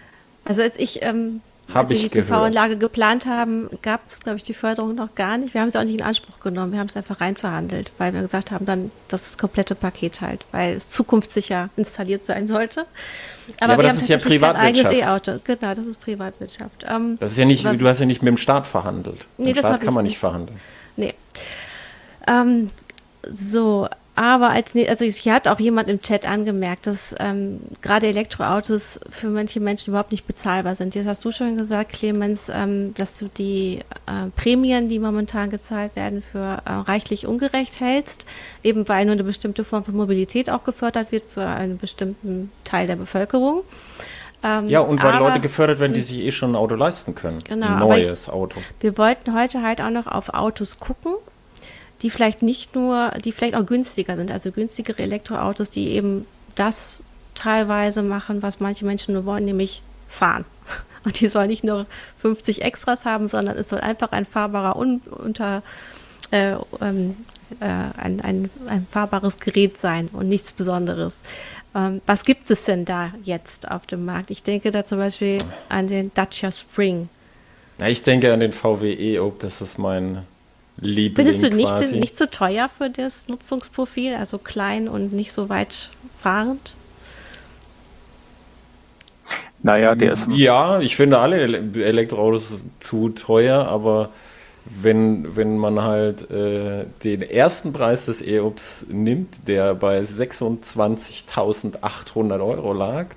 Also 0.46 0.62
als 0.62 0.80
ich 0.80 1.04
ähm, 1.04 1.42
hab 1.74 1.82
Als 1.82 1.90
wir 1.90 1.98
die 1.98 2.10
PV-Anlage 2.10 2.78
geplant 2.78 3.26
haben, 3.26 3.70
gab 3.82 4.02
es, 4.08 4.20
glaube 4.20 4.38
ich, 4.38 4.44
die 4.44 4.54
Förderung 4.54 4.96
noch 4.96 5.14
gar 5.14 5.38
nicht. 5.38 5.54
Wir 5.54 5.62
haben 5.62 5.68
es 5.68 5.76
auch 5.76 5.84
nicht 5.84 6.00
in 6.00 6.02
Anspruch 6.02 6.40
genommen. 6.40 6.72
Wir 6.72 6.80
haben 6.80 6.88
es 6.88 6.98
einfach 6.98 7.22
rein 7.22 7.36
verhandelt, 7.36 7.92
weil 7.98 8.14
wir 8.14 8.22
gesagt 8.22 8.52
haben, 8.52 8.66
dann 8.66 8.92
das 9.08 9.38
komplette 9.38 9.76
Paket 9.76 10.22
halt, 10.22 10.46
weil 10.52 10.76
es 10.76 10.90
zukunftssicher 10.90 11.70
installiert 11.78 12.26
sein 12.26 12.48
sollte. 12.48 12.86
Aber, 13.60 13.68
ja, 13.68 13.74
aber 13.74 13.84
das 13.84 13.98
ist 13.98 14.10
ja 14.10 14.18
Privatwirtschaft. 14.18 14.94
E-Auto. 14.94 15.40
Genau, 15.44 15.74
das 15.74 15.86
ist 15.86 16.00
Privatwirtschaft. 16.00 16.86
Ähm, 16.88 17.18
das 17.20 17.32
ist 17.34 17.38
ja 17.38 17.46
nicht, 17.46 17.64
du 17.64 17.88
hast 17.88 18.00
ja 18.00 18.06
nicht 18.06 18.22
mit 18.24 18.32
dem 18.32 18.38
Staat 18.38 18.66
verhandelt. 18.66 19.26
Nee, 19.38 19.54
das 19.54 19.66
Staat 19.66 19.82
kann 19.82 19.94
man 19.94 20.06
nicht 20.06 20.18
verhandeln. 20.18 20.60
Nee. 20.96 21.14
Ähm, 22.28 22.70
so, 23.28 23.88
aber 24.20 24.50
als, 24.50 24.74
also 24.76 25.06
hier 25.06 25.34
hat 25.34 25.48
auch 25.48 25.62
jemand 25.62 25.90
im 25.90 26.02
Chat 26.02 26.28
angemerkt, 26.28 26.88
dass 26.88 27.16
ähm, 27.20 27.62
gerade 27.82 28.08
Elektroautos 28.08 29.00
für 29.10 29.30
manche 29.30 29.62
Menschen 29.62 29.92
überhaupt 29.92 30.12
nicht 30.12 30.28
bezahlbar 30.28 30.76
sind. 30.76 30.94
Jetzt 30.94 31.08
hast 31.08 31.24
du 31.24 31.32
schon 31.32 31.56
gesagt, 31.56 31.94
Clemens, 31.94 32.52
ähm, 32.54 32.94
dass 32.96 33.18
du 33.18 33.30
die 33.30 33.80
äh, 34.08 34.30
Prämien, 34.36 34.90
die 34.90 35.00
momentan 35.00 35.50
gezahlt 35.50 35.96
werden, 35.96 36.22
für 36.22 36.62
äh, 36.66 36.70
reichlich 36.70 37.28
ungerecht 37.28 37.80
hältst, 37.80 38.26
eben 38.62 38.90
weil 38.90 39.06
nur 39.06 39.14
eine 39.14 39.24
bestimmte 39.24 39.64
Form 39.64 39.86
von 39.86 39.96
Mobilität 39.96 40.52
auch 40.52 40.66
gefördert 40.66 41.14
wird 41.14 41.30
für 41.30 41.46
einen 41.46 41.78
bestimmten 41.78 42.52
Teil 42.66 42.88
der 42.88 42.98
Bevölkerung. 42.98 43.62
Ähm, 44.44 44.68
ja, 44.68 44.82
und 44.82 45.02
weil 45.02 45.14
aber, 45.14 45.30
Leute 45.30 45.40
gefördert 45.40 45.80
werden, 45.80 45.94
die 45.94 46.02
sich 46.02 46.20
eh 46.20 46.32
schon 46.34 46.52
ein 46.52 46.56
Auto 46.58 46.76
leisten 46.76 47.16
können. 47.16 47.40
Genau. 47.46 47.68
Ein 47.68 47.80
neues 47.80 48.28
Auto. 48.28 48.60
Wir 48.82 48.98
wollten 48.98 49.34
heute 49.34 49.62
halt 49.62 49.80
auch 49.80 49.92
noch 49.92 50.08
auf 50.08 50.34
Autos 50.34 50.78
gucken 50.78 51.14
die 52.02 52.10
vielleicht 52.10 52.42
nicht 52.42 52.76
nur, 52.76 53.12
die 53.24 53.32
vielleicht 53.32 53.56
auch 53.56 53.66
günstiger 53.66 54.16
sind, 54.16 54.32
also 54.32 54.52
günstigere 54.52 55.02
Elektroautos, 55.02 55.70
die 55.70 55.90
eben 55.90 56.26
das 56.56 57.02
teilweise 57.36 58.04
machen, 58.04 58.42
was 58.42 58.60
manche 58.60 58.86
Menschen 58.86 59.14
nur 59.14 59.26
wollen, 59.26 59.46
nämlich 59.46 59.82
fahren. 60.08 60.46
Und 61.04 61.20
die 61.20 61.28
sollen 61.28 61.50
nicht 61.50 61.64
nur 61.64 61.86
50 62.18 62.62
Extras 62.64 63.06
haben, 63.06 63.30
sondern 63.30 63.58
es 63.58 63.70
soll 63.70 63.80
einfach 63.80 64.12
ein 64.12 64.26
fahrbarer 64.26 64.76
un, 64.76 65.02
unter 65.10 65.64
äh, 66.32 66.56
ähm, 66.82 67.16
äh, 67.60 67.66
ein, 67.66 68.22
ein, 68.22 68.50
ein 68.68 68.88
fahrbares 68.90 69.40
Gerät 69.40 69.78
sein 69.78 70.10
und 70.14 70.28
nichts 70.30 70.52
Besonderes. 70.52 71.22
Ähm, 71.74 72.02
was 72.06 72.26
gibt 72.26 72.50
es 72.52 72.66
denn 72.66 72.86
da 72.86 73.14
jetzt 73.24 73.70
auf 73.70 73.88
dem 73.88 74.06
Markt? 74.06 74.30
Ich 74.30 74.44
denke 74.44 74.72
da 74.72 74.86
zum 74.86 75.00
Beispiel 75.00 75.40
an 75.70 75.88
den 75.88 76.14
Dacia 76.14 76.52
Spring. 76.52 77.10
Ja, 77.80 77.88
ich 77.88 78.04
denke 78.04 78.34
an 78.34 78.42
den 78.42 78.52
VW 78.52 78.94
E-Up, 78.94 79.40
das 79.40 79.62
ist 79.62 79.78
mein 79.78 80.26
Liebling 80.82 81.16
Findest 81.16 81.44
du 81.44 81.50
nicht, 81.56 81.70
quasi. 81.70 82.00
nicht 82.00 82.18
zu 82.18 82.26
so 82.26 82.30
teuer 82.30 82.70
für 82.70 82.90
das 82.90 83.28
Nutzungsprofil, 83.28 84.16
also 84.16 84.38
klein 84.38 84.88
und 84.88 85.14
nicht 85.14 85.32
so 85.32 85.50
weit 85.50 85.90
fahrend? 86.22 86.74
Naja, 89.62 89.94
der 89.96 90.14
ist. 90.14 90.28
Ja, 90.30 90.80
ich 90.80 90.96
finde 90.96 91.20
alle 91.20 91.42
Elektroautos 91.42 92.64
zu 92.80 93.10
teuer, 93.10 93.68
aber 93.68 94.12
wenn, 94.66 95.36
wenn 95.36 95.58
man 95.58 95.82
halt 95.82 96.32
äh, 96.32 96.86
den 97.04 97.24
ersten 97.24 97.74
Preis 97.74 98.06
des 98.06 98.26
E-Ups 98.26 98.86
nimmt, 98.90 99.46
der 99.48 99.76
bei 99.76 100.00
26.800 100.00 102.40
Euro 102.40 102.72
lag, 102.74 103.08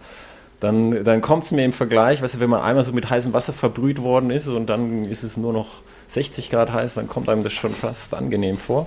dann, 0.62 1.02
dann 1.02 1.20
kommt 1.20 1.42
es 1.42 1.50
mir 1.50 1.64
im 1.64 1.72
Vergleich, 1.72 2.22
weißt 2.22 2.34
du, 2.34 2.40
wenn 2.40 2.50
man 2.50 2.62
einmal 2.62 2.84
so 2.84 2.92
mit 2.92 3.10
heißem 3.10 3.32
Wasser 3.32 3.52
verbrüht 3.52 4.00
worden 4.00 4.30
ist 4.30 4.46
und 4.46 4.66
dann 4.66 5.04
ist 5.06 5.24
es 5.24 5.36
nur 5.36 5.52
noch 5.52 5.82
60 6.06 6.50
Grad 6.50 6.72
heiß, 6.72 6.94
dann 6.94 7.08
kommt 7.08 7.28
einem 7.28 7.42
das 7.42 7.52
schon 7.52 7.72
fast 7.72 8.14
angenehm 8.14 8.56
vor. 8.56 8.86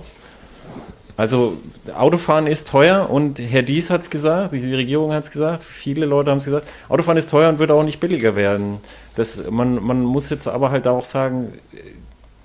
Also 1.18 1.58
Autofahren 1.94 2.46
ist 2.46 2.68
teuer 2.68 3.10
und 3.10 3.38
Herr 3.38 3.62
Dies 3.62 3.90
hat 3.90 4.00
es 4.00 4.08
gesagt, 4.08 4.54
die 4.54 4.74
Regierung 4.74 5.12
hat 5.12 5.24
es 5.24 5.30
gesagt, 5.30 5.64
viele 5.64 6.06
Leute 6.06 6.30
haben 6.30 6.38
es 6.38 6.46
gesagt, 6.46 6.66
Autofahren 6.88 7.18
ist 7.18 7.28
teuer 7.28 7.50
und 7.50 7.58
wird 7.58 7.70
auch 7.70 7.82
nicht 7.82 8.00
billiger 8.00 8.36
werden. 8.36 8.78
Das, 9.14 9.42
man, 9.50 9.82
man 9.82 10.02
muss 10.02 10.30
jetzt 10.30 10.48
aber 10.48 10.70
halt 10.70 10.86
auch 10.86 11.04
sagen, 11.04 11.52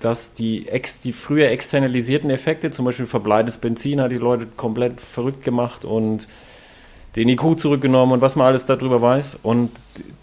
dass 0.00 0.34
die, 0.34 0.68
ex, 0.68 1.00
die 1.00 1.14
früher 1.14 1.48
externalisierten 1.48 2.28
Effekte, 2.28 2.70
zum 2.70 2.84
Beispiel 2.84 3.06
verbleites 3.06 3.56
Benzin, 3.56 4.00
hat 4.02 4.10
die 4.10 4.16
Leute 4.16 4.46
komplett 4.58 5.00
verrückt 5.00 5.42
gemacht 5.42 5.86
und 5.86 6.28
den 7.16 7.28
IQ 7.28 7.58
zurückgenommen 7.58 8.12
und 8.12 8.20
was 8.20 8.36
man 8.36 8.46
alles 8.46 8.64
darüber 8.66 9.02
weiß. 9.02 9.38
Und 9.42 9.70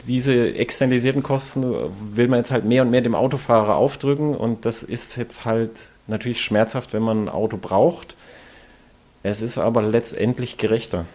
diese 0.07 0.55
externalisierten 0.55 1.21
Kosten 1.21 1.63
will 2.13 2.27
man 2.27 2.39
jetzt 2.39 2.51
halt 2.51 2.65
mehr 2.65 2.81
und 2.81 2.89
mehr 2.89 3.01
dem 3.01 3.15
Autofahrer 3.15 3.75
aufdrücken. 3.75 4.35
Und 4.35 4.65
das 4.65 4.81
ist 4.81 5.15
jetzt 5.15 5.45
halt 5.45 5.89
natürlich 6.07 6.41
schmerzhaft, 6.41 6.93
wenn 6.93 7.03
man 7.03 7.25
ein 7.25 7.29
Auto 7.29 7.57
braucht. 7.57 8.15
Es 9.21 9.41
ist 9.41 9.57
aber 9.57 9.83
letztendlich 9.83 10.57
gerechter. 10.57 11.05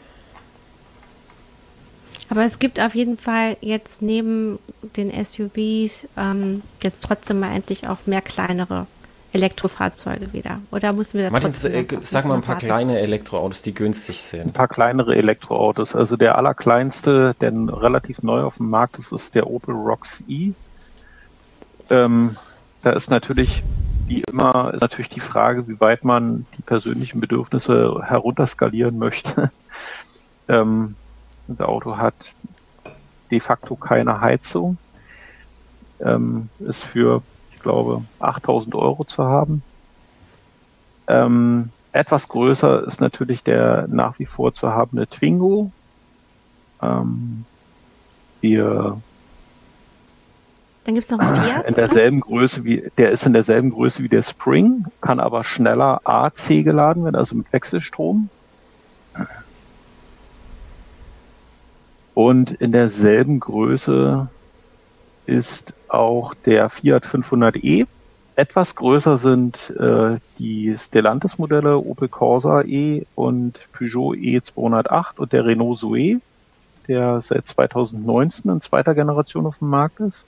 Aber 2.29 2.45
es 2.45 2.59
gibt 2.59 2.81
auf 2.81 2.95
jeden 2.95 3.19
Fall 3.19 3.57
jetzt 3.61 4.01
neben 4.01 4.59
den 4.97 5.13
SUVs 5.25 6.09
ähm, 6.17 6.63
jetzt 6.83 7.05
trotzdem 7.05 7.41
mal 7.41 7.55
endlich 7.55 7.87
auch 7.89 8.07
mehr 8.07 8.23
kleinere 8.23 8.87
Elektrofahrzeuge 9.35 10.33
wieder? 10.33 10.61
Oder 10.71 10.93
müssen 10.93 11.19
wir 11.19 11.25
da 11.25 11.31
Martin, 11.31 11.51
trotzdem 11.51 11.75
äh, 11.75 12.03
sag 12.03 12.25
mal 12.25 12.35
ein 12.35 12.43
paar 12.43 12.59
kleine 12.59 12.99
Elektroautos, 13.01 13.63
die 13.63 13.75
günstig 13.75 14.23
sind. 14.23 14.47
Ein 14.47 14.53
paar 14.53 14.69
kleinere 14.69 15.17
Elektroautos. 15.17 15.95
Also 15.95 16.17
der 16.17 16.39
allerkleinste, 16.39 17.35
der 17.41 17.53
relativ 17.53 18.23
neu 18.23 18.43
auf 18.43 18.59
dem 18.59 18.71
Markt 18.71 18.99
ist, 18.99 19.13
ist 19.13 19.35
der 19.35 19.49
Opel 19.49 19.75
Rocks 19.75 20.23
E. 20.29 20.53
Ähm, 21.91 22.37
da 22.83 22.93
ist 22.93 23.11
natürlich 23.11 23.63
wie 24.07 24.21
immer 24.21 24.73
ist 24.75 24.83
natürlich 24.83 25.09
die 25.09 25.21
Frage, 25.21 25.67
wie 25.69 25.81
weit 25.81 26.05
man 26.05 26.47
die 26.59 26.63
persönlichen 26.63 27.21
Bedürfnisse 27.21 28.03
herunterskalieren 28.05 28.99
möchte. 28.99 29.51
ähm, 30.49 30.97
das 31.47 31.67
Auto 31.67 31.97
hat 31.97 32.15
de 33.31 33.41
facto 33.41 33.77
keine 33.77 34.21
Heizung, 34.21 34.77
ähm, 36.01 36.49
ist 36.61 36.85
für 36.85 37.23
glaube, 37.65 38.05
8000 38.21 38.75
Euro 38.77 39.05
zu 39.05 39.25
haben. 39.25 39.65
Ähm, 41.09 41.71
etwas 41.93 42.29
größer 42.29 42.87
ist 42.87 43.01
natürlich 43.01 43.43
der 43.43 43.87
nach 43.89 44.19
wie 44.19 44.27
vor 44.27 44.55
zu 44.55 44.71
habende 44.71 45.09
Twingo. 45.09 45.73
Ähm, 46.81 47.45
wir 48.41 49.01
dann 50.85 50.95
gibt 50.95 51.07
es 51.07 51.11
noch 51.11 51.19
ein 51.19 51.35
Fiat. 51.35 51.69
In 51.69 51.77
derselben 51.77 52.23
oder? 52.23 52.27
Größe 52.27 52.65
wie, 52.65 52.91
der 52.99 53.11
ist 53.11 53.25
in 53.25 53.33
derselben 53.33 53.71
Größe 53.71 54.03
wie 54.03 54.09
der 54.09 54.23
Spring, 54.23 54.85
kann 55.01 55.19
aber 55.19 55.43
schneller 55.43 56.03
AC 56.05 56.63
geladen 56.63 57.05
werden, 57.05 57.17
also 57.17 57.35
mit 57.35 57.51
Wechselstrom. 57.55 58.29
Und 62.13 62.53
in 62.53 62.71
derselben 62.71 63.41
Größe 63.41 64.29
ist 65.27 65.75
auch 65.89 66.35
der 66.35 66.71
Fiat 66.71 67.05
500e. 67.05 67.87
Etwas 68.37 68.75
größer 68.75 69.17
sind 69.17 69.71
äh, 69.79 70.19
die 70.39 70.77
Stellantis-Modelle 70.77 71.79
Opel 71.79 72.09
Corsa 72.09 72.63
E 72.63 73.07
und 73.15 73.69
Peugeot 73.73 74.15
E208 74.15 75.19
und 75.19 75.33
der 75.33 75.45
Renault 75.47 75.79
Zoe, 75.79 76.21
der 76.89 77.21
seit 77.21 77.47
2019 77.47 78.51
in 78.51 78.61
zweiter 78.61 78.95
Generation 78.95 79.47
auf 79.47 79.59
dem 79.59 79.69
Markt 79.69 80.01
ist. 80.01 80.25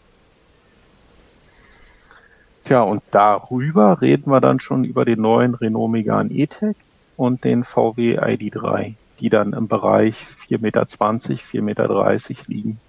Tja, 2.65 2.83
und 2.83 3.03
darüber 3.11 4.01
reden 4.01 4.31
wir 4.31 4.41
dann 4.41 4.61
schon 4.61 4.85
über 4.85 5.05
den 5.05 5.21
neuen 5.21 5.55
Renault 5.55 5.91
Megane 5.91 6.31
E-Tech 6.31 6.77
und 7.17 7.45
den 7.45 7.65
VW 7.65 8.19
ID3, 8.19 8.95
die 9.21 9.31
dann 9.31 9.53
im 9.53 9.69
Bereich 9.69 10.27
4,20 10.49 10.59
Meter, 10.61 10.83
4,30 10.83 11.61
Meter 11.63 12.45
liegen. 12.47 12.81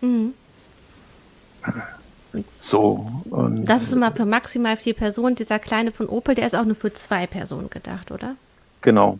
Mhm. 0.00 0.34
So. 2.60 3.06
Und 3.30 3.64
das 3.64 3.82
ist 3.82 3.92
immer 3.92 4.12
für 4.12 4.26
maximal 4.26 4.76
vier 4.76 4.94
Personen. 4.94 5.36
Dieser 5.36 5.58
kleine 5.58 5.92
von 5.92 6.08
Opel, 6.08 6.34
der 6.34 6.46
ist 6.46 6.54
auch 6.54 6.64
nur 6.64 6.74
für 6.74 6.92
zwei 6.92 7.26
Personen 7.26 7.70
gedacht, 7.70 8.10
oder? 8.10 8.36
Genau. 8.82 9.18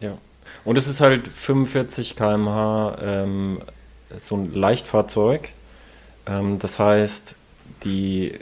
Ja. 0.00 0.16
Und 0.64 0.76
es 0.76 0.88
ist 0.88 1.00
halt 1.00 1.28
45 1.28 2.16
km/h 2.16 2.96
ähm, 3.02 3.60
so 4.16 4.36
ein 4.36 4.54
Leichtfahrzeug. 4.54 5.50
Ähm, 6.26 6.58
das 6.58 6.78
heißt, 6.78 7.34
die, 7.84 8.34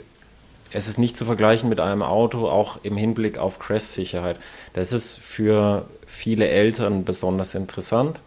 es 0.71 0.87
ist 0.87 0.97
nicht 0.97 1.17
zu 1.17 1.25
vergleichen 1.25 1.69
mit 1.69 1.79
einem 1.79 2.01
Auto, 2.01 2.47
auch 2.47 2.79
im 2.83 2.97
Hinblick 2.97 3.37
auf 3.37 3.59
Crash-Sicherheit. 3.59 4.39
Das 4.73 4.91
ist 4.91 5.19
für 5.19 5.85
viele 6.05 6.47
Eltern 6.47 7.03
besonders 7.05 7.55
interessant, 7.55 8.19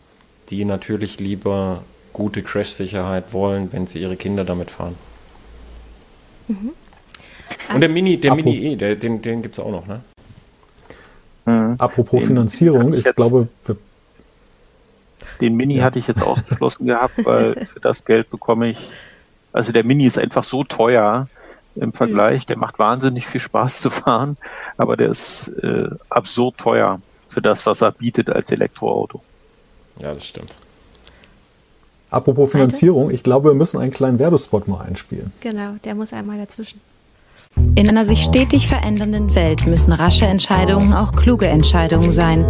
die 0.51 0.65
natürlich 0.65 1.19
lieber 1.19 1.83
gute 2.13 2.43
Crash-Sicherheit 2.43 3.33
wollen, 3.33 3.73
wenn 3.73 3.87
sie 3.87 4.01
ihre 4.01 4.17
Kinder 4.17 4.45
damit 4.45 4.71
fahren. 4.71 4.97
Mhm. 6.49 6.73
Und 7.75 7.81
der 7.81 7.89
Mini, 7.89 8.19
der 8.19 8.33
Apropos, 8.33 8.53
Mini 8.53 8.73
E, 8.73 8.77
der, 8.77 8.97
den, 8.97 9.23
den 9.23 9.43
gibt 9.43 9.59
es 9.59 9.65
auch 9.65 9.71
noch, 9.71 9.87
ne? 9.87 10.03
Mhm. 11.45 11.77
Apropos 11.79 12.21
den 12.21 12.29
Finanzierung, 12.29 12.93
ich, 12.93 13.07
ich 13.07 13.15
glaube, 13.15 13.49
den 15.41 15.57
Mini 15.57 15.79
hatte 15.79 15.99
ich 15.99 16.07
jetzt 16.07 16.23
ausgeschlossen 16.27 16.87
gehabt, 16.87 17.25
weil 17.25 17.67
für 17.67 17.81
das 17.81 18.05
Geld 18.05 18.31
bekomme 18.31 18.71
ich, 18.71 18.79
also 19.53 19.73
der 19.73 19.85
Mini 19.85 20.07
ist 20.07 20.19
einfach 20.19 20.45
so 20.45 20.65
teuer 20.65 21.29
im 21.75 21.93
Vergleich, 21.93 22.47
der 22.47 22.59
macht 22.59 22.79
wahnsinnig 22.79 23.27
viel 23.27 23.41
Spaß 23.41 23.81
zu 23.81 23.91
fahren, 23.91 24.37
aber 24.77 24.97
der 24.97 25.09
ist 25.09 25.49
äh, 25.63 25.89
absurd 26.11 26.59
teuer 26.59 27.01
für 27.29 27.41
das, 27.41 27.65
was 27.67 27.81
er 27.81 27.93
bietet 27.93 28.31
als 28.31 28.51
Elektroauto. 28.51 29.23
Ja, 29.99 30.13
das 30.13 30.27
stimmt. 30.27 30.57
Apropos 32.13 32.53
Finanzierung, 32.53 33.11
ich 33.11 33.23
glaube, 33.23 33.51
wir 33.51 33.55
müssen 33.55 33.81
einen 33.81 33.91
kleinen 33.91 34.19
Werbespot 34.19 34.69
mal 34.69 34.83
einspielen. 34.83 35.33
Genau, 35.41 35.77
der 35.83 35.95
muss 35.95 36.13
einmal 36.13 36.37
dazwischen. 36.37 36.79
In 37.75 37.89
einer 37.89 38.05
sich 38.05 38.23
stetig 38.23 38.69
verändernden 38.69 39.35
Welt 39.35 39.67
müssen 39.67 39.93
rasche 39.93 40.27
Entscheidungen 40.27 40.93
auch 40.93 41.13
kluge 41.13 41.47
Entscheidungen 41.47 42.13
sein. 42.13 42.45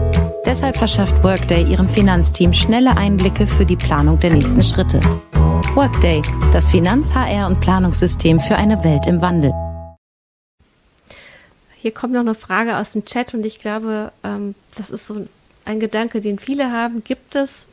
Deshalb 0.44 0.76
verschafft 0.76 1.22
Workday 1.22 1.62
ihrem 1.62 1.88
Finanzteam 1.88 2.52
schnelle 2.52 2.96
Einblicke 2.96 3.46
für 3.46 3.64
die 3.64 3.76
Planung 3.76 4.18
der 4.18 4.32
nächsten 4.32 4.64
Schritte. 4.64 4.98
Workday, 5.74 6.22
das 6.52 6.70
Finanz-, 6.72 7.12
HR- 7.14 7.46
und 7.46 7.60
Planungssystem 7.60 8.40
für 8.40 8.56
eine 8.56 8.82
Welt 8.82 9.06
im 9.06 9.22
Wandel. 9.22 9.52
Hier 11.76 11.92
kommt 11.92 12.14
noch 12.14 12.20
eine 12.20 12.34
Frage 12.34 12.78
aus 12.78 12.92
dem 12.92 13.04
Chat 13.04 13.32
und 13.32 13.46
ich 13.46 13.60
glaube, 13.60 14.10
ähm, 14.24 14.56
das 14.76 14.90
ist 14.90 15.06
so 15.06 15.24
ein 15.64 15.78
Gedanke, 15.78 16.20
den 16.20 16.40
viele 16.40 16.72
haben. 16.72 17.04
Gibt 17.04 17.36
es 17.36 17.68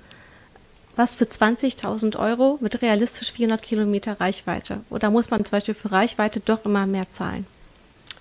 was 1.00 1.16
für 1.16 1.24
20.000 1.24 2.20
Euro 2.20 2.58
mit 2.60 2.82
realistisch 2.82 3.32
400 3.32 3.62
Kilometer 3.62 4.20
Reichweite? 4.20 4.82
Oder 4.90 5.10
muss 5.10 5.30
man 5.30 5.46
zum 5.46 5.52
Beispiel 5.52 5.74
für 5.74 5.94
Reichweite 5.94 6.42
doch 6.42 6.66
immer 6.66 6.86
mehr 6.86 7.10
zahlen? 7.10 7.48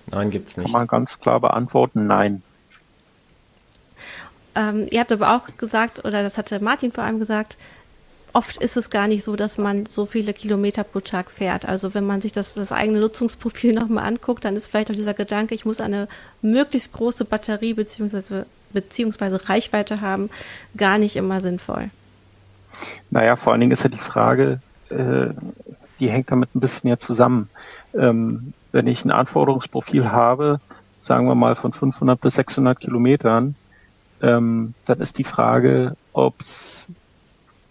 Nein, 0.07 0.31
gibt 0.31 0.49
es 0.49 0.57
nicht. 0.57 0.67
Kann 0.67 0.73
man 0.73 0.87
ganz 0.87 1.19
klar 1.19 1.41
beantworten, 1.41 2.07
nein. 2.07 2.43
Ähm, 4.55 4.87
ihr 4.93 5.01
habt 5.01 5.11
aber 5.11 5.35
auch 5.35 5.59
gesagt, 5.59 6.05
oder 6.05 6.23
das 6.23 6.39
hatte 6.39 6.61
Martin 6.61 6.93
vor 6.93 7.03
allem 7.03 7.19
gesagt, 7.19 7.59
oft 8.33 8.59
ist 8.59 8.77
es 8.77 8.91
gar 8.91 9.09
nicht 9.09 9.25
so, 9.25 9.35
dass 9.35 9.59
man 9.59 9.87
so 9.87 10.07
viele 10.07 10.33
Kilometer 10.33 10.85
pro 10.85 11.01
Tag 11.01 11.33
fährt. 11.33 11.67
Also 11.67 11.95
wenn 11.95 12.07
man 12.07 12.21
sich 12.21 12.31
das, 12.31 12.55
das 12.55 12.71
eigene 12.71 13.01
Nutzungsprofil 13.01 13.73
nochmal 13.75 14.07
anguckt, 14.07 14.45
dann 14.45 14.55
ist 14.55 14.69
vielleicht 14.69 14.93
auch 14.93 14.95
dieser 14.95 15.15
Gedanke, 15.15 15.57
ich 15.57 15.65
muss 15.65 15.81
eine 15.81 16.07
möglichst 16.43 16.93
große 16.93 17.25
Batterie 17.25 17.75
beziehungsweise, 17.75 18.47
beziehungsweise 18.73 19.49
Reichweite 19.49 20.01
haben, 20.01 20.31
gar 20.77 20.99
nicht 20.99 21.17
immer 21.17 21.41
sinnvoll. 21.41 21.91
Naja, 23.11 23.37
vor 23.37 23.53
allen 23.53 23.61
Dingen 23.61 23.73
ist 23.73 23.83
ja 23.83 23.91
die 23.91 23.99
Frage, 23.99 24.61
äh, 24.91 25.29
die 26.01 26.11
hängt 26.11 26.31
damit 26.31 26.55
ein 26.55 26.61
bisschen 26.61 26.89
ja 26.91 26.99
zusammen. 26.99 27.49
Ähm, 27.95 28.53
wenn 28.73 28.87
ich 28.87 29.05
ein 29.05 29.11
Anforderungsprofil 29.11 30.11
habe, 30.11 30.61
sagen 31.01 31.27
wir 31.27 31.35
mal 31.35 31.57
von 31.57 31.73
500 31.73 32.21
bis 32.21 32.35
600 32.35 32.79
Kilometern, 32.79 33.55
ähm, 34.23 34.75
dann 34.85 35.01
ist 35.01 35.19
die 35.19 35.25
Frage, 35.25 35.97
ob 36.13 36.41
es 36.41 36.87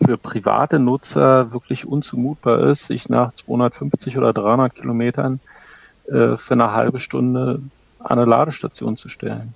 für 0.03 0.17
private 0.17 0.79
Nutzer 0.79 1.51
wirklich 1.51 1.85
unzumutbar 1.85 2.59
ist, 2.59 2.87
sich 2.87 3.09
nach 3.09 3.31
250 3.33 4.17
oder 4.17 4.33
300 4.33 4.73
Kilometern 4.75 5.39
äh, 6.07 6.37
für 6.37 6.53
eine 6.53 6.71
halbe 6.71 6.99
Stunde 6.99 7.61
an 7.99 8.19
eine 8.19 8.25
Ladestation 8.25 8.95
zu 8.95 9.09
stellen. 9.09 9.55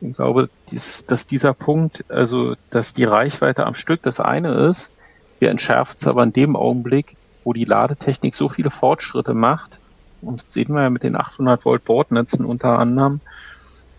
Ich 0.00 0.14
glaube, 0.14 0.50
dies, 0.70 1.04
dass 1.06 1.26
dieser 1.26 1.54
Punkt, 1.54 2.04
also 2.08 2.54
dass 2.70 2.94
die 2.94 3.04
Reichweite 3.04 3.66
am 3.66 3.74
Stück 3.74 4.02
das 4.02 4.20
eine 4.20 4.52
ist, 4.68 4.90
wir 5.38 5.50
entschärft 5.50 6.00
es 6.00 6.06
aber 6.06 6.22
in 6.22 6.32
dem 6.32 6.56
Augenblick, 6.56 7.16
wo 7.44 7.52
die 7.52 7.64
Ladetechnik 7.64 8.34
so 8.34 8.48
viele 8.48 8.70
Fortschritte 8.70 9.34
macht, 9.34 9.78
und 10.22 10.42
das 10.42 10.52
sehen 10.52 10.74
wir 10.74 10.82
ja 10.82 10.90
mit 10.90 11.02
den 11.02 11.14
800 11.14 11.64
Volt 11.64 11.84
Bordnetzen 11.84 12.44
unter 12.44 12.78
anderem, 12.78 13.20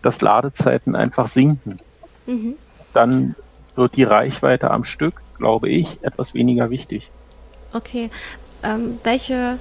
dass 0.02 0.20
Ladezeiten 0.20 0.94
einfach 0.94 1.28
sinken. 1.28 1.78
Mhm. 2.26 2.54
Dann 2.92 3.34
wird 3.74 3.96
die 3.96 4.02
Reichweite 4.02 4.70
am 4.70 4.84
Stück, 4.84 5.22
glaube 5.38 5.68
ich, 5.68 5.98
etwas 6.02 6.34
weniger 6.34 6.70
wichtig. 6.70 7.10
Okay. 7.72 8.10
Ähm, 8.62 8.98
welche 9.04 9.58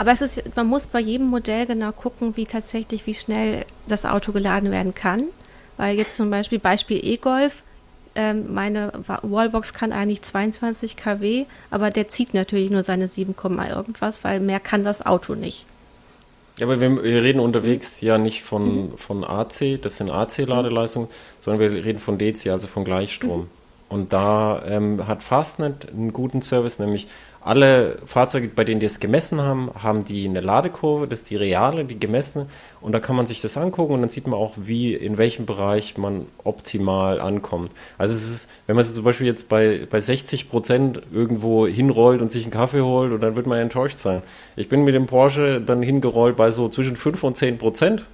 aber 0.00 0.12
es 0.12 0.22
ist, 0.22 0.56
man 0.56 0.66
muss 0.66 0.86
bei 0.86 0.98
jedem 0.98 1.26
Modell 1.26 1.66
genau 1.66 1.92
gucken, 1.92 2.34
wie 2.38 2.46
tatsächlich, 2.46 3.06
wie 3.06 3.12
schnell 3.12 3.66
das 3.86 4.06
Auto 4.06 4.32
geladen 4.32 4.70
werden 4.70 4.94
kann. 4.94 5.24
Weil 5.76 5.96
jetzt 5.96 6.16
zum 6.16 6.30
Beispiel 6.30 6.58
Beispiel 6.58 7.00
E-Golf, 7.02 7.62
ähm, 8.14 8.52
meine 8.52 8.92
Wallbox 9.22 9.72
kann 9.72 9.92
eigentlich 9.92 10.22
22 10.22 10.96
kW, 10.96 11.46
aber 11.70 11.90
der 11.90 12.08
zieht 12.08 12.34
natürlich 12.34 12.70
nur 12.70 12.82
seine 12.82 13.08
7, 13.08 13.34
irgendwas, 13.68 14.24
weil 14.24 14.40
mehr 14.40 14.60
kann 14.60 14.84
das 14.84 15.04
Auto 15.06 15.34
nicht. 15.34 15.66
Ja, 16.58 16.66
aber 16.66 16.80
wir, 16.80 17.02
wir 17.02 17.22
reden 17.22 17.40
unterwegs 17.40 18.00
ja 18.00 18.18
nicht 18.18 18.42
von, 18.42 18.90
mhm. 18.90 18.96
von 18.98 19.24
AC, 19.24 19.80
das 19.80 19.96
sind 19.96 20.10
AC-Ladeleistungen, 20.10 21.08
mhm. 21.08 21.12
sondern 21.38 21.60
wir 21.60 21.84
reden 21.84 21.98
von 21.98 22.18
DC, 22.18 22.48
also 22.48 22.66
von 22.66 22.84
Gleichstrom. 22.84 23.40
Mhm. 23.40 23.46
Und 23.88 24.12
da 24.12 24.62
ähm, 24.66 25.06
hat 25.08 25.22
Fastnet 25.22 25.88
einen 25.90 26.12
guten 26.12 26.42
Service, 26.42 26.78
nämlich 26.78 27.08
alle 27.42 27.96
Fahrzeuge, 28.04 28.48
bei 28.48 28.64
denen 28.64 28.80
die 28.80 28.86
es 28.86 29.00
gemessen 29.00 29.40
haben, 29.40 29.70
haben 29.82 30.04
die 30.04 30.28
eine 30.28 30.40
Ladekurve, 30.40 31.06
das 31.06 31.20
ist 31.20 31.30
die 31.30 31.36
reale, 31.36 31.84
die 31.84 31.98
gemessene. 31.98 32.46
Und 32.80 32.92
da 32.92 33.00
kann 33.00 33.16
man 33.16 33.26
sich 33.26 33.40
das 33.40 33.56
angucken 33.56 33.94
und 33.94 34.00
dann 34.00 34.10
sieht 34.10 34.26
man 34.26 34.38
auch, 34.38 34.54
wie, 34.56 34.94
in 34.94 35.16
welchem 35.16 35.46
Bereich 35.46 35.96
man 35.96 36.26
optimal 36.44 37.20
ankommt. 37.20 37.72
Also 37.96 38.14
es 38.14 38.30
ist, 38.30 38.50
wenn 38.66 38.76
man 38.76 38.84
zum 38.84 39.04
Beispiel 39.04 39.26
jetzt 39.26 39.48
bei, 39.48 39.86
bei 39.90 40.00
60 40.00 40.50
Prozent 40.50 41.00
irgendwo 41.12 41.66
hinrollt 41.66 42.20
und 42.20 42.30
sich 42.30 42.44
einen 42.44 42.52
Kaffee 42.52 42.82
holt 42.82 43.12
und 43.12 43.20
dann 43.22 43.36
wird 43.36 43.46
man 43.46 43.58
enttäuscht 43.58 43.98
sein. 43.98 44.22
Ich 44.56 44.68
bin 44.68 44.84
mit 44.84 44.94
dem 44.94 45.06
Porsche 45.06 45.60
dann 45.60 45.82
hingerollt 45.82 46.36
bei 46.36 46.50
so 46.50 46.68
zwischen 46.68 46.96
5 46.96 47.24
und 47.24 47.36
10 47.36 47.58
Prozent. 47.58 48.04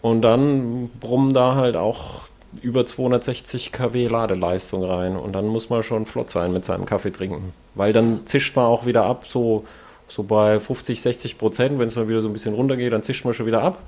Und 0.00 0.22
dann 0.22 0.90
brummen 1.00 1.32
da 1.32 1.54
halt 1.54 1.76
auch 1.76 2.22
über 2.62 2.86
260 2.86 3.72
kW 3.72 4.08
Ladeleistung 4.08 4.84
rein 4.84 5.16
und 5.16 5.32
dann 5.32 5.46
muss 5.46 5.70
man 5.70 5.82
schon 5.82 6.06
flott 6.06 6.30
sein 6.30 6.52
mit 6.52 6.64
seinem 6.64 6.86
Kaffee 6.86 7.10
trinken. 7.10 7.52
Weil 7.74 7.92
dann 7.92 8.26
zischt 8.26 8.56
man 8.56 8.66
auch 8.66 8.86
wieder 8.86 9.04
ab, 9.04 9.24
so, 9.26 9.64
so 10.08 10.22
bei 10.22 10.60
50, 10.60 11.00
60 11.00 11.38
Prozent, 11.38 11.78
wenn 11.78 11.88
es 11.88 11.94
dann 11.94 12.08
wieder 12.08 12.22
so 12.22 12.28
ein 12.28 12.32
bisschen 12.32 12.54
runtergeht, 12.54 12.92
dann 12.92 13.02
zischt 13.02 13.24
man 13.24 13.34
schon 13.34 13.46
wieder 13.46 13.62
ab. 13.62 13.78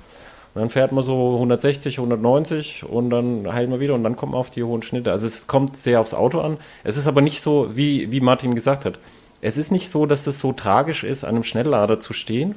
Und 0.53 0.61
dann 0.61 0.69
fährt 0.69 0.91
man 0.91 1.03
so 1.03 1.35
160, 1.35 1.99
190 1.99 2.83
und 2.83 3.09
dann 3.09 3.53
heilt 3.53 3.69
man 3.69 3.79
wieder 3.79 3.93
und 3.93 4.03
dann 4.03 4.15
kommt 4.15 4.31
man 4.31 4.39
auf 4.39 4.49
die 4.49 4.63
hohen 4.63 4.81
Schnitte. 4.81 5.11
Also 5.11 5.27
es 5.27 5.47
kommt 5.47 5.77
sehr 5.77 5.99
aufs 5.99 6.13
Auto 6.13 6.39
an. 6.39 6.57
Es 6.83 6.97
ist 6.97 7.07
aber 7.07 7.21
nicht 7.21 7.41
so, 7.41 7.75
wie, 7.75 8.11
wie 8.11 8.21
Martin 8.21 8.55
gesagt 8.55 8.85
hat. 8.85 8.97
Es 9.41 9.57
ist 9.57 9.71
nicht 9.71 9.89
so, 9.89 10.05
dass 10.05 10.25
es 10.25 10.39
so 10.39 10.53
tragisch 10.53 11.03
ist, 11.03 11.23
an 11.23 11.35
einem 11.35 11.43
Schnelllader 11.43 11.99
zu 11.99 12.13
stehen 12.13 12.55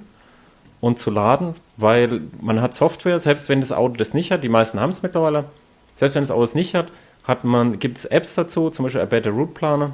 und 0.80 0.98
zu 0.98 1.10
laden, 1.10 1.54
weil 1.76 2.22
man 2.40 2.62
hat 2.62 2.74
Software, 2.74 3.18
selbst 3.18 3.48
wenn 3.48 3.60
das 3.60 3.72
Auto 3.72 3.96
das 3.96 4.14
nicht 4.14 4.32
hat, 4.32 4.42
die 4.44 4.48
meisten 4.48 4.80
haben 4.80 4.90
es 4.90 5.02
mittlerweile, 5.02 5.44
selbst 6.00 6.14
wenn 6.14 6.22
das 6.22 6.30
Auto 6.30 6.44
es 6.44 6.54
nicht 6.54 6.74
hat, 6.74 6.90
hat 7.24 7.44
man, 7.44 7.78
gibt 7.78 7.98
es 7.98 8.06
Apps 8.06 8.34
dazu, 8.34 8.70
zum 8.70 8.84
Beispiel 8.84 9.04
Better 9.04 9.30
Route 9.32 9.52
Planner, 9.52 9.92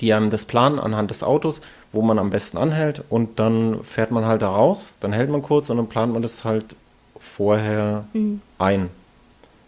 die 0.00 0.14
einem 0.14 0.30
das 0.30 0.44
planen 0.44 0.78
anhand 0.78 1.10
des 1.10 1.24
Autos, 1.24 1.60
wo 1.90 2.02
man 2.02 2.20
am 2.20 2.30
besten 2.30 2.56
anhält 2.56 3.02
und 3.08 3.40
dann 3.40 3.82
fährt 3.82 4.12
man 4.12 4.26
halt 4.26 4.42
da 4.42 4.48
raus, 4.48 4.92
dann 5.00 5.12
hält 5.12 5.28
man 5.28 5.42
kurz 5.42 5.70
und 5.70 5.76
dann 5.76 5.88
plant 5.88 6.12
man 6.12 6.22
das 6.22 6.44
halt 6.44 6.76
vorher 7.18 8.04
mhm. 8.12 8.40
ein. 8.60 8.90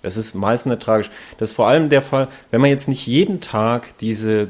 Das 0.02 0.16
ist 0.16 0.34
meistens 0.34 0.70
nicht 0.70 0.82
tragisch. 0.82 1.10
Das 1.38 1.50
ist 1.50 1.56
vor 1.56 1.66
allem 1.66 1.88
der 1.88 2.00
Fall, 2.00 2.28
wenn 2.52 2.60
man 2.60 2.70
jetzt 2.70 2.86
nicht 2.86 3.08
jeden 3.08 3.40
Tag 3.40 3.98
diese 3.98 4.46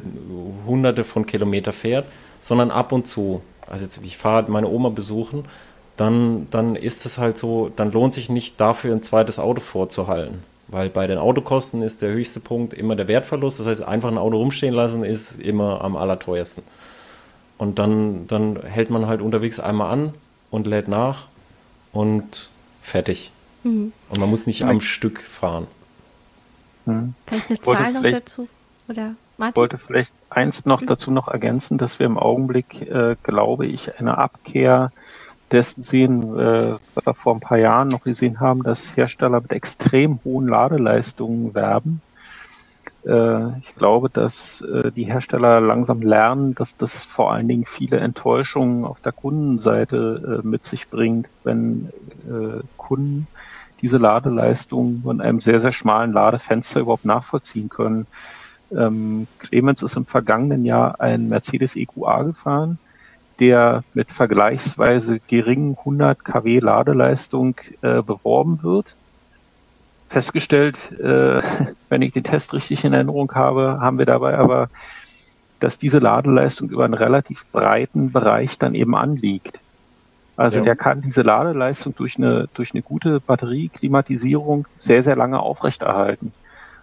hunderte 0.67 1.03
von 1.03 1.25
Kilometer 1.25 1.73
fährt, 1.73 2.05
sondern 2.43 2.71
ab 2.71 2.93
und 2.93 3.07
zu. 3.07 3.41
Also 3.67 3.85
jetzt, 3.85 4.01
ich 4.05 4.19
fahre 4.19 4.51
meine 4.51 4.69
Oma 4.69 4.91
besuchen, 4.91 5.47
dann, 5.97 6.47
dann 6.51 6.77
ist 6.77 7.07
es 7.07 7.17
halt 7.17 7.39
so, 7.39 7.73
dann 7.75 7.91
lohnt 7.91 8.13
sich 8.13 8.29
nicht 8.29 8.61
dafür 8.61 8.95
ein 8.95 9.03
zweites 9.03 9.39
Auto 9.39 9.61
vorzuhalten. 9.63 10.43
Weil 10.71 10.89
bei 10.89 11.07
den 11.09 11.19
Autokosten 11.19 11.83
ist 11.83 12.01
der 12.01 12.13
höchste 12.13 12.39
Punkt 12.39 12.75
immer 12.75 12.95
der 12.95 13.09
Wertverlust. 13.09 13.59
Das 13.59 13.67
heißt, 13.67 13.83
einfach 13.83 14.09
ein 14.09 14.19
Auto 14.19 14.37
rumstehen 14.37 14.75
lassen 14.75 15.03
ist 15.05 15.41
immer 15.41 15.83
am 15.83 15.97
allerteuersten. 15.97 16.63
Und 17.59 17.79
dann, 17.79 18.27
dann 18.29 18.63
hält 18.63 18.89
man 18.89 19.07
halt 19.07 19.21
unterwegs 19.21 19.59
einmal 19.59 19.93
an 19.93 20.15
und 20.51 20.67
lädt 20.67 20.89
nach 20.89 21.27
und 21.93 22.49
fertig. 22.81 23.33
Mhm. 23.65 23.93
Und 24.09 24.19
man 24.21 24.31
muss 24.31 24.47
nicht 24.47 24.65
am 24.65 24.81
Stück 24.81 25.21
fahren. 25.21 25.67
Mhm. 26.87 27.15
Vielleicht 27.27 27.51
eine 27.51 27.61
Zahl 27.61 27.93
noch 27.93 28.03
dazu? 28.03 28.49
Oder 28.89 29.15
Martin? 29.37 29.53
Ich 29.53 29.57
wollte 29.57 29.79
vielleicht 29.79 30.13
eins 30.31 30.65
noch 30.67 30.81
mhm. 30.81 30.87
dazu 30.87 31.11
noch 31.11 31.29
ergänzen, 31.29 31.79
dass 31.79 31.99
wir 31.99 32.07
im 32.07 32.17
Augenblick, 32.17 32.83
äh, 32.83 33.17
glaube 33.23 33.67
ich, 33.67 33.99
eine 33.99 34.19
Abkehr 34.19 34.93
dessen 35.53 35.81
sehen, 35.83 36.39
äh, 36.39 36.77
was 36.95 37.07
wir 37.07 37.15
vor 37.15 37.35
ein 37.35 37.41
paar 37.41 37.59
Jahren 37.59 37.89
noch 37.89 38.05
gesehen 38.05 38.41
haben, 38.41 38.63
dass 38.63 38.97
Hersteller 38.97 39.41
mit 39.41 39.53
extrem 39.53 40.21
hohen 40.25 40.47
Ladeleistungen 40.47 41.55
werben. 41.55 42.01
Äh, 43.05 43.59
ich 43.59 43.75
glaube, 43.77 44.11
dass 44.11 44.61
äh, 44.63 44.93
die 44.93 45.05
Hersteller 45.05 45.61
langsam 45.61 46.03
lernen, 46.03 46.55
dass 46.55 46.77
das 46.77 47.03
vor 47.03 47.33
allen 47.33 47.49
Dingen 47.49 47.65
viele 47.67 47.99
Enttäuschungen 47.99 48.85
auf 48.85 49.01
der 49.01 49.13
Kundenseite 49.13 50.43
äh, 50.43 50.47
mit 50.47 50.65
sich 50.65 50.89
bringt, 50.89 51.29
wenn 51.45 51.91
äh, 52.29 52.63
Kunden 52.77 53.27
diese 53.81 53.99
Ladeleistung 53.99 55.01
von 55.03 55.21
einem 55.21 55.41
sehr, 55.41 55.61
sehr 55.61 55.73
schmalen 55.73 56.13
Ladefenster 56.13 56.81
überhaupt 56.81 57.07
nachvollziehen 57.07 57.71
können. 57.71 58.07
Ähm, 58.73 59.27
Clemens 59.39 59.83
ist 59.83 59.97
im 59.97 60.07
vergangenen 60.07 60.65
Jahr 60.65 61.01
ein 61.01 61.29
Mercedes 61.29 61.77
EQA 61.77 62.23
gefahren, 62.25 62.79
der 63.41 63.83
mit 63.95 64.13
vergleichsweise 64.13 65.19
geringen 65.27 65.77
100 65.79 66.25
kW 66.25 66.61
Ladeleistung 66.61 67.57
äh, 67.81 68.03
beworben 68.03 68.63
wird. 68.63 68.95
Festgestellt, 70.09 70.93
äh, 71.01 71.41
wenn 71.89 72.03
ich 72.03 72.13
den 72.13 72.25
Test 72.25 72.53
richtig 72.53 72.85
in 72.85 72.93
Erinnerung 72.93 73.33
habe, 73.35 73.79
haben 73.81 73.99
wir 73.99 74.07
dabei 74.07 74.39
aber, 74.39 74.69
dass 75.59 75.79
diese 75.79 75.99
Ladeleistung 75.99 76.69
über 76.69 76.85
einen 76.85 76.95
relativ 76.95 77.47
breiten 77.51 78.13
Bereich 78.13 78.59
dann 78.59 78.75
eben 78.75 78.95
anliegt. 78.95 79.61
Also 80.37 80.59
ja. 80.59 80.65
der 80.65 80.77
kann 80.77 81.03
diese 81.03 81.23
Ladeleistung 81.23 81.95
durch 81.95 82.17
eine, 82.17 82.49
durch 82.55 82.73
eine 82.73 82.83
gute 82.83 83.21
Batterieklimatisierung 83.21 84.67
sehr, 84.77 85.03
sehr 85.03 85.17
lange 85.17 85.41
aufrechterhalten. 85.41 86.33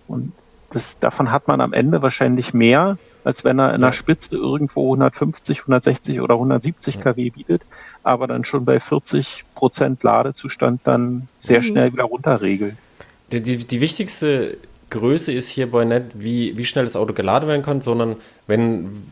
Und 0.08 0.32
das, 0.72 1.00
davon 1.00 1.32
hat 1.32 1.48
man 1.48 1.62
am 1.62 1.74
Ende 1.74 2.02
wahrscheinlich 2.02 2.54
mehr, 2.54 2.98
als 3.24 3.44
wenn 3.44 3.60
er 3.60 3.74
in 3.74 3.82
der 3.82 3.92
Spitze 3.92 4.36
irgendwo 4.36 4.86
150, 4.86 5.60
160 5.60 6.22
oder 6.22 6.36
170 6.36 7.02
kW 7.02 7.30
bietet, 7.30 7.64
aber 8.04 8.28
dann 8.28 8.46
schon 8.46 8.64
bei 8.64 8.80
40 8.80 9.44
Prozent 9.54 10.04
Ladezustand 10.04 10.82
dann 10.86 11.28
sehr 11.40 11.60
mhm. 11.60 11.66
schnell 11.66 11.94
wieder 11.94 12.06
runterregelt. 12.06 12.76
Die, 13.32 13.42
die, 13.42 13.58
die 13.58 13.82
wichtigste 13.82 14.58
Größe 14.90 15.34
ist 15.34 15.50
hierbei 15.50 15.84
nicht, 15.84 16.06
wie, 16.14 16.58
wie 16.58 16.66
schnell 16.66 16.86
das 16.86 16.96
Auto 16.96 17.14
geladen 17.14 17.50
werden 17.50 17.64
kann, 17.64 17.82
sondern 17.82 18.16
wenn, 18.48 19.04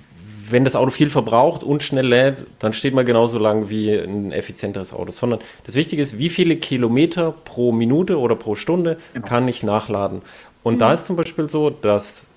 wenn 0.50 0.64
das 0.64 0.76
Auto 0.76 0.92
viel 0.92 1.10
verbraucht 1.10 1.64
und 1.64 1.84
schnell 1.84 2.08
lädt, 2.08 2.46
dann 2.60 2.74
steht 2.74 2.94
man 2.94 3.06
genauso 3.06 3.40
lang 3.40 3.70
wie 3.70 3.92
ein 3.92 4.32
effizienteres 4.32 4.94
Auto. 4.94 5.12
Sondern 5.12 5.40
das 5.66 5.76
Wichtige 5.76 6.02
ist, 6.02 6.18
wie 6.18 6.30
viele 6.30 6.58
Kilometer 6.58 7.34
pro 7.46 7.72
Minute 7.72 8.20
oder 8.20 8.36
pro 8.36 8.56
Stunde 8.56 8.98
genau. 9.14 9.28
kann 9.28 9.48
ich 9.48 9.64
nachladen. 9.64 10.22
Und 10.64 10.76
mhm. 10.76 10.80
da 10.80 10.94
ist 10.94 11.06
zum 11.06 11.16
Beispiel 11.16 11.50
so, 11.50 11.70
dass 11.70 12.28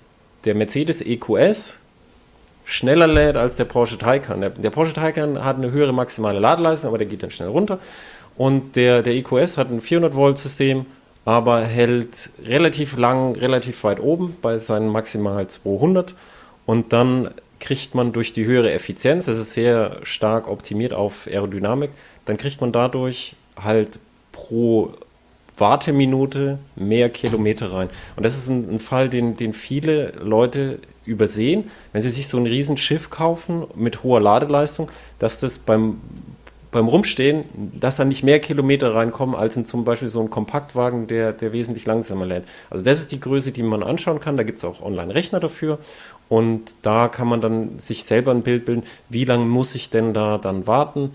der 0.45 0.55
Mercedes 0.55 1.01
EQS 1.01 1.75
schneller 2.65 3.07
lädt 3.07 3.35
als 3.35 3.55
der 3.57 3.65
Porsche 3.65 3.97
Taycan. 3.97 4.41
Der, 4.41 4.51
der, 4.51 4.69
Porsche 4.69 4.93
Taycan 4.93 5.43
hat 5.43 5.57
eine 5.57 5.71
höhere 5.71 5.91
maximale 5.91 6.39
Ladeleistung, 6.39 6.89
aber 6.89 6.99
der 6.99 7.07
geht 7.07 7.23
dann 7.23 7.31
schnell 7.31 7.49
runter. 7.49 7.79
Und 8.37 8.75
der, 8.75 9.01
der 9.01 9.15
EQS 9.15 9.57
hat 9.57 9.69
ein 9.69 9.81
400 9.81 10.15
Volt 10.15 10.37
System, 10.37 10.85
aber 11.25 11.61
hält 11.61 12.29
relativ 12.45 12.97
lang, 12.97 13.35
relativ 13.35 13.83
weit 13.83 13.99
oben 13.99 14.35
bei 14.41 14.57
seinen 14.59 14.89
maximal 14.89 15.47
200. 15.47 16.13
Und 16.65 16.93
dann 16.93 17.31
kriegt 17.59 17.95
man 17.95 18.13
durch 18.13 18.33
die 18.33 18.45
höhere 18.45 18.71
Effizienz, 18.71 19.25
das 19.25 19.37
ist 19.37 19.53
sehr 19.53 19.97
stark 20.03 20.47
optimiert 20.47 20.93
auf 20.93 21.27
Aerodynamik, 21.27 21.91
dann 22.25 22.37
kriegt 22.37 22.61
man 22.61 22.71
dadurch 22.71 23.35
halt 23.61 23.99
pro 24.31 24.93
Warteminute 25.57 26.59
mehr 26.75 27.09
Kilometer 27.09 27.71
rein. 27.71 27.89
Und 28.15 28.25
das 28.25 28.37
ist 28.37 28.49
ein, 28.49 28.75
ein, 28.75 28.79
Fall, 28.79 29.09
den, 29.09 29.35
den 29.35 29.53
viele 29.53 30.13
Leute 30.21 30.79
übersehen, 31.05 31.69
wenn 31.91 32.01
sie 32.01 32.09
sich 32.09 32.27
so 32.27 32.37
ein 32.37 32.45
Riesenschiff 32.45 33.09
kaufen 33.09 33.65
mit 33.75 34.03
hoher 34.03 34.21
Ladeleistung, 34.21 34.89
dass 35.17 35.39
das 35.39 35.57
beim, 35.57 35.99
beim 36.71 36.87
Rumstehen, 36.87 37.45
dass 37.79 37.97
da 37.97 38.05
nicht 38.05 38.23
mehr 38.23 38.39
Kilometer 38.39 38.93
reinkommen 38.93 39.35
als 39.35 39.57
in 39.57 39.65
zum 39.65 39.85
Beispiel 39.85 40.07
so 40.07 40.21
ein 40.21 40.29
Kompaktwagen, 40.29 41.07
der, 41.07 41.33
der 41.33 41.51
wesentlich 41.51 41.85
langsamer 41.85 42.25
lädt. 42.25 42.43
Also 42.69 42.85
das 42.85 42.99
ist 42.99 43.11
die 43.11 43.19
Größe, 43.19 43.51
die 43.51 43.63
man 43.63 43.83
anschauen 43.83 44.19
kann. 44.19 44.37
Da 44.37 44.43
gibt 44.43 44.59
es 44.59 44.65
auch 44.65 44.81
Online-Rechner 44.81 45.39
dafür. 45.39 45.79
Und 46.29 46.75
da 46.83 47.07
kann 47.07 47.27
man 47.27 47.41
dann 47.41 47.79
sich 47.79 48.03
selber 48.03 48.31
ein 48.31 48.43
Bild 48.43 48.65
bilden, 48.65 48.83
wie 49.09 49.25
lange 49.25 49.45
muss 49.45 49.75
ich 49.75 49.89
denn 49.89 50.13
da 50.13 50.37
dann 50.37 50.67
warten, 50.67 51.11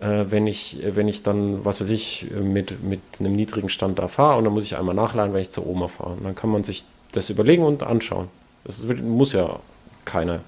äh, 0.00 0.24
wenn, 0.28 0.46
ich, 0.46 0.78
wenn 0.82 1.08
ich 1.08 1.22
dann, 1.22 1.64
was 1.64 1.80
weiß 1.80 1.90
ich, 1.90 2.26
mit, 2.42 2.82
mit 2.82 3.00
einem 3.20 3.32
niedrigen 3.32 3.68
Stand 3.68 3.98
da 3.98 4.08
fahre 4.08 4.38
und 4.38 4.44
dann 4.44 4.52
muss 4.52 4.64
ich 4.64 4.76
einmal 4.76 4.94
nachladen, 4.94 5.32
wenn 5.32 5.42
ich 5.42 5.50
zur 5.50 5.66
Oma 5.66 5.88
fahre. 5.88 6.14
Und 6.14 6.24
dann 6.24 6.34
kann 6.34 6.50
man 6.50 6.64
sich 6.64 6.84
das 7.12 7.30
überlegen 7.30 7.62
und 7.62 7.84
anschauen. 7.84 8.28
Das 8.64 8.80
ist, 8.80 9.02
muss 9.02 9.32
ja 9.32 9.60
keiner 10.04 10.40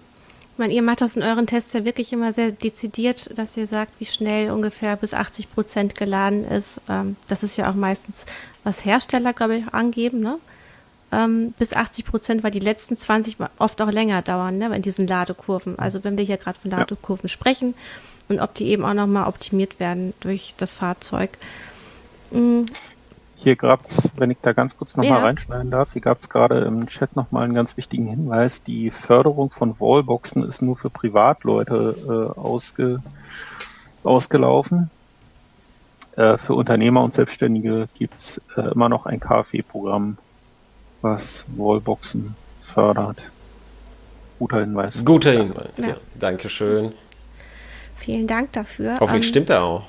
ich 0.59 0.61
meine, 0.61 0.75
ihr 0.75 0.83
macht 0.83 1.03
das 1.03 1.15
in 1.15 1.23
euren 1.23 1.47
Tests 1.47 1.73
ja 1.73 1.85
wirklich 1.85 2.13
immer 2.13 2.33
sehr 2.33 2.51
dezidiert, 2.51 3.31
dass 3.39 3.57
ihr 3.57 3.69
sagt, 3.69 3.93
wie 4.01 4.07
schnell 4.07 4.51
ungefähr 4.51 4.97
bis 4.97 5.15
80 5.15 5.53
Prozent 5.55 5.95
geladen 5.95 6.45
ist. 6.45 6.81
Ähm, 6.89 7.15
das 7.29 7.45
ist 7.45 7.57
ja 7.57 7.71
auch 7.71 7.77
meistens, 7.77 8.27
was 8.65 8.85
Hersteller, 8.85 9.33
glaube 9.33 9.59
ich, 9.59 9.69
angeben, 9.73 10.19
ne? 10.19 10.41
Ähm, 11.11 11.55
bis 11.59 11.73
80 11.73 12.05
Prozent, 12.05 12.45
weil 12.45 12.51
die 12.51 12.59
letzten 12.59 12.97
20 12.97 13.39
oft 13.59 13.81
auch 13.81 13.91
länger 13.91 14.21
dauern, 14.21 14.59
ne, 14.59 14.75
in 14.77 14.83
diesen 14.83 15.07
Ladekurven. 15.07 15.79
Also 15.79 16.05
wenn 16.05 16.19
wir 16.19 16.25
hier 16.25 16.37
gerade 16.37 16.59
von 16.59 16.71
Ladekurven 16.71 17.29
ja. 17.29 17.33
sprechen 17.33 17.75
und 18.29 18.41
ob 18.41 18.55
die 18.55 18.67
eben 18.67 18.85
auch 18.85 18.93
nochmal 18.93 19.27
optimiert 19.27 19.81
werden 19.81 20.13
durch 20.21 20.55
das 20.59 20.75
Fahrzeug. 20.75 21.31
Mhm. 22.31 22.67
Hier 23.37 23.55
gab 23.55 23.87
es, 23.87 24.11
wenn 24.17 24.33
ich 24.33 24.39
da 24.43 24.53
ganz 24.53 24.77
kurz 24.77 24.97
nochmal 24.97 25.21
ja. 25.21 25.25
reinschneiden 25.25 25.71
darf, 25.71 25.93
hier 25.93 26.03
gab 26.03 26.21
es 26.21 26.29
gerade 26.29 26.59
im 26.63 26.89
Chat 26.89 27.15
nochmal 27.15 27.45
einen 27.45 27.55
ganz 27.55 27.77
wichtigen 27.77 28.09
Hinweis. 28.09 28.65
Die 28.65 28.91
Förderung 28.91 29.51
von 29.51 29.79
Wallboxen 29.79 30.43
ist 30.43 30.61
nur 30.61 30.77
für 30.77 30.91
Privatleute 30.91 31.95
äh, 32.35 32.39
ausge, 32.39 33.01
ausgelaufen. 34.03 34.91
Äh, 36.17 36.37
für 36.37 36.55
Unternehmer 36.55 37.05
und 37.05 37.15
Selbstständige 37.15 37.89
gibt 37.97 38.17
es 38.17 38.43
äh, 38.57 38.73
immer 38.73 38.89
noch 38.89 39.07
ein 39.07 39.21
KfW-Programm, 39.21 40.19
was 41.03 41.45
Wallboxen 41.57 42.35
fördert. 42.61 43.19
Guter 44.39 44.61
Hinweis. 44.61 45.05
Guter 45.05 45.33
Hinweis, 45.33 45.79
ja. 45.79 45.89
ja. 45.89 45.97
Dankeschön. 46.19 46.93
Vielen 47.97 48.27
Dank 48.27 48.53
dafür. 48.53 48.99
Hoffentlich 49.01 49.27
ähm, 49.27 49.31
stimmt 49.31 49.51
er 49.51 49.63
auch. 49.63 49.85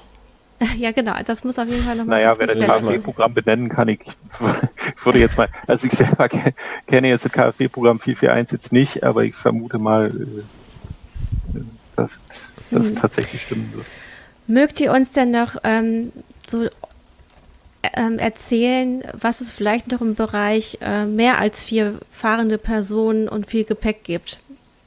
Ja, 0.77 0.91
genau. 0.91 1.13
Das 1.25 1.43
muss 1.43 1.57
auf 1.57 1.67
jeden 1.67 1.83
Fall 1.83 1.95
nochmal. 1.95 2.17
Naja, 2.17 2.37
wer 2.37 2.47
das 2.47 2.59
KfW-Programm 2.59 3.33
benennen 3.33 3.69
kann, 3.69 3.87
ich, 3.87 4.01
ich 4.01 5.05
würde 5.05 5.19
jetzt 5.19 5.37
mal, 5.37 5.47
also 5.67 5.87
ich 5.87 5.93
selber 5.93 6.27
kenne 6.27 7.07
jetzt 7.07 7.25
das 7.25 7.31
KfW-Programm 7.31 7.99
441 7.99 8.51
jetzt 8.51 8.71
nicht, 8.73 9.03
aber 9.03 9.23
ich 9.23 9.35
vermute 9.35 9.77
mal, 9.77 10.07
äh, 10.07 11.59
dass, 11.95 12.19
es 12.71 12.91
mhm. 12.91 12.95
tatsächlich 12.95 13.41
stimmen 13.41 13.71
wird. 13.73 13.85
Mögt 14.47 14.79
ihr 14.79 14.91
uns 14.91 15.11
denn 15.11 15.31
noch 15.31 15.55
ähm, 15.63 16.11
so 16.45 16.67
ähm, 17.83 18.19
erzählen, 18.19 19.03
was 19.13 19.41
es 19.41 19.51
vielleicht 19.51 19.91
noch 19.91 20.01
im 20.01 20.15
Bereich 20.15 20.77
äh, 20.81 21.05
mehr 21.05 21.39
als 21.39 21.63
vier 21.63 21.95
fahrende 22.11 22.57
Personen 22.57 23.29
und 23.29 23.47
viel 23.47 23.63
Gepäck 23.63 24.03
gibt? 24.03 24.39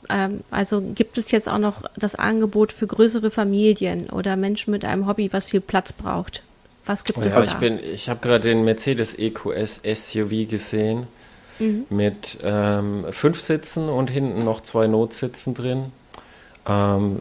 Ähm, 0.09 0.40
also 0.51 0.80
gibt 0.80 1.16
es 1.18 1.30
jetzt 1.30 1.49
auch 1.49 1.59
noch 1.59 1.82
das 1.97 2.14
Angebot 2.14 2.72
für 2.72 2.86
größere 2.86 3.30
Familien 3.30 4.11
oder 4.11 4.36
Menschen 4.36 4.72
mit 4.72 4.84
einem 4.84 5.07
Hobby, 5.07 5.32
was 5.32 5.47
viel 5.47 5.61
Platz 5.61 5.93
braucht? 5.93 6.43
Was 6.84 7.05
gibt 7.05 7.18
oh, 7.18 7.22
es 7.22 7.34
ja, 7.34 7.40
da? 7.40 7.45
Ich, 7.45 7.55
bin, 7.55 7.78
ich 7.78 8.09
habe 8.09 8.20
gerade 8.20 8.49
den 8.49 8.64
Mercedes 8.64 9.18
EQS 9.18 9.82
SUV 9.84 10.49
gesehen 10.49 11.07
mhm. 11.59 11.86
mit 11.88 12.38
ähm, 12.43 13.07
fünf 13.11 13.40
Sitzen 13.40 13.88
und 13.88 14.11
hinten 14.11 14.45
noch 14.45 14.62
zwei 14.62 14.86
Notsitzen 14.86 15.55
drin. 15.55 15.93
Ähm, 16.66 17.18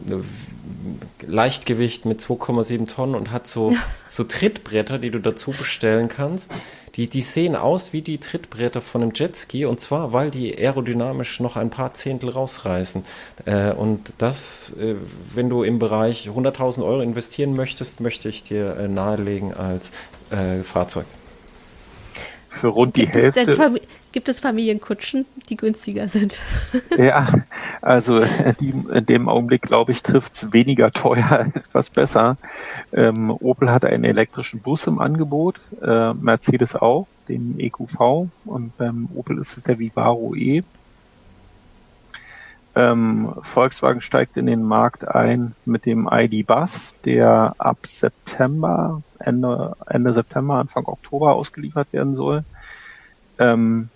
Leichtgewicht 1.26 2.04
mit 2.04 2.20
2,7 2.20 2.86
Tonnen 2.86 3.14
und 3.14 3.30
hat 3.30 3.46
so, 3.46 3.74
so 4.08 4.24
Trittbretter, 4.24 4.98
die 4.98 5.10
du 5.10 5.18
dazu 5.18 5.50
bestellen 5.50 6.08
kannst 6.08 6.78
die, 6.96 7.08
die 7.08 7.22
sehen 7.22 7.56
aus 7.56 7.92
wie 7.92 8.02
die 8.02 8.18
Trittbretter 8.18 8.80
von 8.80 9.02
einem 9.02 9.12
Jetski 9.14 9.64
und 9.64 9.80
zwar, 9.80 10.12
weil 10.12 10.30
die 10.30 10.56
aerodynamisch 10.56 11.40
noch 11.40 11.56
ein 11.56 11.70
paar 11.70 11.94
Zehntel 11.94 12.30
rausreißen. 12.30 13.04
Äh, 13.46 13.72
und 13.72 14.12
das, 14.18 14.76
äh, 14.78 14.96
wenn 15.34 15.48
du 15.48 15.62
im 15.62 15.78
Bereich 15.78 16.28
100.000 16.28 16.84
Euro 16.84 17.00
investieren 17.00 17.56
möchtest, 17.56 18.00
möchte 18.00 18.28
ich 18.28 18.42
dir 18.42 18.76
äh, 18.76 18.88
nahelegen 18.88 19.54
als 19.54 19.92
äh, 20.30 20.62
Fahrzeug. 20.62 21.06
Für 22.50 22.68
rund 22.68 22.96
die 22.96 23.02
Gibt 23.02 23.14
Hälfte. 23.14 23.80
Gibt 24.12 24.28
es 24.28 24.40
Familienkutschen, 24.40 25.24
die 25.48 25.56
günstiger 25.56 26.06
sind? 26.06 26.38
Ja, 26.98 27.26
also 27.80 28.22
in 28.60 29.06
dem 29.06 29.28
Augenblick, 29.28 29.62
glaube 29.62 29.92
ich, 29.92 30.02
trifft 30.02 30.34
es 30.34 30.52
weniger 30.52 30.92
teuer, 30.92 31.46
etwas 31.54 31.88
besser. 31.88 32.36
Ähm, 32.92 33.30
Opel 33.30 33.70
hat 33.70 33.84
einen 33.84 34.04
elektrischen 34.04 34.60
Bus 34.60 34.86
im 34.86 35.00
Angebot, 35.00 35.58
äh, 35.80 36.12
Mercedes 36.12 36.76
auch, 36.76 37.06
den 37.28 37.58
EQV 37.58 38.28
und 38.44 38.76
beim 38.76 39.08
Opel 39.14 39.38
ist 39.38 39.56
es 39.56 39.62
der 39.62 39.78
Vivaro 39.78 40.34
E. 40.34 40.62
Ähm, 42.74 43.34
Volkswagen 43.42 44.00
steigt 44.00 44.36
in 44.36 44.46
den 44.46 44.62
Markt 44.62 45.06
ein 45.06 45.54
mit 45.64 45.86
dem 45.86 46.08
ID 46.10 46.46
Bus, 46.46 46.96
der 47.04 47.54
ab 47.58 47.78
September, 47.86 49.02
Ende, 49.18 49.76
Ende 49.88 50.12
September, 50.12 50.54
Anfang 50.54 50.86
Oktober 50.86 51.34
ausgeliefert 51.34 51.92
werden 51.92 52.16
soll. 52.16 52.44
Ähm, 53.38 53.88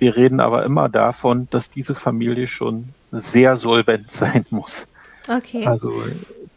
wir 0.00 0.16
reden 0.16 0.40
aber 0.40 0.64
immer 0.64 0.88
davon, 0.88 1.46
dass 1.50 1.70
diese 1.70 1.94
Familie 1.94 2.46
schon 2.46 2.88
sehr 3.12 3.56
solvent 3.56 4.10
sein 4.10 4.44
muss. 4.50 4.86
Okay. 5.28 5.66
Also 5.66 5.92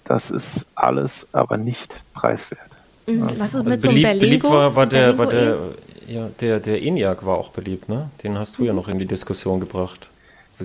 das 0.05 0.31
ist 0.31 0.65
alles 0.75 1.27
aber 1.31 1.57
nicht 1.57 1.93
preiswert. 2.13 2.59
Mhm. 3.05 3.21
Was 3.37 3.53
ist 3.53 3.55
Also 3.55 3.63
mit 3.63 3.81
so 3.81 3.89
einem 3.89 4.01
beliebt, 4.01 4.19
beliebt 4.19 4.43
war, 4.45 4.75
war 4.75 4.87
der, 4.87 5.17
war 5.17 5.27
der, 5.27 5.57
ja, 6.07 6.29
der, 6.39 6.59
der 6.59 6.81
ENIAC 6.81 7.25
war 7.25 7.37
auch 7.37 7.49
beliebt, 7.49 7.89
ne? 7.89 8.09
Den 8.23 8.37
hast 8.37 8.57
du 8.57 8.63
ja 8.63 8.73
noch 8.73 8.87
in 8.87 8.97
die 8.97 9.05
Diskussion 9.05 9.59
gebracht. 9.59 10.07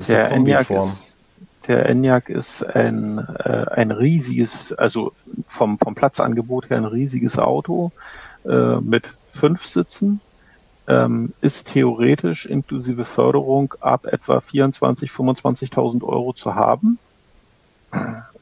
Der 0.09 0.31
ENIAC 0.31 0.71
ist, 0.71 1.19
der 1.67 1.87
ENIAC 1.87 2.29
ist 2.29 2.63
ein, 2.63 3.19
äh, 3.19 3.67
ein 3.73 3.91
riesiges, 3.91 4.73
also 4.73 5.13
vom, 5.49 5.79
vom 5.79 5.95
Platzangebot 5.95 6.71
her 6.71 6.77
ein 6.77 6.85
riesiges 6.85 7.39
Auto 7.39 7.91
äh, 8.45 8.77
mit 8.81 9.15
fünf 9.31 9.67
Sitzen, 9.67 10.21
ähm, 10.89 11.35
ist 11.43 11.73
theoretisch 11.73 12.47
inklusive 12.47 13.05
Förderung 13.05 13.75
ab 13.81 14.07
etwa 14.07 14.39
24.000, 14.39 15.11
25.000 15.11 16.03
Euro 16.03 16.33
zu 16.33 16.55
haben, 16.55 16.99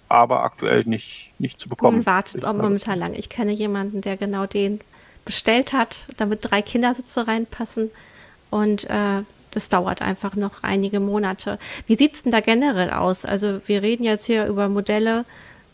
aber 0.08 0.44
aktuell 0.44 0.84
nicht, 0.84 1.32
nicht 1.38 1.58
zu 1.58 1.68
bekommen. 1.68 1.98
Man 1.98 2.06
wartet 2.06 2.44
auch 2.44 2.54
momentan 2.54 3.00
lang. 3.00 3.14
Ich 3.14 3.28
kenne 3.28 3.52
jemanden, 3.52 4.00
der 4.00 4.16
genau 4.16 4.46
den 4.46 4.80
bestellt 5.24 5.72
hat, 5.72 6.04
damit 6.16 6.50
drei 6.50 6.62
Kindersitze 6.62 7.26
reinpassen. 7.26 7.90
Und 8.50 8.84
äh, 8.84 9.22
das 9.50 9.68
dauert 9.68 10.00
einfach 10.00 10.36
noch 10.36 10.62
einige 10.62 11.00
Monate. 11.00 11.58
Wie 11.86 11.96
sieht's 11.96 12.22
denn 12.22 12.30
da 12.30 12.40
generell 12.40 12.90
aus? 12.90 13.24
Also 13.24 13.60
wir 13.66 13.82
reden 13.82 14.04
jetzt 14.04 14.26
hier 14.26 14.46
über 14.46 14.68
Modelle, 14.68 15.24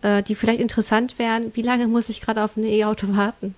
äh, 0.00 0.22
die 0.22 0.34
vielleicht 0.34 0.60
interessant 0.60 1.18
wären. 1.18 1.54
Wie 1.54 1.62
lange 1.62 1.86
muss 1.86 2.08
ich 2.08 2.22
gerade 2.22 2.42
auf 2.42 2.56
ein 2.56 2.64
E-Auto 2.64 3.14
warten? 3.14 3.54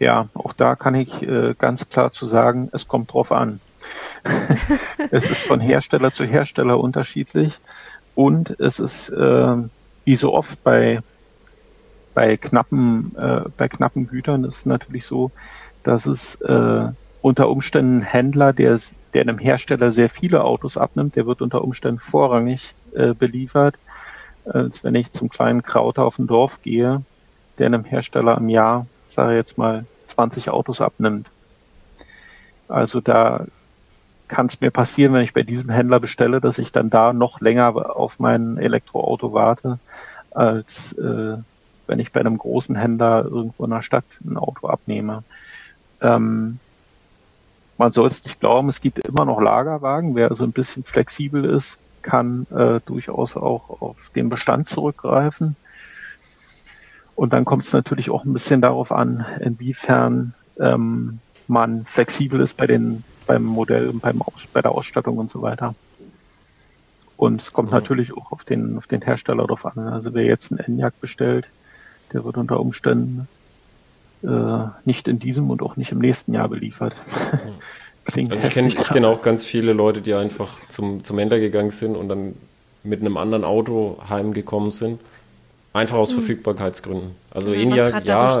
Ja, 0.00 0.24
auch 0.32 0.54
da 0.54 0.76
kann 0.76 0.94
ich 0.94 1.22
äh, 1.22 1.54
ganz 1.58 1.90
klar 1.90 2.10
zu 2.10 2.24
sagen, 2.26 2.70
es 2.72 2.88
kommt 2.88 3.12
drauf 3.12 3.32
an. 3.32 3.60
es 5.10 5.30
ist 5.30 5.42
von 5.46 5.60
Hersteller 5.60 6.10
zu 6.10 6.24
Hersteller 6.24 6.80
unterschiedlich 6.80 7.58
und 8.14 8.58
es 8.58 8.78
ist 8.80 9.10
äh, 9.10 9.56
wie 10.04 10.16
so 10.16 10.32
oft 10.32 10.64
bei 10.64 11.00
bei 12.14 12.38
knappen 12.38 13.14
äh, 13.16 13.42
bei 13.56 13.68
knappen 13.68 14.06
Gütern 14.08 14.44
ist 14.44 14.58
es 14.58 14.66
natürlich 14.66 15.04
so, 15.04 15.30
dass 15.82 16.06
es 16.06 16.36
äh, 16.36 16.88
unter 17.20 17.50
Umständen 17.50 17.98
ein 17.98 18.02
Händler, 18.02 18.54
der 18.54 18.80
der 19.12 19.22
einem 19.22 19.38
Hersteller 19.38 19.92
sehr 19.92 20.08
viele 20.08 20.44
Autos 20.44 20.78
abnimmt, 20.78 21.14
der 21.14 21.26
wird 21.26 21.42
unter 21.42 21.62
Umständen 21.62 22.00
vorrangig 22.00 22.74
äh, 22.94 23.12
beliefert, 23.12 23.74
als 24.46 24.82
wenn 24.82 24.94
ich 24.94 25.12
zum 25.12 25.28
kleinen 25.28 25.62
Krauter 25.62 26.04
auf 26.04 26.18
ein 26.18 26.26
Dorf 26.26 26.62
gehe, 26.62 27.02
der 27.58 27.66
einem 27.66 27.84
Hersteller 27.84 28.38
im 28.38 28.48
Jahr, 28.48 28.86
sage 29.12 29.36
jetzt 29.36 29.58
mal, 29.58 29.84
20 30.08 30.50
Autos 30.50 30.80
abnimmt. 30.80 31.30
Also 32.68 33.00
da 33.00 33.46
kann 34.28 34.46
es 34.46 34.60
mir 34.60 34.70
passieren, 34.70 35.12
wenn 35.12 35.24
ich 35.24 35.34
bei 35.34 35.42
diesem 35.42 35.70
Händler 35.70 35.98
bestelle, 35.98 36.40
dass 36.40 36.58
ich 36.58 36.70
dann 36.72 36.88
da 36.88 37.12
noch 37.12 37.40
länger 37.40 37.96
auf 37.96 38.20
mein 38.20 38.58
Elektroauto 38.58 39.32
warte, 39.32 39.78
als 40.30 40.92
äh, 40.92 41.36
wenn 41.88 41.98
ich 41.98 42.12
bei 42.12 42.20
einem 42.20 42.38
großen 42.38 42.76
Händler 42.76 43.24
irgendwo 43.24 43.64
in 43.64 43.70
der 43.70 43.82
Stadt 43.82 44.04
ein 44.24 44.36
Auto 44.36 44.68
abnehme. 44.68 45.24
Ähm, 46.00 46.60
man 47.76 47.90
soll 47.90 48.06
es 48.06 48.24
nicht 48.24 48.38
glauben, 48.38 48.68
es 48.68 48.80
gibt 48.80 49.00
immer 49.00 49.24
noch 49.24 49.40
Lagerwagen. 49.40 50.14
Wer 50.14 50.30
also 50.30 50.44
ein 50.44 50.52
bisschen 50.52 50.84
flexibel 50.84 51.44
ist, 51.44 51.78
kann 52.02 52.46
äh, 52.50 52.80
durchaus 52.86 53.36
auch 53.36 53.80
auf 53.80 54.10
den 54.14 54.28
Bestand 54.28 54.68
zurückgreifen. 54.68 55.56
Und 57.20 57.34
dann 57.34 57.44
kommt 57.44 57.64
es 57.64 57.72
natürlich 57.74 58.08
auch 58.08 58.24
ein 58.24 58.32
bisschen 58.32 58.62
darauf 58.62 58.92
an, 58.92 59.26
inwiefern 59.40 60.32
ähm, 60.58 61.18
man 61.48 61.84
flexibel 61.84 62.40
ist 62.40 62.56
bei 62.56 62.66
den 62.66 63.04
beim 63.26 63.44
Modell 63.44 63.90
und 63.90 64.00
beim 64.00 64.22
bei 64.54 64.62
der 64.62 64.72
Ausstattung 64.72 65.18
und 65.18 65.30
so 65.30 65.42
weiter. 65.42 65.74
Und 67.18 67.42
es 67.42 67.52
kommt 67.52 67.72
natürlich 67.72 68.16
auch 68.16 68.32
auf 68.32 68.44
den 68.44 68.78
auf 68.78 68.86
den 68.86 69.02
Hersteller 69.02 69.46
drauf 69.46 69.66
an. 69.66 69.88
Also 69.88 70.14
wer 70.14 70.24
jetzt 70.24 70.50
einen 70.50 70.60
Enyaq 70.60 70.98
bestellt, 70.98 71.46
der 72.14 72.24
wird 72.24 72.38
unter 72.38 72.58
Umständen 72.58 73.28
äh, 74.22 74.68
nicht 74.86 75.06
in 75.06 75.18
diesem 75.18 75.50
und 75.50 75.60
auch 75.60 75.76
nicht 75.76 75.92
im 75.92 75.98
nächsten 75.98 76.32
Jahr 76.32 76.48
beliefert. 76.48 76.94
Klingt 78.06 78.32
Also 78.32 78.46
ich 78.46 78.54
kenne 78.54 78.70
kenn 78.70 79.04
auch 79.04 79.20
ganz 79.20 79.44
viele 79.44 79.74
Leute, 79.74 80.00
die 80.00 80.14
einfach 80.14 80.56
zum, 80.70 81.04
zum 81.04 81.18
Händler 81.18 81.38
gegangen 81.38 81.68
sind 81.68 81.96
und 81.96 82.08
dann 82.08 82.34
mit 82.82 83.02
einem 83.02 83.18
anderen 83.18 83.44
Auto 83.44 83.98
heimgekommen 84.08 84.70
sind. 84.70 85.00
Einfach 85.72 85.98
aus 85.98 86.12
Verfügbarkeitsgründen. 86.12 87.12
Also 87.30 87.52
Genau, 87.52 87.76
so 87.76 87.76
ja, 87.76 87.92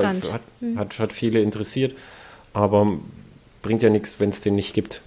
hat, 0.02 0.42
hat, 0.76 0.98
hat 0.98 1.12
viele 1.12 1.40
interessiert, 1.40 1.94
aber 2.52 2.98
bringt 3.62 3.82
ja 3.82 3.90
nichts, 3.90 4.18
wenn 4.18 4.30
es 4.30 4.40
den 4.40 4.56
nicht 4.56 4.74
gibt. 4.74 5.00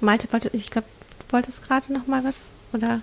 Malte, 0.00 0.30
wollte, 0.32 0.50
ich 0.52 0.70
glaube, 0.70 0.86
du 1.26 1.32
wolltest 1.32 1.66
gerade 1.66 1.90
noch 1.92 2.06
mal 2.06 2.22
was? 2.22 2.50
Oder 2.72 3.00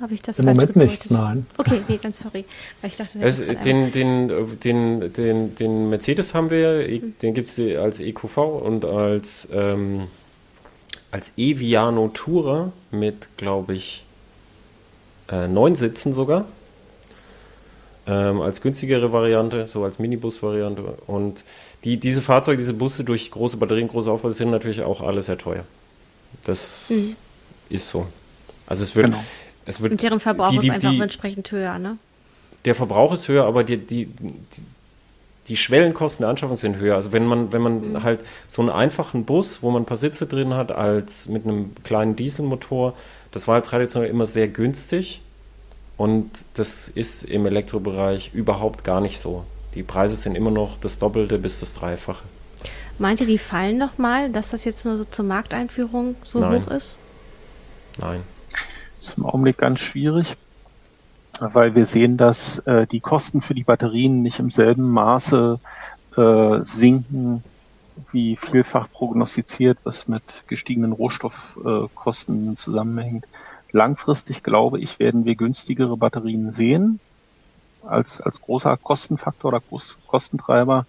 habe 0.00 0.14
ich 0.14 0.22
das 0.22 0.38
Im 0.38 0.44
Moment 0.46 0.76
nichts, 0.76 1.08
nein. 1.10 1.46
Okay, 1.56 1.80
nee, 1.88 1.98
dann 2.02 2.12
sorry. 2.12 2.44
Weil 2.80 2.90
ich 2.90 2.96
dachte, 2.96 3.18
Es, 3.20 3.38
den, 3.64 3.92
den, 3.92 4.58
den, 4.60 5.12
den, 5.12 5.54
den 5.54 5.90
Mercedes 5.90 6.34
haben 6.34 6.50
wir, 6.50 6.88
e- 6.88 7.02
den 7.22 7.32
gibt 7.34 7.48
es 7.48 7.58
als 7.78 8.00
EQV 8.00 8.36
und 8.38 8.84
als, 8.84 9.48
ähm, 9.52 10.08
als 11.12 11.32
Eviano 11.36 12.08
Tourer 12.08 12.72
mit, 12.90 13.28
glaube 13.36 13.74
ich, 13.74 14.04
äh, 15.30 15.46
neun 15.46 15.76
Sitzen 15.76 16.12
sogar. 16.12 16.46
Ähm, 18.04 18.40
als 18.40 18.60
günstigere 18.60 19.12
Variante, 19.12 19.64
so 19.66 19.84
als 19.84 20.00
Minibus-Variante. 20.00 20.82
Und 21.06 21.44
die, 21.84 21.98
diese 21.98 22.20
Fahrzeuge, 22.20 22.56
diese 22.58 22.72
Busse 22.74 23.04
durch 23.04 23.30
große 23.30 23.56
Batterien, 23.58 23.86
große 23.86 24.10
Aufbau 24.10 24.32
sind 24.32 24.50
natürlich 24.50 24.82
auch 24.82 25.00
alle 25.02 25.22
sehr 25.22 25.38
teuer. 25.38 25.64
Das 26.44 26.90
Mhm. 26.90 27.14
ist 27.68 27.88
so. 27.88 28.06
Also 28.66 28.82
es 28.82 28.96
wird, 28.96 29.06
Genau. 29.06 29.22
es 29.66 29.80
wird 29.80 29.92
Und 29.92 30.02
deren 30.02 30.18
Verbrauch 30.18 30.50
die- 30.50 30.58
die- 30.58 30.66
ist 30.68 30.74
einfach 30.74 30.90
die- 30.90 31.00
entsprechend 31.00 31.52
höher, 31.52 31.78
ne? 31.78 31.98
der 32.64 32.74
Verbrauch 32.74 33.12
ist 33.12 33.26
höher, 33.28 33.44
aber 33.44 33.62
die, 33.64 33.76
die, 33.76 34.08
die, 35.48 35.56
Schwellenkosten 35.56 36.22
der 36.24 36.30
Anschaffung 36.30 36.56
sind 36.56 36.76
höher. 36.76 36.94
Also 36.94 37.12
wenn 37.12 37.26
man, 37.26 37.52
wenn 37.52 37.62
man 37.62 38.02
halt 38.02 38.20
so 38.48 38.62
einen 38.62 38.70
einfachen 38.70 39.24
Bus, 39.24 39.62
wo 39.62 39.70
man 39.70 39.82
ein 39.82 39.86
paar 39.86 39.96
Sitze 39.96 40.26
drin 40.26 40.54
hat, 40.54 40.72
als 40.72 41.28
mit 41.28 41.44
einem 41.44 41.72
kleinen 41.82 42.16
Dieselmotor, 42.16 42.94
das 43.30 43.48
war 43.48 43.54
halt 43.56 43.66
traditionell 43.66 44.10
immer 44.10 44.26
sehr 44.26 44.48
günstig. 44.48 45.22
Und 45.96 46.44
das 46.54 46.88
ist 46.88 47.22
im 47.22 47.46
Elektrobereich 47.46 48.30
überhaupt 48.32 48.84
gar 48.84 49.00
nicht 49.00 49.18
so. 49.18 49.44
Die 49.74 49.82
Preise 49.82 50.16
sind 50.16 50.34
immer 50.34 50.50
noch 50.50 50.78
das 50.78 50.98
Doppelte 50.98 51.38
bis 51.38 51.60
das 51.60 51.74
Dreifache. 51.74 52.22
Meint 52.98 53.20
ihr, 53.20 53.26
die 53.26 53.38
fallen 53.38 53.78
noch 53.78 53.98
mal, 53.98 54.30
dass 54.30 54.50
das 54.50 54.64
jetzt 54.64 54.84
nur 54.84 54.98
so 54.98 55.04
zur 55.04 55.24
Markteinführung 55.24 56.14
so 56.24 56.40
Nein. 56.40 56.64
hoch 56.66 56.70
ist? 56.70 56.96
Nein. 57.98 58.22
ist 59.00 59.16
im 59.16 59.26
Augenblick 59.26 59.58
ganz 59.58 59.80
schwierig, 59.80 60.34
weil 61.42 61.74
wir 61.74 61.86
sehen, 61.86 62.16
dass 62.16 62.58
äh, 62.60 62.86
die 62.86 63.00
Kosten 63.00 63.40
für 63.40 63.54
die 63.54 63.64
Batterien 63.64 64.22
nicht 64.22 64.38
im 64.38 64.50
selben 64.50 64.90
Maße 64.90 65.58
äh, 66.16 66.58
sinken, 66.62 67.42
wie 68.10 68.36
vielfach 68.36 68.90
prognostiziert, 68.90 69.78
was 69.84 70.08
mit 70.08 70.22
gestiegenen 70.46 70.92
Rohstoffkosten 70.92 71.94
Kosten 71.94 72.56
zusammenhängt. 72.56 73.26
Langfristig 73.72 74.42
glaube 74.42 74.78
ich, 74.80 74.98
werden 74.98 75.24
wir 75.24 75.34
günstigere 75.34 75.96
Batterien 75.96 76.50
sehen 76.50 77.00
als, 77.82 78.20
als 78.20 78.40
großer 78.40 78.76
Kostenfaktor 78.76 79.48
oder 79.48 79.62
Kostentreiber, 80.06 80.86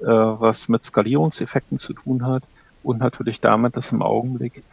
äh, 0.00 0.06
was 0.06 0.68
mit 0.68 0.82
Skalierungseffekten 0.82 1.78
zu 1.78 1.92
tun 1.92 2.26
hat 2.26 2.42
und 2.82 2.98
natürlich 2.98 3.40
damit, 3.40 3.76
dass 3.76 3.92
im 3.92 4.02
Augenblick 4.02 4.64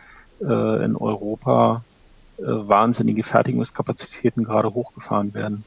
äh, 0.42 0.84
in 0.84 0.96
Europa 0.96 1.84
wahnsinnige 2.44 3.24
Fertigungskapazitäten 3.24 4.44
gerade 4.44 4.74
hochgefahren 4.74 5.34
werden. 5.34 5.64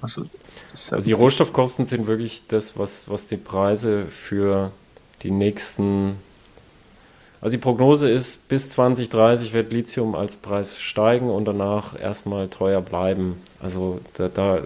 Also, 0.00 0.22
ist 0.72 0.90
ja 0.90 0.96
Also 0.96 1.06
die 1.06 1.12
Rohstoffkosten 1.12 1.84
sind 1.84 2.06
wirklich 2.06 2.46
das, 2.48 2.78
was, 2.78 3.10
was 3.10 3.26
die 3.26 3.36
Preise 3.36 4.06
für 4.06 4.70
die 5.22 5.30
nächsten. 5.30 6.16
Also 7.40 7.56
die 7.56 7.62
Prognose 7.62 8.10
ist, 8.10 8.48
bis 8.48 8.70
2030 8.70 9.52
wird 9.52 9.70
Lithium 9.70 10.14
als 10.14 10.36
Preis 10.36 10.80
steigen 10.80 11.28
und 11.28 11.44
danach 11.44 11.98
erstmal 12.00 12.48
teuer 12.48 12.80
bleiben. 12.80 13.36
Also 13.60 14.00
da, 14.14 14.28
da, 14.28 14.60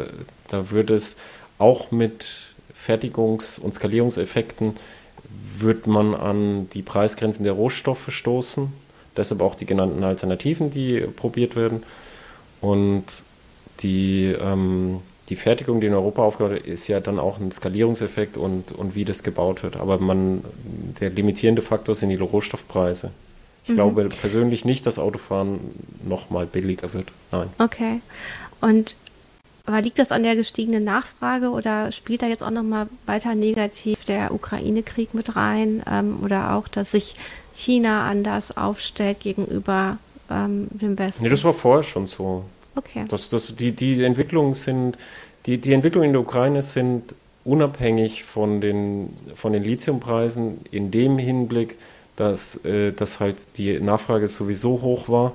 da 0.46 0.70
wird 0.70 0.90
es 0.90 1.16
auch 1.58 1.90
mit 1.90 2.54
Fertigungs- 2.72 3.58
und 3.58 3.74
Skalierungseffekten 3.74 4.76
wird 5.58 5.88
man 5.88 6.14
an 6.14 6.68
die 6.70 6.82
Preisgrenzen 6.82 7.42
der 7.42 7.52
Rohstoffe 7.54 8.10
stoßen. 8.10 8.72
Deshalb 9.18 9.42
auch 9.42 9.54
die 9.54 9.66
genannten 9.66 10.02
Alternativen, 10.04 10.70
die 10.70 11.00
probiert 11.00 11.56
werden. 11.56 11.82
Und 12.60 13.04
die, 13.80 14.34
ähm, 14.40 15.00
die 15.28 15.36
Fertigung, 15.36 15.80
die 15.80 15.88
in 15.88 15.94
Europa 15.94 16.22
aufgebaut 16.22 16.52
wird, 16.52 16.66
ist 16.66 16.88
ja 16.88 17.00
dann 17.00 17.18
auch 17.18 17.38
ein 17.38 17.52
Skalierungseffekt 17.52 18.36
und, 18.36 18.72
und 18.72 18.94
wie 18.94 19.04
das 19.04 19.22
gebaut 19.22 19.62
wird. 19.62 19.76
Aber 19.76 19.98
man, 19.98 20.42
der 21.00 21.10
limitierende 21.10 21.60
Faktor 21.60 21.94
sind 21.94 22.08
die 22.08 22.16
Rohstoffpreise. 22.16 23.10
Ich 23.64 23.74
glaube 23.74 24.08
persönlich 24.08 24.64
nicht, 24.64 24.86
dass 24.86 24.98
Autofahren 24.98 25.58
nochmal 26.02 26.46
billiger 26.46 26.94
wird. 26.94 27.08
Nein. 27.30 27.50
Okay. 27.58 28.00
Und 28.62 28.96
aber 29.66 29.82
liegt 29.82 29.98
das 29.98 30.12
an 30.12 30.22
der 30.22 30.34
gestiegenen 30.34 30.84
Nachfrage 30.84 31.50
oder 31.50 31.92
spielt 31.92 32.22
da 32.22 32.26
jetzt 32.26 32.42
auch 32.42 32.50
nochmal 32.50 32.86
weiter 33.04 33.34
negativ 33.34 34.02
der 34.04 34.32
Ukraine-Krieg 34.32 35.12
mit 35.12 35.36
rein? 35.36 35.82
Ähm, 35.86 36.20
oder 36.24 36.54
auch, 36.54 36.68
dass 36.68 36.92
sich 36.92 37.14
China 37.58 38.08
anders 38.08 38.56
aufstellt 38.56 39.18
gegenüber 39.18 39.98
ähm, 40.30 40.68
dem 40.70 40.96
Westen? 40.96 41.24
Nee, 41.24 41.28
das 41.28 41.42
war 41.42 41.52
vorher 41.52 41.82
schon 41.82 42.06
so. 42.06 42.44
Okay. 42.76 43.04
Das, 43.08 43.28
das, 43.28 43.56
die, 43.56 43.72
die 43.72 44.04
Entwicklungen 44.04 44.54
sind, 44.54 44.96
die, 45.44 45.58
die 45.58 45.72
Entwicklungen 45.72 46.06
in 46.06 46.12
der 46.12 46.22
Ukraine 46.22 46.62
sind 46.62 47.16
unabhängig 47.44 48.22
von 48.22 48.60
den, 48.60 49.16
von 49.34 49.52
den 49.52 49.64
Lithiumpreisen 49.64 50.60
in 50.70 50.92
dem 50.92 51.18
Hinblick, 51.18 51.76
dass, 52.14 52.64
äh, 52.64 52.92
dass 52.92 53.18
halt 53.18 53.36
die 53.56 53.80
Nachfrage 53.80 54.28
sowieso 54.28 54.80
hoch 54.82 55.08
war. 55.08 55.32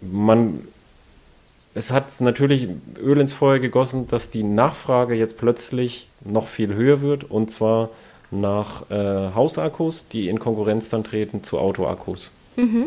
Man, 0.00 0.68
es 1.74 1.90
hat 1.90 2.20
natürlich 2.20 2.68
Öl 3.02 3.18
ins 3.18 3.32
Feuer 3.32 3.58
gegossen, 3.58 4.06
dass 4.06 4.30
die 4.30 4.44
Nachfrage 4.44 5.16
jetzt 5.16 5.36
plötzlich 5.36 6.08
noch 6.24 6.46
viel 6.46 6.74
höher 6.74 7.00
wird 7.00 7.28
und 7.28 7.50
zwar 7.50 7.90
nach 8.30 8.90
äh, 8.90 9.30
Hausakkus, 9.34 10.08
die 10.08 10.28
in 10.28 10.38
Konkurrenz 10.38 10.88
dann 10.90 11.04
treten 11.04 11.42
zu 11.42 11.58
Autoakkus. 11.58 12.30
Mhm. 12.56 12.86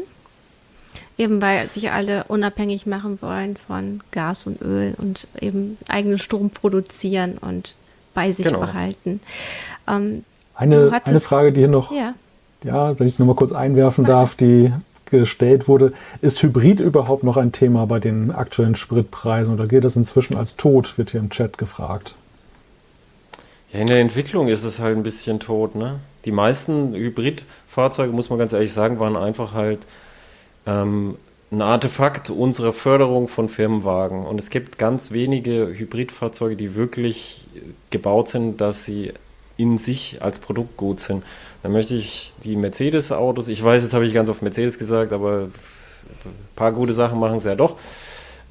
Eben 1.17 1.41
weil 1.41 1.71
sich 1.71 1.91
alle 1.91 2.25
unabhängig 2.25 2.85
machen 2.85 3.21
wollen 3.21 3.55
von 3.57 4.01
Gas 4.11 4.45
und 4.45 4.61
Öl 4.61 4.93
und 4.97 5.27
eben 5.39 5.77
eigenen 5.87 6.19
Strom 6.19 6.49
produzieren 6.49 7.37
und 7.39 7.75
bei 8.13 8.31
sich 8.31 8.45
Genau. 8.45 8.59
behalten. 8.59 9.21
Ähm, 9.87 10.23
Eine, 10.55 10.89
hattest- 10.91 11.07
eine 11.07 11.19
Frage, 11.21 11.51
die 11.53 11.61
hier 11.61 11.67
noch, 11.69 11.91
ja, 11.91 12.13
ja, 12.63 12.99
wenn 12.99 13.07
ich 13.07 13.17
nur 13.19 13.27
mal 13.27 13.35
kurz 13.35 13.51
einwerfen 13.51 14.03
Mach 14.03 14.09
darf, 14.09 14.29
das. 14.31 14.37
die 14.37 14.71
gestellt 15.05 15.67
wurde. 15.67 15.91
Ist 16.21 16.41
Hybrid 16.41 16.79
überhaupt 16.79 17.23
noch 17.23 17.35
ein 17.37 17.51
Thema 17.51 17.85
bei 17.85 17.99
den 17.99 18.31
aktuellen 18.31 18.75
Spritpreisen 18.75 19.53
oder 19.53 19.67
gilt 19.67 19.83
das 19.83 19.95
inzwischen 19.95 20.37
als 20.37 20.55
tot, 20.55 20.97
wird 20.97 21.11
hier 21.11 21.19
im 21.19 21.29
Chat 21.29 21.57
gefragt. 21.57 22.15
Ja, 23.73 23.79
in 23.79 23.87
der 23.87 23.99
Entwicklung 23.99 24.47
ist 24.47 24.63
es 24.63 24.79
halt 24.79 24.97
ein 24.97 25.03
bisschen 25.03 25.39
tot, 25.39 25.75
ne? 25.75 25.99
Die 26.25 26.31
meisten 26.31 26.93
Hybridfahrzeuge, 26.93 28.11
muss 28.11 28.29
man 28.29 28.37
ganz 28.37 28.53
ehrlich 28.53 28.73
sagen, 28.73 28.99
waren 28.99 29.15
einfach 29.15 29.53
halt 29.53 29.79
ähm, 30.67 31.17
ein 31.51 31.61
Artefakt 31.61 32.29
unserer 32.29 32.73
Förderung 32.73 33.27
von 33.27 33.49
Firmenwagen. 33.49 34.25
Und 34.25 34.39
es 34.39 34.49
gibt 34.49 34.77
ganz 34.77 35.11
wenige 35.11 35.67
Hybridfahrzeuge, 35.67 36.55
die 36.55 36.75
wirklich 36.75 37.45
gebaut 37.89 38.29
sind, 38.29 38.61
dass 38.61 38.83
sie 38.85 39.13
in 39.57 39.77
sich 39.77 40.21
als 40.21 40.39
Produkt 40.39 40.77
gut 40.77 40.99
sind. 40.99 41.23
Da 41.63 41.69
möchte 41.69 41.95
ich 41.95 42.33
die 42.43 42.55
Mercedes-Autos, 42.55 43.47
ich 43.47 43.63
weiß, 43.63 43.83
jetzt 43.83 43.93
habe 43.93 44.05
ich 44.05 44.13
ganz 44.13 44.29
oft 44.29 44.41
Mercedes 44.41 44.79
gesagt, 44.79 45.13
aber 45.13 45.43
ein 45.43 45.51
paar 46.55 46.71
gute 46.71 46.93
Sachen 46.93 47.19
machen 47.19 47.39
sie 47.39 47.49
ja 47.49 47.55
doch. 47.55 47.77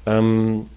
Ähm, 0.05 0.67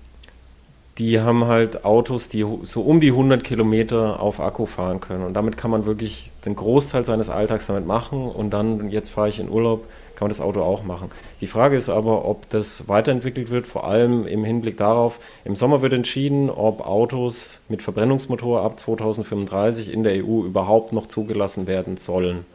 die 0.99 1.21
haben 1.21 1.47
halt 1.47 1.85
Autos, 1.85 2.29
die 2.29 2.47
so 2.63 2.83
um 2.83 3.01
die 3.01 3.11
100 3.11 3.43
Kilometer 3.43 4.21
auf 4.21 4.39
Akku 4.39 4.65
fahren 4.65 5.01
können. 5.01 5.25
Und 5.25 5.35
damit 5.35 5.57
kann 5.57 5.71
man 5.71 5.87
wirklich 5.87 6.31
den 6.45 6.55
Großteil 6.55 7.05
seines 7.05 7.29
Alltags 7.29 7.67
damit 7.67 7.85
machen. 7.85 8.29
Und 8.29 8.51
dann, 8.51 8.91
jetzt 8.91 9.11
fahre 9.11 9.29
ich 9.29 9.41
in 9.41 9.49
Urlaub, 9.49 9.85
kann 10.15 10.27
man 10.27 10.31
das 10.31 10.41
Auto 10.41 10.63
auch 10.63 10.85
machen. 10.85 11.11
Die 11.41 11.49
Frage 11.49 11.77
ist 11.77 11.89
aber, 11.89 12.25
ob 12.27 12.49
das 12.51 12.87
weiterentwickelt 12.87 13.51
wird, 13.51 13.67
vor 13.67 13.89
allem 13.89 14.25
im 14.29 14.45
Hinblick 14.45 14.77
darauf, 14.77 15.19
im 15.45 15.57
Sommer 15.57 15.83
wird 15.83 15.95
entschieden, 15.95 16.49
ob 16.49 16.87
Autos 16.87 17.61
mit 17.69 17.83
Verbrennungsmotor 17.83 18.63
ab 18.63 18.79
2035 18.79 19.93
in 19.93 20.05
der 20.05 20.25
EU 20.25 20.45
überhaupt 20.45 20.93
noch 20.93 21.09
zugelassen 21.09 21.67
werden 21.67 21.97
sollen. 21.97 22.47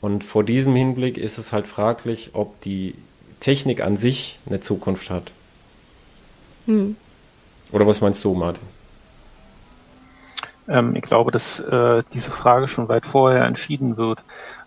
Und 0.00 0.24
vor 0.24 0.42
diesem 0.42 0.74
Hinblick 0.74 1.18
ist 1.18 1.38
es 1.38 1.52
halt 1.52 1.68
fraglich, 1.68 2.30
ob 2.32 2.60
die 2.62 2.94
Technik 3.38 3.80
an 3.84 3.96
sich 3.96 4.40
eine 4.46 4.58
Zukunft 4.58 5.08
hat. 5.08 5.30
hm. 6.66 6.96
Oder 7.72 7.86
was 7.86 8.00
meinst 8.00 8.24
du, 8.24 8.34
Martin? 8.34 8.62
Ähm, 10.68 10.94
ich 10.94 11.02
glaube, 11.02 11.30
dass 11.30 11.60
äh, 11.60 12.02
diese 12.12 12.30
Frage 12.30 12.68
schon 12.68 12.88
weit 12.88 13.06
vorher 13.06 13.44
entschieden 13.44 13.96
wird. 13.96 14.20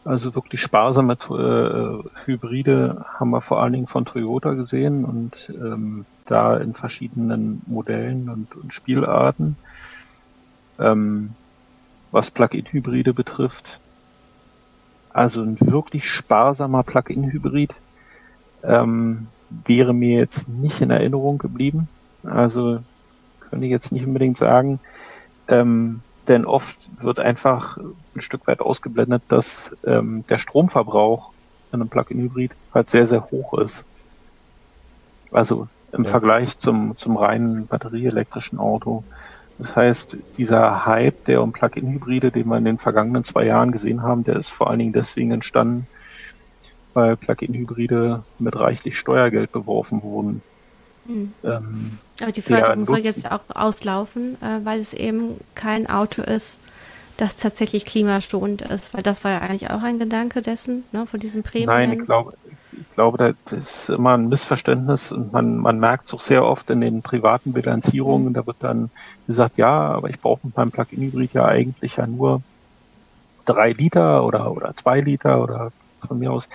Also 0.05 0.35
wirklich 0.35 0.61
sparsame 0.61 1.13
äh, 1.13 2.25
Hybride 2.25 3.05
haben 3.07 3.29
wir 3.29 3.41
vor 3.41 3.61
allen 3.61 3.73
Dingen 3.73 3.87
von 3.87 4.03
Toyota 4.03 4.53
gesehen 4.53 5.05
und 5.05 5.49
ähm, 5.49 6.05
da 6.25 6.57
in 6.57 6.73
verschiedenen 6.73 7.61
Modellen 7.67 8.29
und, 8.29 8.55
und 8.55 8.73
Spielarten. 8.73 9.55
Ähm, 10.79 11.31
was 12.11 12.31
Plug-in-Hybride 12.31 13.13
betrifft, 13.13 13.79
also 15.13 15.41
ein 15.41 15.57
wirklich 15.59 16.09
sparsamer 16.09 16.83
Plug-in-Hybrid 16.83 17.73
ähm, 18.63 19.27
wäre 19.65 19.93
mir 19.93 20.17
jetzt 20.17 20.49
nicht 20.49 20.81
in 20.81 20.89
Erinnerung 20.89 21.37
geblieben. 21.37 21.87
Also 22.23 22.79
könnte 23.53 23.67
ich 23.67 23.71
jetzt 23.71 23.91
nicht 23.91 24.07
unbedingt 24.07 24.35
sagen. 24.35 24.79
Ähm, 25.47 26.01
denn 26.27 26.45
oft 26.45 26.89
wird 27.03 27.19
einfach 27.19 27.77
ein 28.15 28.21
Stück 28.21 28.47
weit 28.47 28.61
ausgeblendet, 28.61 29.21
dass 29.27 29.77
ähm, 29.85 30.25
der 30.27 30.39
Stromverbrauch 30.39 31.33
in 31.71 31.81
einem 31.81 31.89
Plug-in-Hybrid 31.89 32.55
halt 32.73 32.89
sehr, 32.89 33.05
sehr 33.05 33.29
hoch 33.29 33.59
ist. 33.59 33.85
Also 35.29 35.67
im 35.91 36.05
Ja. 36.05 36.09
Vergleich 36.09 36.57
zum, 36.57 36.97
zum 36.97 37.15
reinen 37.15 37.67
batterieelektrischen 37.67 38.57
Auto. 38.57 39.03
Das 39.59 39.75
heißt, 39.75 40.17
dieser 40.35 40.87
Hype 40.87 41.25
der 41.25 41.43
um 41.43 41.53
Plug-in-Hybride, 41.53 42.31
den 42.31 42.47
wir 42.47 42.57
in 42.57 42.65
den 42.65 42.79
vergangenen 42.79 43.23
zwei 43.23 43.45
Jahren 43.45 43.71
gesehen 43.71 44.01
haben, 44.01 44.23
der 44.23 44.37
ist 44.37 44.49
vor 44.49 44.67
allen 44.71 44.79
Dingen 44.79 44.93
deswegen 44.93 45.29
entstanden, 45.29 45.85
weil 46.95 47.17
Plug-in-Hybride 47.17 48.25
mit 48.39 48.59
reichlich 48.59 48.97
Steuergeld 48.97 49.51
beworfen 49.51 50.01
wurden. 50.01 50.41
Hm. 51.05 51.33
Ähm, 51.43 51.99
Aber 52.21 52.31
die 52.31 52.41
der 52.41 52.59
Förderung 52.59 52.85
soll 52.85 52.99
jetzt 52.99 53.29
auch 53.31 53.41
auslaufen, 53.53 54.35
äh, 54.41 54.65
weil 54.65 54.79
es 54.79 54.93
eben 54.93 55.39
kein 55.55 55.89
Auto 55.89 56.21
ist, 56.21 56.59
das 57.17 57.35
tatsächlich 57.35 57.85
klimaschonend 57.85 58.61
ist. 58.61 58.93
Weil 58.93 59.03
das 59.03 59.23
war 59.23 59.31
ja 59.31 59.39
eigentlich 59.39 59.69
auch 59.69 59.83
ein 59.83 59.99
Gedanke 59.99 60.41
dessen, 60.41 60.83
ne, 60.91 61.05
von 61.05 61.19
diesem 61.19 61.43
Prämien. 61.43 61.67
Nein, 61.67 61.93
ich 61.93 62.05
glaube, 62.05 62.33
ich 62.71 62.95
glaube, 62.95 63.35
das 63.45 63.53
ist 63.53 63.89
immer 63.89 64.17
ein 64.17 64.29
Missverständnis 64.29 65.11
und 65.11 65.31
man, 65.31 65.57
man 65.57 65.79
merkt 65.79 66.07
es 66.07 66.13
auch 66.13 66.19
sehr 66.19 66.43
oft 66.43 66.69
in 66.69 66.81
den 66.81 67.01
privaten 67.01 67.53
Bilanzierungen. 67.53 68.33
Da 68.33 68.45
wird 68.47 68.57
dann 68.59 68.89
gesagt, 69.27 69.57
ja, 69.57 69.91
aber 69.91 70.09
ich 70.09 70.19
brauche 70.19 70.41
mit 70.43 70.57
meinem 70.57 70.71
Plug-in-Hybrid 70.71 71.33
ja 71.33 71.45
eigentlich 71.45 71.97
ja 71.97 72.07
nur 72.07 72.41
drei 73.45 73.71
Liter 73.71 74.25
oder, 74.25 74.51
oder 74.51 74.75
zwei 74.75 75.01
Liter 75.01 75.43
oder 75.43 75.71
von 76.07 76.19
mir 76.19 76.31
aus. 76.31 76.47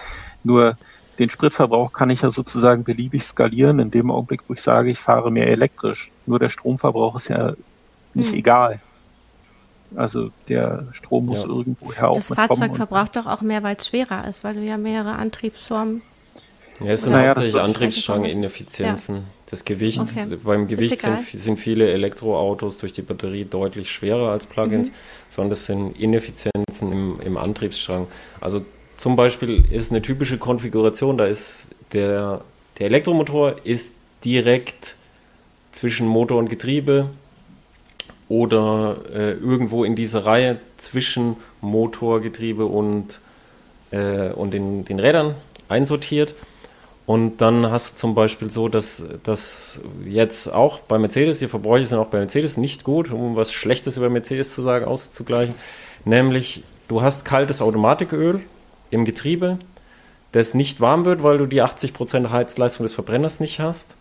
Nur 0.43 0.77
den 1.19 1.31
Spritverbrauch 1.31 1.93
kann 1.93 2.11
ich 2.11 2.23
ja 2.23 2.31
sozusagen 2.31 2.85
beliebig 2.85 3.25
skalieren 3.25 3.79
in 3.79 3.91
dem 3.91 4.11
Augenblick, 4.11 4.43
wo 4.49 4.55
ich 4.55 4.63
sage, 4.63 4.91
ich 4.91 4.99
fahre 4.99 5.31
mehr 5.31 5.49
elektrisch. 5.49 6.13
Nur 6.27 6.39
der 6.39 6.49
Stromverbrauch 6.49 7.17
ist 7.17 7.29
ja 7.29 7.55
nicht 8.15 8.33
Hm. 8.33 8.39
egal. 8.39 8.83
Also 9.97 10.31
der 10.49 10.89
Strom 10.93 11.27
muss 11.27 11.43
Ja. 11.43 11.49
irgendwoher 11.49 12.11
auch 12.11 12.17
das. 12.17 12.29
Fahrzeug 12.29 12.77
verbraucht 12.77 13.17
doch 13.17 13.27
auch 13.27 13.41
mehr, 13.41 13.63
weil 13.63 13.77
es 13.77 13.87
schwerer 13.87 14.29
ist, 14.29 14.45
weil 14.45 14.55
du 14.55 14.61
ja 14.61 14.77
mehrere 14.77 15.15
Antriebsformen. 15.15 16.03
Ja, 16.81 16.93
es 16.93 17.03
sind 17.03 17.13
Naja, 17.13 17.35
das 17.35 17.39
hauptsächlich 17.39 17.63
Antriebsstrang-Ineffizienzen. 17.63 19.25
Das 19.47 19.65
Gewicht, 19.65 20.01
Okay. 20.01 20.37
beim 20.45 20.69
Gewicht 20.69 21.01
sind, 21.01 21.21
sind 21.25 21.59
viele 21.59 21.91
Elektroautos 21.91 22.79
durch 22.79 22.93
die 22.93 23.03
Batterie 23.03 23.45
deutlich 23.45 23.91
schwerer 23.91 24.31
als 24.31 24.47
Plugins, 24.47 24.93
sondern 25.29 25.53
es 25.53 25.65
sind 25.65 25.99
Ineffizienzen 25.99 26.93
im, 26.93 27.21
im 27.21 27.37
Antriebsstrang. 27.37 28.07
Also 28.41 28.65
zum 28.99 29.15
Beispiel 29.17 29.65
ist 29.71 29.91
eine 29.91 30.03
typische 30.03 30.39
Konfiguration, 30.39 31.17
da 31.17 31.25
ist 31.25 31.71
der, 31.93 32.43
der 32.79 32.87
Elektromotor 32.87 33.55
ist 33.65 33.95
direkt 34.25 34.97
zwischen 35.73 36.07
Motor 36.07 36.39
und 36.39 36.51
Getriebe 36.51 37.09
oder 38.29 38.97
äh, 39.15 39.33
irgendwo 39.33 39.85
in 39.85 39.95
dieser 39.95 40.27
Reihe 40.27 40.59
zwischen 40.77 41.37
Motor, 41.61 42.21
Getriebe 42.21 42.67
und, 42.67 43.21
äh, 43.93 44.31
und 44.31 44.53
den, 44.53 44.85
den 44.85 44.99
Rädern 44.99 45.35
einsortiert. 45.69 46.35
Und 47.07 47.41
dann 47.41 47.71
hast 47.71 47.93
du 47.93 47.97
zum 47.97 48.15
Beispiel 48.17 48.51
so, 48.51 48.69
dass, 48.69 49.05
dass 49.23 49.81
jetzt 50.05 50.53
auch 50.53 50.81
bei 50.81 50.99
Mercedes, 50.99 51.39
die 51.39 51.47
Verbräuche 51.49 51.87
sind 51.87 51.99
auch 51.99 52.09
bei 52.09 52.19
Mercedes 52.19 52.57
nicht 52.57 52.83
gut, 52.83 53.11
um 53.13 53.37
was 53.37 53.53
Schlechtes 53.53 53.97
über 53.97 54.11
Mercedes 54.11 54.53
zu 54.53 54.61
sagen, 54.61 54.85
auszugleichen. 54.85 55.55
Nämlich, 56.05 56.65
du 56.89 57.01
hast 57.01 57.25
kaltes 57.25 57.63
Automatiköl 57.63 58.43
im 58.91 59.05
Getriebe, 59.05 59.59
das 60.33 60.55
nicht 60.55 60.81
warm 60.81 61.05
wird, 61.05 61.23
weil 61.23 61.39
du 61.39 61.47
die 61.47 61.63
80% 61.63 62.31
Heizleistung 62.31 62.85
des 62.85 62.95
Verbrenners 62.95 63.41
nicht 63.41 63.61
hast. 63.61 63.97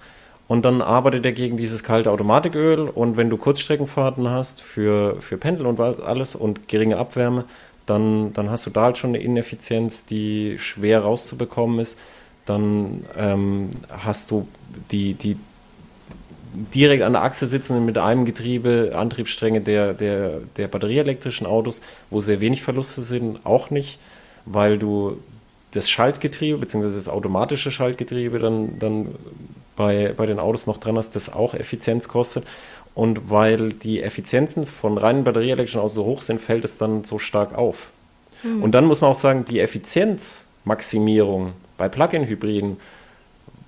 Und 0.47 0.63
dann 0.63 0.81
arbeitet 0.81 1.25
er 1.25 1.33
gegen 1.33 1.57
dieses 1.57 1.83
kalte 1.83 2.11
Automatiköl. 2.11 2.89
Und 2.89 3.17
wenn 3.17 3.29
du 3.29 3.37
Kurzstreckenfahrten 3.37 4.29
hast 4.29 4.61
für, 4.61 5.21
für 5.21 5.37
Pendel 5.37 5.65
und 5.65 5.79
alles 5.79 6.35
und 6.35 6.67
geringe 6.67 6.97
Abwärme, 6.97 7.45
dann, 7.85 8.33
dann 8.33 8.49
hast 8.49 8.65
du 8.65 8.69
da 8.69 8.83
halt 8.83 8.97
schon 8.97 9.11
eine 9.11 9.19
Ineffizienz, 9.19 10.05
die 10.05 10.57
schwer 10.59 11.01
rauszubekommen 11.01 11.79
ist. 11.79 11.97
Dann 12.45 13.05
ähm, 13.17 13.69
hast 13.89 14.31
du 14.31 14.47
die, 14.91 15.13
die 15.15 15.37
direkt 16.73 17.03
an 17.03 17.13
der 17.13 17.23
Achse 17.23 17.45
sitzenden 17.45 17.85
mit 17.85 17.97
einem 17.97 18.25
Getriebe 18.25 18.93
Antriebsstränge 18.95 19.61
der, 19.61 19.93
der, 19.93 20.39
der 20.55 20.67
batterieelektrischen 20.67 21.45
Autos, 21.45 21.81
wo 22.09 22.19
sehr 22.19 22.41
wenig 22.41 22.63
Verluste 22.63 23.01
sind, 23.01 23.45
auch 23.45 23.69
nicht, 23.69 23.99
weil 24.51 24.77
du 24.77 25.17
das 25.71 25.89
Schaltgetriebe 25.89 26.57
bzw. 26.57 26.87
das 26.87 27.09
automatische 27.09 27.71
Schaltgetriebe 27.71 28.39
dann, 28.39 28.79
dann 28.79 29.15
bei, 29.75 30.13
bei 30.15 30.25
den 30.25 30.39
Autos 30.39 30.65
noch 30.65 30.77
dran 30.77 30.97
hast, 30.97 31.15
das 31.15 31.31
auch 31.31 31.53
Effizienz 31.53 32.07
kostet. 32.07 32.45
Und 32.95 33.29
weil 33.29 33.69
die 33.69 34.01
Effizienzen 34.01 34.65
von 34.65 34.97
reinen 34.97 35.23
batterieelektrischen 35.23 35.79
Autos 35.79 35.93
so 35.93 36.05
hoch 36.05 36.23
sind, 36.23 36.41
fällt 36.41 36.65
es 36.65 36.77
dann 36.77 37.03
so 37.03 37.19
stark 37.19 37.55
auf. 37.55 37.91
Und 38.61 38.71
dann 38.71 38.85
muss 38.85 39.01
man 39.01 39.11
auch 39.11 39.15
sagen, 39.15 39.45
die 39.45 39.59
Effizienz 39.59 40.45
Maximierung. 40.67 41.53
Bei 41.77 41.89
Plug-in-Hybriden, 41.89 42.77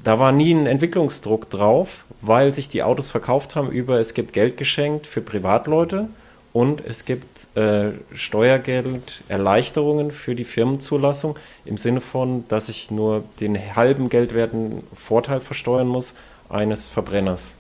da 0.04 0.20
war 0.20 0.32
nie 0.32 0.54
ein 0.54 0.68
Entwicklungsdruck 0.68 1.50
drauf, 1.50 2.06
weil 2.22 2.54
sich 2.54 2.70
die 2.70 2.84
Autos 2.84 3.10
verkauft 3.10 3.56
haben 3.56 3.72
über, 3.72 4.00
es 4.00 4.14
gibt 4.14 4.34
Geld 4.34 4.58
geschenkt 4.58 5.08
für 5.08 5.22
Privatleute 5.22 6.10
und 6.52 6.84
es 6.84 7.06
gibt 7.06 7.56
äh, 7.56 7.92
Steuergeld, 8.14 9.22
Erleichterungen 9.28 10.12
für 10.12 10.34
die 10.34 10.44
Firmenzulassung 10.44 11.38
im 11.64 11.78
Sinne 11.78 12.02
von, 12.02 12.46
dass 12.48 12.70
ich 12.70 12.90
nur 12.90 13.24
den 13.40 13.76
halben 13.76 14.10
geldwerten 14.10 14.84
Vorteil 14.94 15.42
versteuern 15.42 15.88
muss 15.88 16.16
eines 16.50 16.90
Verbrenners. 16.90 17.56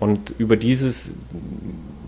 Und 0.00 0.34
über 0.38 0.56
dieses, 0.56 1.12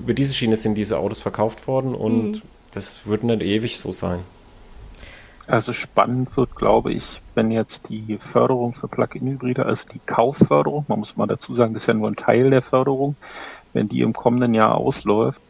über 0.02 0.12
diese 0.12 0.34
Schiene 0.34 0.56
sind 0.56 0.74
diese 0.74 0.98
Autos 0.98 1.22
verkauft 1.22 1.66
worden 1.66 1.94
und 1.94 2.32
mhm. 2.32 2.42
das 2.72 3.06
wird 3.06 3.24
nicht 3.24 3.40
ewig 3.40 3.78
so 3.78 3.92
sein. 3.92 4.20
Also 5.46 5.72
spannend 5.72 6.36
wird, 6.36 6.56
glaube 6.56 6.92
ich, 6.92 7.22
wenn 7.36 7.52
jetzt 7.52 7.88
die 7.88 8.18
Förderung 8.18 8.74
für 8.74 8.88
Plug-in-Hybride, 8.88 9.64
also 9.64 9.84
die 9.94 10.00
Kaufförderung, 10.04 10.84
man 10.88 10.98
muss 10.98 11.16
mal 11.16 11.28
dazu 11.28 11.54
sagen, 11.54 11.72
das 11.72 11.84
ist 11.84 11.86
ja 11.86 11.94
nur 11.94 12.08
ein 12.08 12.16
Teil 12.16 12.50
der 12.50 12.62
Förderung, 12.62 13.14
wenn 13.72 13.88
die 13.88 14.00
im 14.00 14.12
kommenden 14.12 14.54
Jahr 14.54 14.74
ausläuft, 14.74 15.40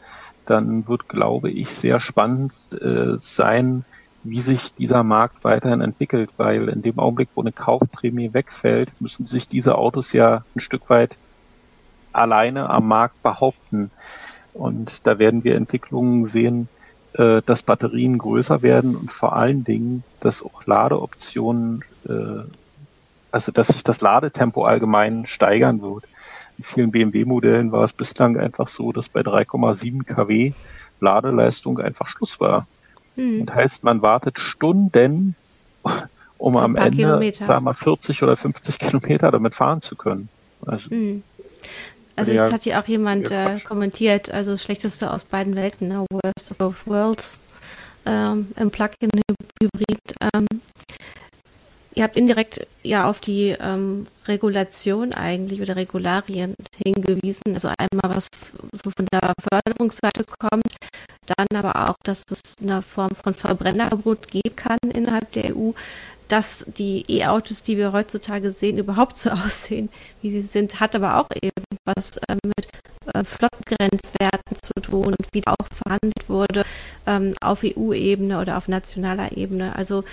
dann 0.46 0.88
wird, 0.88 1.08
glaube 1.08 1.50
ich, 1.50 1.70
sehr 1.70 2.00
spannend 2.00 2.54
äh, 2.80 3.16
sein, 3.16 3.84
wie 4.24 4.40
sich 4.40 4.74
dieser 4.74 5.02
Markt 5.02 5.44
weiterhin 5.44 5.80
entwickelt, 5.80 6.30
weil 6.36 6.68
in 6.68 6.82
dem 6.82 6.98
Augenblick, 6.98 7.28
wo 7.34 7.42
eine 7.42 7.52
Kaufprämie 7.52 8.32
wegfällt, 8.32 8.90
müssen 9.00 9.26
sich 9.26 9.48
diese 9.48 9.76
Autos 9.76 10.12
ja 10.12 10.44
ein 10.54 10.60
Stück 10.60 10.90
weit 10.90 11.16
alleine 12.12 12.70
am 12.70 12.88
Markt 12.88 13.22
behaupten. 13.22 13.90
Und 14.52 15.06
da 15.06 15.18
werden 15.18 15.44
wir 15.44 15.54
Entwicklungen 15.54 16.24
sehen, 16.24 16.68
äh, 17.12 17.42
dass 17.44 17.62
Batterien 17.62 18.18
größer 18.18 18.62
werden 18.62 18.96
und 18.96 19.12
vor 19.12 19.36
allen 19.36 19.64
Dingen, 19.64 20.02
dass 20.20 20.42
auch 20.42 20.66
Ladeoptionen, 20.66 21.84
äh, 22.08 22.44
also 23.30 23.52
dass 23.52 23.68
sich 23.68 23.84
das 23.84 24.00
Ladetempo 24.00 24.64
allgemein 24.64 25.26
steigern 25.26 25.82
wird. 25.82 26.04
In 26.58 26.64
vielen 26.64 26.90
BMW-Modellen 26.90 27.72
war 27.72 27.84
es 27.84 27.92
bislang 27.92 28.38
einfach 28.38 28.68
so, 28.68 28.92
dass 28.92 29.08
bei 29.08 29.20
3,7 29.20 30.04
kW 30.04 30.52
Ladeleistung 31.00 31.78
einfach 31.78 32.08
Schluss 32.08 32.40
war. 32.40 32.66
Hm. 33.16 33.42
Und 33.42 33.54
heißt, 33.54 33.84
man 33.84 34.02
wartet 34.02 34.38
Stunden, 34.38 35.34
um 36.38 36.56
am 36.56 36.76
Ende, 36.76 36.96
Kilometer. 36.96 37.44
sagen 37.44 37.64
wir 37.64 37.74
40 37.74 38.22
oder 38.22 38.36
50 38.36 38.78
Kilometer 38.78 39.30
damit 39.30 39.54
fahren 39.54 39.82
zu 39.82 39.96
können. 39.96 40.28
Also, 40.64 40.90
hm. 40.90 41.22
also 42.16 42.32
ja, 42.32 42.50
hat 42.50 42.62
hier 42.62 42.80
auch 42.80 42.86
jemand 42.86 43.30
äh, 43.30 43.60
kommentiert, 43.60 44.30
also 44.30 44.52
das 44.52 44.62
Schlechteste 44.62 45.12
aus 45.12 45.24
beiden 45.24 45.56
Welten, 45.56 45.88
ne? 45.88 46.06
Worst 46.10 46.50
of 46.50 46.56
both 46.56 46.86
worlds 46.86 47.38
ähm, 48.06 48.48
im 48.56 48.70
Plug-in-Hybrid. 48.70 49.98
Ähm, 50.34 50.46
Ihr 51.96 52.04
habt 52.04 52.16
indirekt 52.18 52.66
ja 52.82 53.08
auf 53.08 53.20
die 53.20 53.56
ähm, 53.58 54.06
Regulation 54.28 55.14
eigentlich 55.14 55.62
oder 55.62 55.76
Regularien 55.76 56.54
hingewiesen. 56.84 57.54
Also 57.54 57.68
einmal, 57.68 58.14
was 58.14 58.28
so 58.84 58.90
von 58.94 59.06
der 59.10 59.32
Förderungsseite 59.40 60.24
kommt, 60.38 60.76
dann 61.24 61.46
aber 61.56 61.88
auch, 61.88 61.96
dass 62.02 62.22
es 62.30 62.54
eine 62.60 62.82
Form 62.82 63.12
von 63.14 63.32
Verbrennerverbot 63.32 64.28
geben 64.28 64.54
kann 64.54 64.78
innerhalb 64.92 65.32
der 65.32 65.56
EU, 65.56 65.72
dass 66.28 66.66
die 66.76 67.04
E-Autos, 67.08 67.62
die 67.62 67.78
wir 67.78 67.92
heutzutage 67.92 68.50
sehen, 68.50 68.76
überhaupt 68.76 69.16
so 69.16 69.30
aussehen, 69.46 69.88
wie 70.20 70.30
sie 70.30 70.42
sind, 70.42 70.80
hat 70.80 70.94
aber 70.94 71.18
auch 71.18 71.28
eben 71.40 71.64
was 71.86 72.18
äh, 72.28 72.36
mit 72.44 72.68
äh, 73.14 73.24
Flottengrenzwerten 73.24 74.56
zu 74.60 74.72
tun 74.82 75.14
und 75.18 75.28
wie 75.32 75.40
da 75.40 75.54
auch 75.58 75.66
verhandelt 75.72 76.28
wurde 76.28 76.64
ähm, 77.06 77.32
auf 77.40 77.64
EU-Ebene 77.64 78.38
oder 78.38 78.58
auf 78.58 78.68
nationaler 78.68 79.34
Ebene. 79.36 79.74
Also 79.76 80.04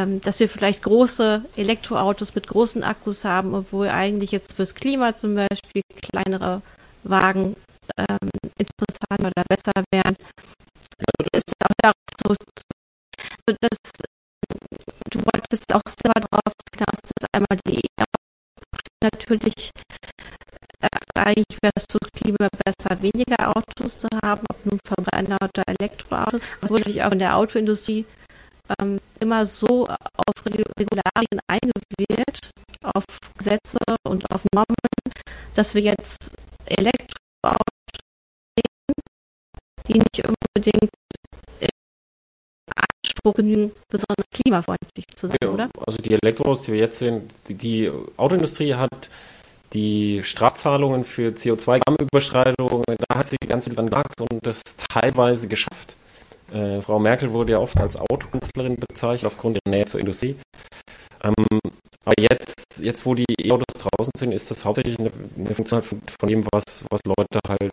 ähm, 0.00 0.20
dass 0.20 0.40
wir 0.40 0.48
vielleicht 0.48 0.82
große 0.82 1.44
Elektroautos 1.56 2.34
mit 2.34 2.46
großen 2.46 2.82
Akkus 2.82 3.24
haben, 3.24 3.54
obwohl 3.54 3.88
eigentlich 3.88 4.30
jetzt 4.32 4.54
fürs 4.54 4.74
Klima 4.74 5.14
zum 5.16 5.34
Beispiel 5.34 5.82
kleinere 6.00 6.62
Wagen 7.02 7.56
ähm, 7.96 8.30
interessanter 8.58 9.30
oder 9.36 9.44
besser 9.48 9.84
wären. 9.92 10.16
Ist 11.32 11.52
auch 11.62 11.74
darauf 11.82 11.94
zurück. 12.22 12.38
Also 13.46 13.56
das, 13.60 13.78
du 15.10 15.18
wolltest 15.20 15.74
auch 15.74 15.82
selber 15.86 16.26
darauf 16.30 16.54
hinaus, 16.74 17.00
dass 17.02 17.28
einmal 17.32 17.58
die 17.66 17.82
natürlich 19.02 19.70
äh, 20.80 20.88
eigentlich 21.14 21.58
wäre 21.62 21.72
es 21.76 21.84
fürs 21.90 22.12
Klima 22.14 22.48
besser, 22.64 23.02
weniger 23.02 23.56
Autos 23.56 23.98
zu 23.98 24.08
haben, 24.24 24.42
ob 24.50 24.66
nun 24.66 24.78
Verbrenner 24.84 25.36
oder 25.42 25.62
Elektroautos. 25.66 26.42
Das 26.60 26.70
wurde 26.70 26.82
natürlich 26.82 27.02
auch 27.02 27.12
in 27.12 27.18
der 27.18 27.36
Autoindustrie 27.36 28.06
ähm, 28.78 28.99
immer 29.20 29.46
so 29.46 29.86
auf 29.86 30.46
Regularien 30.46 31.40
eingewählt, 31.46 32.50
auf 32.82 33.04
Gesetze 33.36 33.78
und 34.06 34.30
auf 34.30 34.44
Normen, 34.54 34.76
dass 35.54 35.74
wir 35.74 35.82
jetzt 35.82 36.32
Elektroautos 36.66 37.70
die 39.88 39.94
nicht 39.94 40.22
unbedingt 40.26 40.90
Anspruch 43.20 43.34
genügen, 43.34 43.72
besonders 43.88 44.24
klimafreundlich 44.32 45.06
zu 45.14 45.26
sein, 45.26 45.36
ja, 45.42 45.50
oder? 45.50 45.68
Also 45.86 45.98
die 45.98 46.12
Elektroautos, 46.12 46.62
die 46.62 46.72
wir 46.72 46.80
jetzt 46.80 46.98
sehen, 46.98 47.28
die, 47.48 47.54
die 47.54 47.90
Autoindustrie 48.16 48.74
hat 48.74 49.10
die 49.72 50.22
Strafzahlungen 50.24 51.04
für 51.04 51.30
CO2-Grammüberschreitungen, 51.30 52.84
da 53.08 53.18
hat 53.18 53.26
sie 53.26 53.36
ganz 53.46 53.66
viel 53.66 53.74
dran 53.74 53.88
gemacht 53.88 54.20
und 54.20 54.44
das 54.44 54.62
teilweise 54.76 55.48
geschafft. 55.48 55.96
Äh, 56.52 56.82
Frau 56.82 56.98
Merkel 56.98 57.32
wurde 57.32 57.52
ja 57.52 57.58
oft 57.58 57.78
als 57.78 57.96
Autokanzlerin 57.96 58.76
bezeichnet, 58.76 59.26
aufgrund 59.26 59.58
ihrer 59.64 59.76
Nähe 59.76 59.86
zur 59.86 60.00
Industrie. 60.00 60.36
Ähm, 61.22 61.60
aber 62.04 62.14
jetzt, 62.18 62.80
jetzt, 62.82 63.04
wo 63.04 63.14
die 63.14 63.26
E-Autos 63.40 63.74
draußen 63.74 64.12
sind, 64.16 64.32
ist 64.32 64.50
das 64.50 64.64
hauptsächlich 64.64 64.98
eine, 64.98 65.10
eine 65.36 65.54
Funktion 65.54 65.82
von, 65.82 66.00
von, 66.18 66.28
dem, 66.28 66.44
was, 66.50 66.84
was 66.90 67.00
Leute 67.04 67.38
halt 67.46 67.70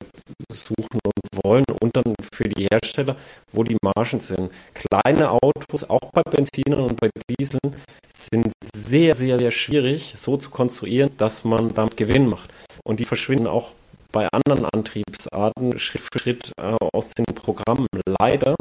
suchen 0.51 0.99
und 1.03 1.45
wollen 1.45 1.63
und 1.81 1.95
dann 1.95 2.13
für 2.33 2.47
die 2.49 2.67
Hersteller, 2.69 3.15
wo 3.51 3.63
die 3.63 3.77
Margen 3.81 4.19
sind. 4.19 4.51
Kleine 4.73 5.31
Autos, 5.31 5.89
auch 5.89 6.11
bei 6.11 6.21
Benzinern 6.23 6.81
und 6.81 6.99
bei 6.99 7.09
Dieseln, 7.39 7.75
sind 8.13 8.51
sehr, 8.75 9.13
sehr, 9.13 9.37
sehr 9.37 9.51
schwierig 9.51 10.13
so 10.17 10.37
zu 10.37 10.49
konstruieren, 10.49 11.11
dass 11.17 11.45
man 11.45 11.73
damit 11.73 11.97
Gewinn 11.97 12.27
macht. 12.27 12.51
Und 12.83 12.99
die 12.99 13.05
verschwinden 13.05 13.47
auch 13.47 13.71
bei 14.11 14.27
anderen 14.31 14.65
Antriebsarten 14.65 15.77
Schritt 15.79 16.01
für 16.01 16.19
Schritt 16.19 16.51
äh, 16.59 16.75
aus 16.93 17.11
den 17.11 17.25
Programmen. 17.25 17.87
Leider, 18.19 18.55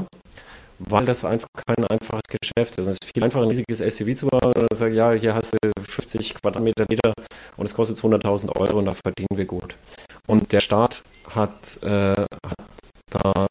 weil 0.79 1.05
das 1.05 1.25
einfach 1.25 1.49
kein 1.67 1.85
einfaches 1.87 2.23
Geschäft 2.29 2.77
ist. 2.77 2.87
Es 2.87 2.99
ist 3.01 3.11
viel 3.13 3.25
einfacher, 3.25 3.45
ein 3.45 3.49
riesiges 3.49 3.79
SUV 3.79 4.15
zu 4.15 4.27
bauen 4.27 4.53
und 4.55 4.77
sagen, 4.77 4.95
ja, 4.95 5.13
hier 5.13 5.35
hast 5.35 5.55
du 5.55 5.59
50 5.81 6.35
Quadratmeter 6.35 6.87
Liter 6.89 7.15
und 7.57 7.67
es 7.67 7.75
kostet 7.75 7.99
200.000 7.99 8.57
Euro 8.57 8.79
und 8.79 8.87
da 8.87 8.95
verdienen 8.95 9.37
wir 9.37 9.47
gut. 9.47 9.77
Und 10.27 10.53
der 10.53 10.61
Staat 10.61 11.03
hat, 11.35 11.83
äh, 11.83 12.15
hat 12.21 12.93
da 13.11 13.47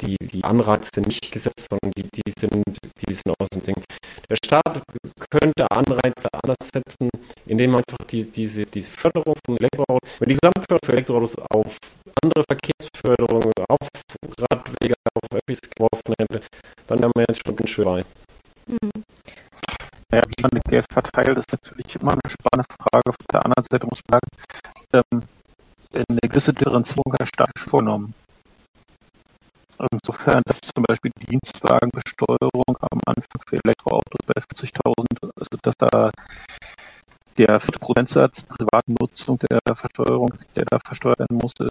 die, 0.00 0.16
die 0.20 0.44
Anreize 0.44 1.00
nicht 1.00 1.32
gesetzt, 1.32 1.66
sondern 1.70 1.92
die, 1.96 2.08
die, 2.14 2.32
sind, 2.38 2.64
die 3.06 3.14
sind 3.14 3.34
aus 3.38 3.48
dem 3.52 3.62
Ding. 3.62 3.82
Der 4.28 4.36
Staat 4.36 4.82
könnte 5.30 5.70
Anreize 5.70 6.28
anders 6.32 6.70
setzen, 6.72 7.10
indem 7.46 7.72
man 7.72 7.80
einfach 7.80 8.06
die, 8.06 8.30
diese, 8.30 8.64
diese 8.66 8.90
Förderung 8.90 9.34
von 9.44 9.56
Elektroautos, 9.56 10.08
wenn 10.18 10.28
die 10.28 10.36
Gesamtförderung 10.40 10.80
für 10.84 10.92
Elektroautos 10.92 11.36
auf 11.50 11.78
andere 12.22 12.44
Verkehrsförderung, 12.48 13.52
auf 13.68 13.88
Radwege, 14.38 14.94
auf 15.14 15.38
Öffis 15.38 15.60
geworfen 15.60 16.14
hätte, 16.18 16.40
dann 16.86 17.00
wären 17.00 17.12
wir 17.14 17.24
jetzt 17.28 17.42
schon 17.44 17.56
ganz 17.56 17.70
schön 17.70 17.84
weit. 17.84 18.06
Mhm. 18.66 18.90
Ja, 20.12 20.22
wie 20.26 20.42
man 20.42 20.50
das 20.52 20.62
Geld 20.68 20.86
verteilt, 20.92 21.38
ist 21.38 21.52
natürlich 21.52 21.94
immer 21.96 22.12
eine 22.12 22.20
spannende 22.26 22.66
Frage. 22.82 23.10
Auf 23.10 23.16
der 23.32 23.44
anderen 23.44 23.64
Seite 23.70 23.86
muss 23.86 24.00
man 24.10 24.18
sagen, 24.92 25.04
ähm, 25.12 25.22
eine 25.94 26.20
gewisse 26.22 26.52
Differenzierung 26.52 27.14
der 27.18 27.26
Staat 27.26 27.58
vorgenommen. 27.58 28.14
Insofern, 29.90 30.42
dass 30.44 30.60
zum 30.60 30.84
Beispiel 30.84 31.10
die 31.18 31.26
Dienstwagenbesteuerung 31.26 32.76
am 32.80 33.00
Anfang 33.06 33.42
für 33.46 33.58
Elektroautos 33.64 34.20
bei 34.26 34.40
40.000, 34.40 35.06
also 35.22 35.56
dass 35.62 35.74
da 35.78 36.10
der 37.38 37.58
Prozentsatz 37.58 38.42
privaten 38.42 38.94
Nutzung 39.00 39.38
der 39.38 39.60
Versteuerung, 39.74 40.34
der 40.54 40.66
da 40.66 40.78
versteuert 40.84 41.20
werden 41.20 41.38
musste, 41.38 41.70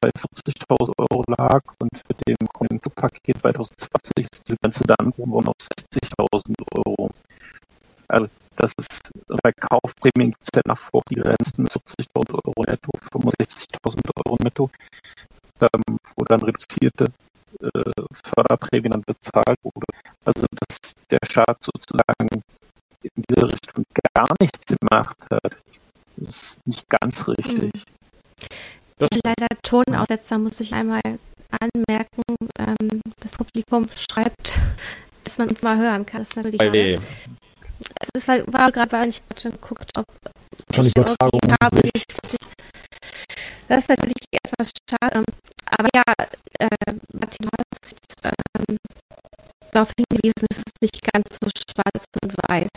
bei 0.00 0.10
40.000 0.10 0.92
Euro 0.98 1.22
lag 1.38 1.62
und 1.78 1.92
mit 2.08 2.18
dem 2.26 2.48
Konjunkturpaket 2.52 3.40
2020 3.40 4.10
ist 4.18 4.48
die 4.48 4.56
Grenze 4.60 4.84
dann 4.84 5.12
worden 5.16 5.48
auf 5.48 5.54
60.000 5.94 6.54
Euro. 6.74 7.10
Also 8.08 8.26
das 8.60 8.72
ist 8.78 9.10
bei 9.42 9.52
Kaufprämien 9.52 10.32
gibt 10.32 10.42
es 10.42 10.50
ja 10.54 10.62
nach 10.66 10.78
vor 10.78 11.02
die 11.10 11.16
Grenzen 11.16 11.66
40.000 11.66 12.34
Euro 12.44 12.64
netto, 12.66 12.90
65.000 13.12 14.10
Euro 14.24 14.36
netto 14.42 14.70
ähm, 15.60 15.98
wo 16.16 16.24
dann 16.24 16.42
reduzierte 16.42 17.06
äh, 17.60 17.68
Förderprämien 18.12 18.92
dann 18.92 19.02
bezahlt 19.02 19.58
wurde. 19.62 19.86
Also 20.24 20.46
dass 20.50 20.94
der 21.10 21.18
Staat 21.24 21.58
sozusagen 21.62 22.42
in 23.02 23.24
diese 23.28 23.46
Richtung 23.46 23.84
gar 24.14 24.28
nichts 24.40 24.66
gemacht 24.66 25.16
hat, 25.30 25.56
ist 26.16 26.66
nicht 26.66 26.88
ganz 26.88 27.26
richtig. 27.28 27.72
Mhm. 27.72 29.08
Leider 29.24 29.48
Tonaussetzer 29.62 30.38
muss 30.38 30.60
ich 30.60 30.74
einmal 30.74 31.00
anmerken. 31.50 32.22
Ähm, 32.58 33.00
das 33.20 33.32
Publikum 33.32 33.88
schreibt, 33.96 34.58
dass 35.24 35.38
man 35.38 35.56
mal 35.62 35.78
hören 35.78 36.04
kann. 36.04 36.20
Das 36.20 36.30
ist 36.30 36.36
natürlich 36.36 36.60
es 38.00 38.08
ist, 38.14 38.28
war 38.28 38.72
gerade, 38.72 38.92
weil 38.92 39.08
ich 39.08 39.22
gerade 39.28 39.40
schon 39.40 39.52
geguckt, 39.52 39.90
ob 39.96 40.06
Wahrscheinlich 40.68 40.96
Übertragung 40.96 41.40
habe, 41.60 41.80
nicht, 41.94 42.12
das 43.70 43.82
ist 43.82 43.88
natürlich 43.88 44.24
etwas 44.32 44.72
schade. 44.88 45.18
Ähm, 45.18 45.24
aber 45.66 45.88
ja, 45.94 46.02
äh, 46.58 46.94
Martin, 47.12 47.46
du 47.46 47.50
hast 47.56 47.94
ähm, 48.24 48.76
darauf 49.70 49.92
hingewiesen, 49.96 50.46
es 50.50 50.58
ist 50.58 50.82
nicht 50.82 51.00
ganz 51.12 51.38
so 51.40 51.48
schwarz 51.48 52.04
und 52.22 52.34
weiß, 52.48 52.68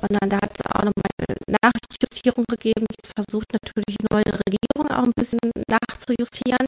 sondern 0.00 0.30
da 0.30 0.36
hat 0.36 0.52
es 0.54 0.64
auch 0.66 0.84
nochmal 0.84 1.10
eine 1.18 1.58
Nachjustierung 1.62 2.44
gegeben. 2.48 2.86
Jetzt 2.90 3.12
versucht 3.14 3.52
natürlich 3.52 3.96
die 3.98 4.06
neue 4.10 4.38
Regierung 4.46 4.90
auch 4.90 5.02
ein 5.02 5.12
bisschen 5.16 5.50
nachzujustieren. 5.68 6.66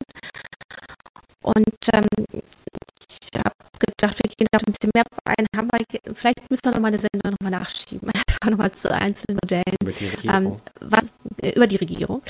Und 1.42 1.76
ähm, 1.92 2.42
ich 3.08 3.38
habe 3.38 3.51
gedacht, 3.86 4.18
wir 4.22 4.30
gehen 4.30 4.46
da 4.50 4.58
ein 4.58 4.72
bisschen 4.72 4.90
mehr 4.94 5.04
ein. 5.24 5.46
Haben 5.56 5.68
wir, 5.72 6.14
vielleicht 6.14 6.50
müssen 6.50 6.64
wir 6.64 6.72
nochmal 6.72 6.90
eine 6.90 6.98
Sendung 6.98 7.32
nochmal 7.32 7.60
nachschieben. 7.60 8.08
Einfach 8.14 8.50
nochmal 8.50 8.72
zu 8.72 8.92
einzelnen 8.92 9.38
Modellen. 9.42 9.76
Über 9.80 9.92
die 9.92 10.08
Regierung. 10.08 10.36
Ähm, 10.36 10.56
was, 10.80 11.04
äh, 11.42 11.50
über 11.50 11.66
die 11.66 11.76
Regierung. 11.76 12.22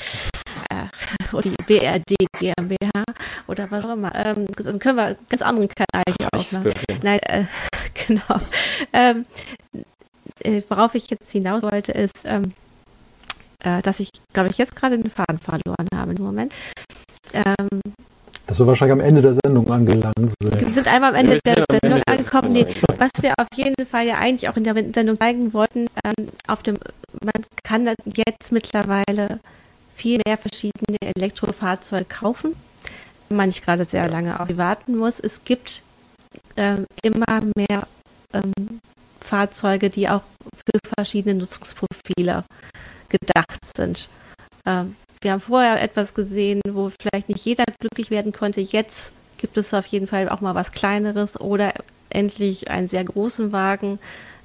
Äh, 0.69 0.85
oder 1.35 1.49
die 1.49 1.63
BRD 1.65 2.15
GmbH 2.39 3.03
oder 3.47 3.69
was 3.71 3.85
auch 3.85 3.93
immer. 3.93 4.13
Ähm, 4.15 4.47
dann 4.57 4.79
können 4.79 4.97
wir 4.97 5.17
ganz 5.29 5.41
anderen 5.41 5.69
Kanal 5.69 6.03
hier 6.19 6.29
aufmachen. 6.33 6.73
Nein, 7.01 7.19
äh, 7.19 7.45
genau. 8.07 8.35
Ähm, 8.91 9.25
äh, 10.39 10.61
worauf 10.69 10.95
ich 10.95 11.09
jetzt 11.09 11.31
hinaus 11.31 11.63
wollte, 11.63 11.91
ist, 11.91 12.25
ähm, 12.25 12.53
äh, 13.59 13.81
dass 13.81 13.99
ich, 13.99 14.09
glaube 14.33 14.49
ich, 14.49 14.57
jetzt 14.57 14.75
gerade 14.75 14.97
den 14.97 15.09
Faden 15.09 15.39
verloren 15.39 15.87
habe 15.95 16.13
im 16.13 16.23
Moment. 16.23 16.53
Ähm, 17.33 17.81
dass 18.47 18.59
wir 18.59 18.67
wahrscheinlich 18.67 18.93
am 18.93 18.99
Ende 18.99 19.21
der 19.21 19.33
Sendung 19.33 19.71
angelangt 19.71 20.15
sind. 20.17 20.59
Wir 20.59 20.69
sind 20.69 20.87
einmal 20.87 21.11
am 21.11 21.15
Ende 21.15 21.39
der 21.45 21.63
Sendung 21.69 21.83
Ende 21.93 22.03
angekommen. 22.07 22.51
Nee, 22.51 22.67
was 22.97 23.11
wir 23.21 23.33
auf 23.37 23.47
jeden 23.55 23.85
Fall 23.85 24.05
ja 24.05 24.17
eigentlich 24.19 24.49
auch 24.49 24.57
in 24.57 24.63
der 24.63 24.75
Sendung 24.93 25.19
zeigen 25.19 25.53
wollten, 25.53 25.87
ähm, 26.03 26.29
auf 26.47 26.63
dem, 26.63 26.77
man 27.23 27.45
kann 27.63 27.89
jetzt 28.15 28.51
mittlerweile 28.51 29.39
viel 29.95 30.19
mehr 30.25 30.37
verschiedene 30.37 30.97
Elektrofahrzeuge 31.15 32.05
kaufen, 32.05 32.55
wenn 33.29 33.37
man 33.37 33.47
nicht 33.47 33.63
gerade 33.63 33.85
sehr 33.85 34.09
lange 34.09 34.39
auf 34.39 34.47
sie 34.47 34.57
warten 34.57 34.97
muss. 34.97 35.19
Es 35.19 35.43
gibt 35.43 35.83
ähm, 36.57 36.85
immer 37.01 37.41
mehr 37.55 37.87
ähm, 38.33 38.79
Fahrzeuge, 39.21 39.89
die 39.89 40.09
auch 40.09 40.21
für 40.55 40.79
verschiedene 40.95 41.35
Nutzungsprofile 41.35 42.43
gedacht 43.09 43.59
sind. 43.75 44.09
Ähm, 44.65 44.95
wir 45.23 45.31
haben 45.31 45.39
vorher 45.39 45.81
etwas 45.81 46.13
gesehen, 46.13 46.61
wo 46.69 46.89
vielleicht 46.89 47.29
nicht 47.29 47.45
jeder 47.45 47.63
glücklich 47.79 48.11
werden 48.11 48.31
konnte. 48.31 48.61
Jetzt 48.61 49.13
gibt 49.37 49.57
es 49.57 49.73
auf 49.73 49.85
jeden 49.87 50.07
Fall 50.07 50.29
auch 50.29 50.41
mal 50.41 50.55
was 50.55 50.71
Kleineres 50.71 51.39
oder 51.39 51.73
endlich 52.09 52.69
einen 52.69 52.87
sehr 52.87 53.03
großen 53.03 53.51
Wagen, 53.51 53.99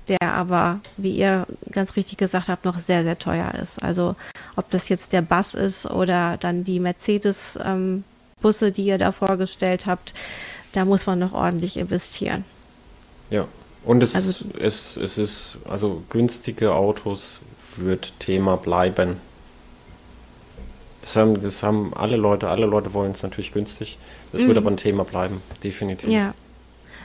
der 0.08 0.32
aber, 0.32 0.80
wie 0.96 1.16
ihr 1.16 1.46
ganz 1.70 1.96
richtig 1.96 2.18
gesagt 2.18 2.48
habt, 2.48 2.64
noch 2.64 2.78
sehr, 2.78 3.02
sehr 3.02 3.18
teuer 3.18 3.54
ist. 3.54 3.82
Also 3.82 4.16
ob 4.56 4.70
das 4.70 4.88
jetzt 4.88 5.12
der 5.12 5.22
Bass 5.22 5.54
ist 5.54 5.86
oder 5.86 6.36
dann 6.38 6.64
die 6.64 6.80
Mercedes-Busse, 6.80 8.66
ähm, 8.66 8.72
die 8.72 8.84
ihr 8.84 8.98
da 8.98 9.12
vorgestellt 9.12 9.86
habt, 9.86 10.14
da 10.72 10.84
muss 10.84 11.06
man 11.06 11.18
noch 11.18 11.32
ordentlich 11.32 11.76
investieren. 11.76 12.44
Ja, 13.30 13.46
und 13.84 14.02
es, 14.02 14.14
also, 14.14 14.44
es, 14.58 14.96
es 14.96 15.18
ist, 15.18 15.58
also 15.68 16.02
günstige 16.10 16.74
Autos 16.74 17.42
wird 17.76 18.18
Thema 18.18 18.56
bleiben. 18.56 19.18
Das 21.02 21.16
haben, 21.16 21.40
das 21.40 21.62
haben 21.62 21.92
alle 21.94 22.16
Leute, 22.16 22.48
alle 22.48 22.66
Leute 22.66 22.92
wollen 22.92 23.12
es 23.12 23.22
natürlich 23.22 23.52
günstig. 23.52 23.98
Das 24.32 24.42
mhm. 24.42 24.48
wird 24.48 24.58
aber 24.58 24.70
ein 24.70 24.76
Thema 24.76 25.04
bleiben, 25.04 25.40
definitiv. 25.62 26.10
Ja. 26.10 26.34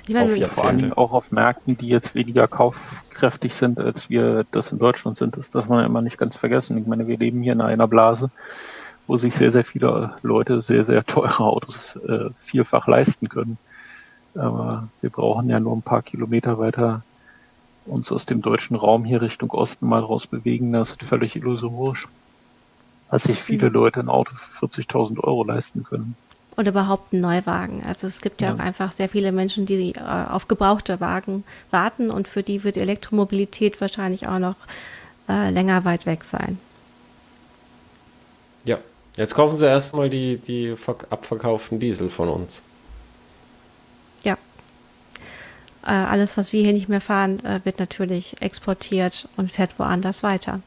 Ich 0.06 0.14
meine, 0.14 0.34
auf 0.34 0.52
vor 0.52 0.66
allem 0.66 0.92
auch 0.94 1.14
auf 1.14 1.32
Märkten, 1.32 1.78
die 1.78 1.88
jetzt 1.88 2.14
weniger 2.14 2.48
kaufkräftig 2.50 3.56
sind, 3.56 3.80
als 3.80 4.10
wir 4.10 4.46
das 4.52 4.74
in 4.74 4.80
Deutschland 4.80 5.16
sind. 5.16 5.38
Das 5.38 5.50
darf 5.50 5.70
man 5.70 5.86
immer 5.86 6.02
nicht 6.02 6.18
ganz 6.18 6.36
vergessen. 6.36 6.78
Ich 6.78 6.86
meine, 6.86 7.08
wir 7.08 7.18
leben 7.18 7.42
hier 7.42 7.54
in 7.54 7.62
einer 7.62 7.88
Blase, 7.88 8.30
wo 9.08 9.16
sich 9.16 9.34
sehr, 9.34 9.52
sehr 9.52 9.64
viele 9.64 10.14
Leute 10.22 10.62
sehr, 10.62 10.84
sehr 10.84 11.06
teure 11.06 11.46
Autos 11.46 11.96
äh, 12.08 12.32
vielfach 12.38 12.88
leisten 12.88 13.30
können. 13.30 13.58
Aber 14.36 14.90
wir 15.00 15.10
brauchen 15.10 15.50
ja 15.50 15.62
nur 15.62 15.74
ein 15.74 15.84
paar 15.84 16.02
Kilometer 16.02 16.58
weiter 16.58 17.04
uns 17.86 18.12
aus 18.12 18.26
dem 18.26 18.42
deutschen 18.42 18.76
Raum 18.76 19.06
hier 19.06 19.22
Richtung 19.22 19.52
Osten 19.52 19.88
mal 19.88 20.02
raus 20.02 20.28
bewegen. 20.28 20.74
Das 20.74 20.90
ist 20.90 21.04
völlig 21.04 21.38
illusorisch 21.38 22.10
dass 23.14 23.24
sich 23.26 23.40
viele 23.40 23.70
mhm. 23.70 23.76
Leute 23.76 24.00
ein 24.00 24.10
Auto 24.10 24.34
für 24.34 24.66
40.000 24.66 25.20
Euro 25.24 25.44
leisten 25.44 25.84
können. 25.84 26.16
Oder 26.58 26.72
überhaupt 26.72 27.14
einen 27.14 27.22
Neuwagen. 27.22 27.84
Also 27.88 28.08
es 28.08 28.22
gibt 28.22 28.42
ja, 28.42 28.48
ja. 28.48 28.56
auch 28.56 28.60
einfach 28.60 28.92
sehr 28.92 29.08
viele 29.08 29.32
Menschen, 29.32 29.68
die 29.68 29.94
äh, 29.94 30.00
auf 30.00 30.48
gebrauchte 30.48 31.00
Wagen 31.00 31.44
warten 31.70 32.10
und 32.10 32.28
für 32.28 32.42
die 32.42 32.64
wird 32.64 32.76
Elektromobilität 32.76 33.80
wahrscheinlich 33.82 34.28
auch 34.28 34.40
noch 34.40 34.56
äh, 35.30 35.52
länger 35.52 35.86
weit 35.86 36.08
weg 36.08 36.24
sein. 36.24 36.58
Ja, 38.66 38.80
jetzt 39.16 39.36
kaufen 39.36 39.58
sie 39.58 39.68
erstmal 39.68 40.10
die, 40.10 40.38
die 40.38 40.74
abverkauften 41.12 41.80
Diesel 41.80 42.10
von 42.10 42.30
uns. 42.30 42.64
Ja. 44.24 44.40
Äh, 45.86 45.92
alles, 45.92 46.36
was 46.36 46.52
wir 46.52 46.64
hier 46.64 46.74
nicht 46.74 46.90
mehr 46.90 47.02
fahren, 47.02 47.46
äh, 47.46 47.60
wird 47.64 47.78
natürlich 47.78 48.42
exportiert 48.42 49.28
und 49.38 49.52
fährt 49.52 49.78
woanders 49.78 50.24
weiter. 50.24 50.62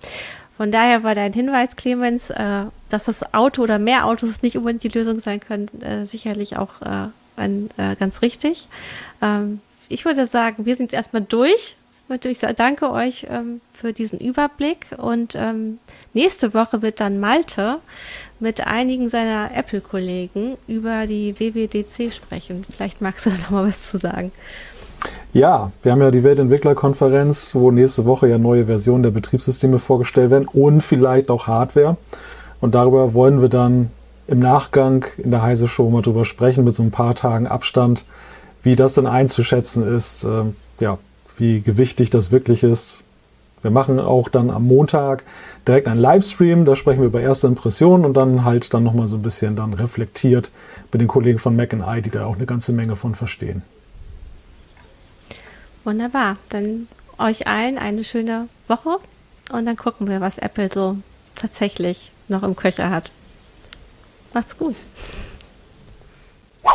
Von 0.57 0.73
daher 0.73 1.03
war 1.03 1.15
dein 1.15 1.33
Hinweis, 1.33 1.77
Clemens, 1.77 2.31
äh, 2.31 2.65
dass 2.89 3.05
das 3.05 3.35
Auto 3.35 3.63
oder 3.63 3.79
mehr 3.79 4.07
Autos 4.07 4.43
nicht 4.43 4.57
unbedingt 4.57 4.85
die 4.85 4.99
Lösung 4.99 5.21
sein 5.21 5.41
können, 5.41 5.69
äh, 5.83 6.07
sicherlich 6.07 6.57
auch 6.57 6.81
äh, 6.83 7.09
ein, 7.37 7.69
äh, 7.77 7.95
ganz 7.97 8.23
richtig. 8.23 8.69
Ähm, 9.21 9.61
ich 9.89 10.05
würde 10.05 10.27
sagen, 10.27 10.67
wir 10.67 10.75
sind 10.75 10.93
jetzt 10.93 10.99
erstmal 10.99 11.23
durch. 11.23 11.77
Ich 12.25 12.39
danke 12.39 12.93
euch 12.93 13.27
ähm, 13.29 13.61
für 13.73 13.93
diesen 13.93 14.21
Überblick 14.21 14.87
und 14.97 15.35
ähm, 15.35 15.81
nächste 16.15 16.55
Woche 16.55 16.81
wird 16.81 17.01
dann 17.01 17.19
Malte 17.19 17.81
mit 18.39 18.65
einigen 18.65 19.09
seiner 19.09 19.51
Apple-Kollegen 19.53 20.57
über 20.69 21.09
die 21.09 21.35
WWDC 21.41 22.13
sprechen. 22.13 22.65
Vielleicht 22.77 23.01
magst 23.01 23.27
du 23.27 23.31
da 23.31 23.37
noch 23.39 23.51
mal 23.51 23.67
was 23.67 23.91
zu 23.91 23.99
sagen. 23.99 24.31
Ja, 25.33 25.71
wir 25.83 25.93
haben 25.93 26.01
ja 26.01 26.11
die 26.11 26.25
Weltentwicklerkonferenz, 26.25 27.55
wo 27.55 27.71
nächste 27.71 28.07
Woche 28.07 28.29
ja 28.29 28.39
neue 28.39 28.67
Versionen 28.67 29.03
der 29.03 29.11
Betriebssysteme 29.11 29.79
vorgestellt 29.79 30.31
werden 30.31 30.49
und 30.53 30.81
vielleicht 30.81 31.31
auch 31.31 31.47
Hardware. 31.47 31.97
Und 32.61 32.75
darüber 32.75 33.13
wollen 33.13 33.43
wir 33.43 33.51
dann 33.51 33.91
im 34.29 34.39
Nachgang 34.39 35.05
in 35.19 35.31
der 35.31 35.43
Heise 35.43 35.69
Show 35.69 35.91
mal 35.91 36.03
drüber 36.03 36.25
sprechen, 36.25 36.65
mit 36.65 36.75
so 36.75 36.83
ein 36.83 36.91
paar 36.91 37.15
Tagen 37.15 37.47
Abstand, 37.47 38.05
wie 38.63 38.77
das 38.77 38.95
dann 38.95 39.07
einzuschätzen 39.07 39.87
ist, 39.87 40.25
äh, 40.25 40.45
ja, 40.81 40.99
wie 41.37 41.61
gewichtig 41.61 42.11
das 42.11 42.33
wirklich 42.33 42.63
ist. 42.63 43.03
Wir 43.63 43.71
machen 43.71 44.01
auch 44.01 44.29
dann 44.29 44.51
am 44.51 44.67
Montag 44.67 45.25
direkt 45.67 45.89
einen 45.89 46.01
Livestream, 46.01 46.65
da 46.65 46.77
sprechen 46.77 47.01
wir 47.01 47.09
über 47.09 47.21
erste 47.21 47.47
Impressionen 47.47 48.05
und 48.05 48.15
dann 48.15 48.45
halt 48.45 48.73
dann 48.75 48.85
nochmal 48.85 49.07
so 49.07 49.17
ein 49.17 49.23
bisschen 49.23 49.57
dann 49.57 49.75
reflektiert 49.75 50.51
mit 50.93 51.01
den 51.01 51.09
Kollegen 51.09 51.39
von 51.39 51.57
Mac 51.57 51.73
I, 51.73 52.03
die 52.03 52.11
da 52.11 52.27
auch 52.27 52.37
eine 52.37 52.47
ganze 52.47 52.73
Menge 52.73 52.97
von 52.97 53.15
verstehen. 53.15 53.63
Wunderbar. 55.87 56.37
Dann 56.49 56.89
euch 57.17 57.47
allen 57.47 57.79
eine 57.79 58.03
schöne 58.03 58.49
Woche 58.67 58.99
und 59.53 59.67
dann 59.67 59.77
gucken 59.77 60.09
wir, 60.09 60.21
was 60.21 60.37
Apple 60.37 60.69
so 60.73 60.99
tatsächlich 61.37 62.11
noch 62.27 62.43
im 62.43 62.57
Köcher 62.57 62.91
hat. 62.91 63.13
Macht's 64.35 64.59
gut. 64.59 64.75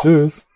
Tschüss. 0.02 0.48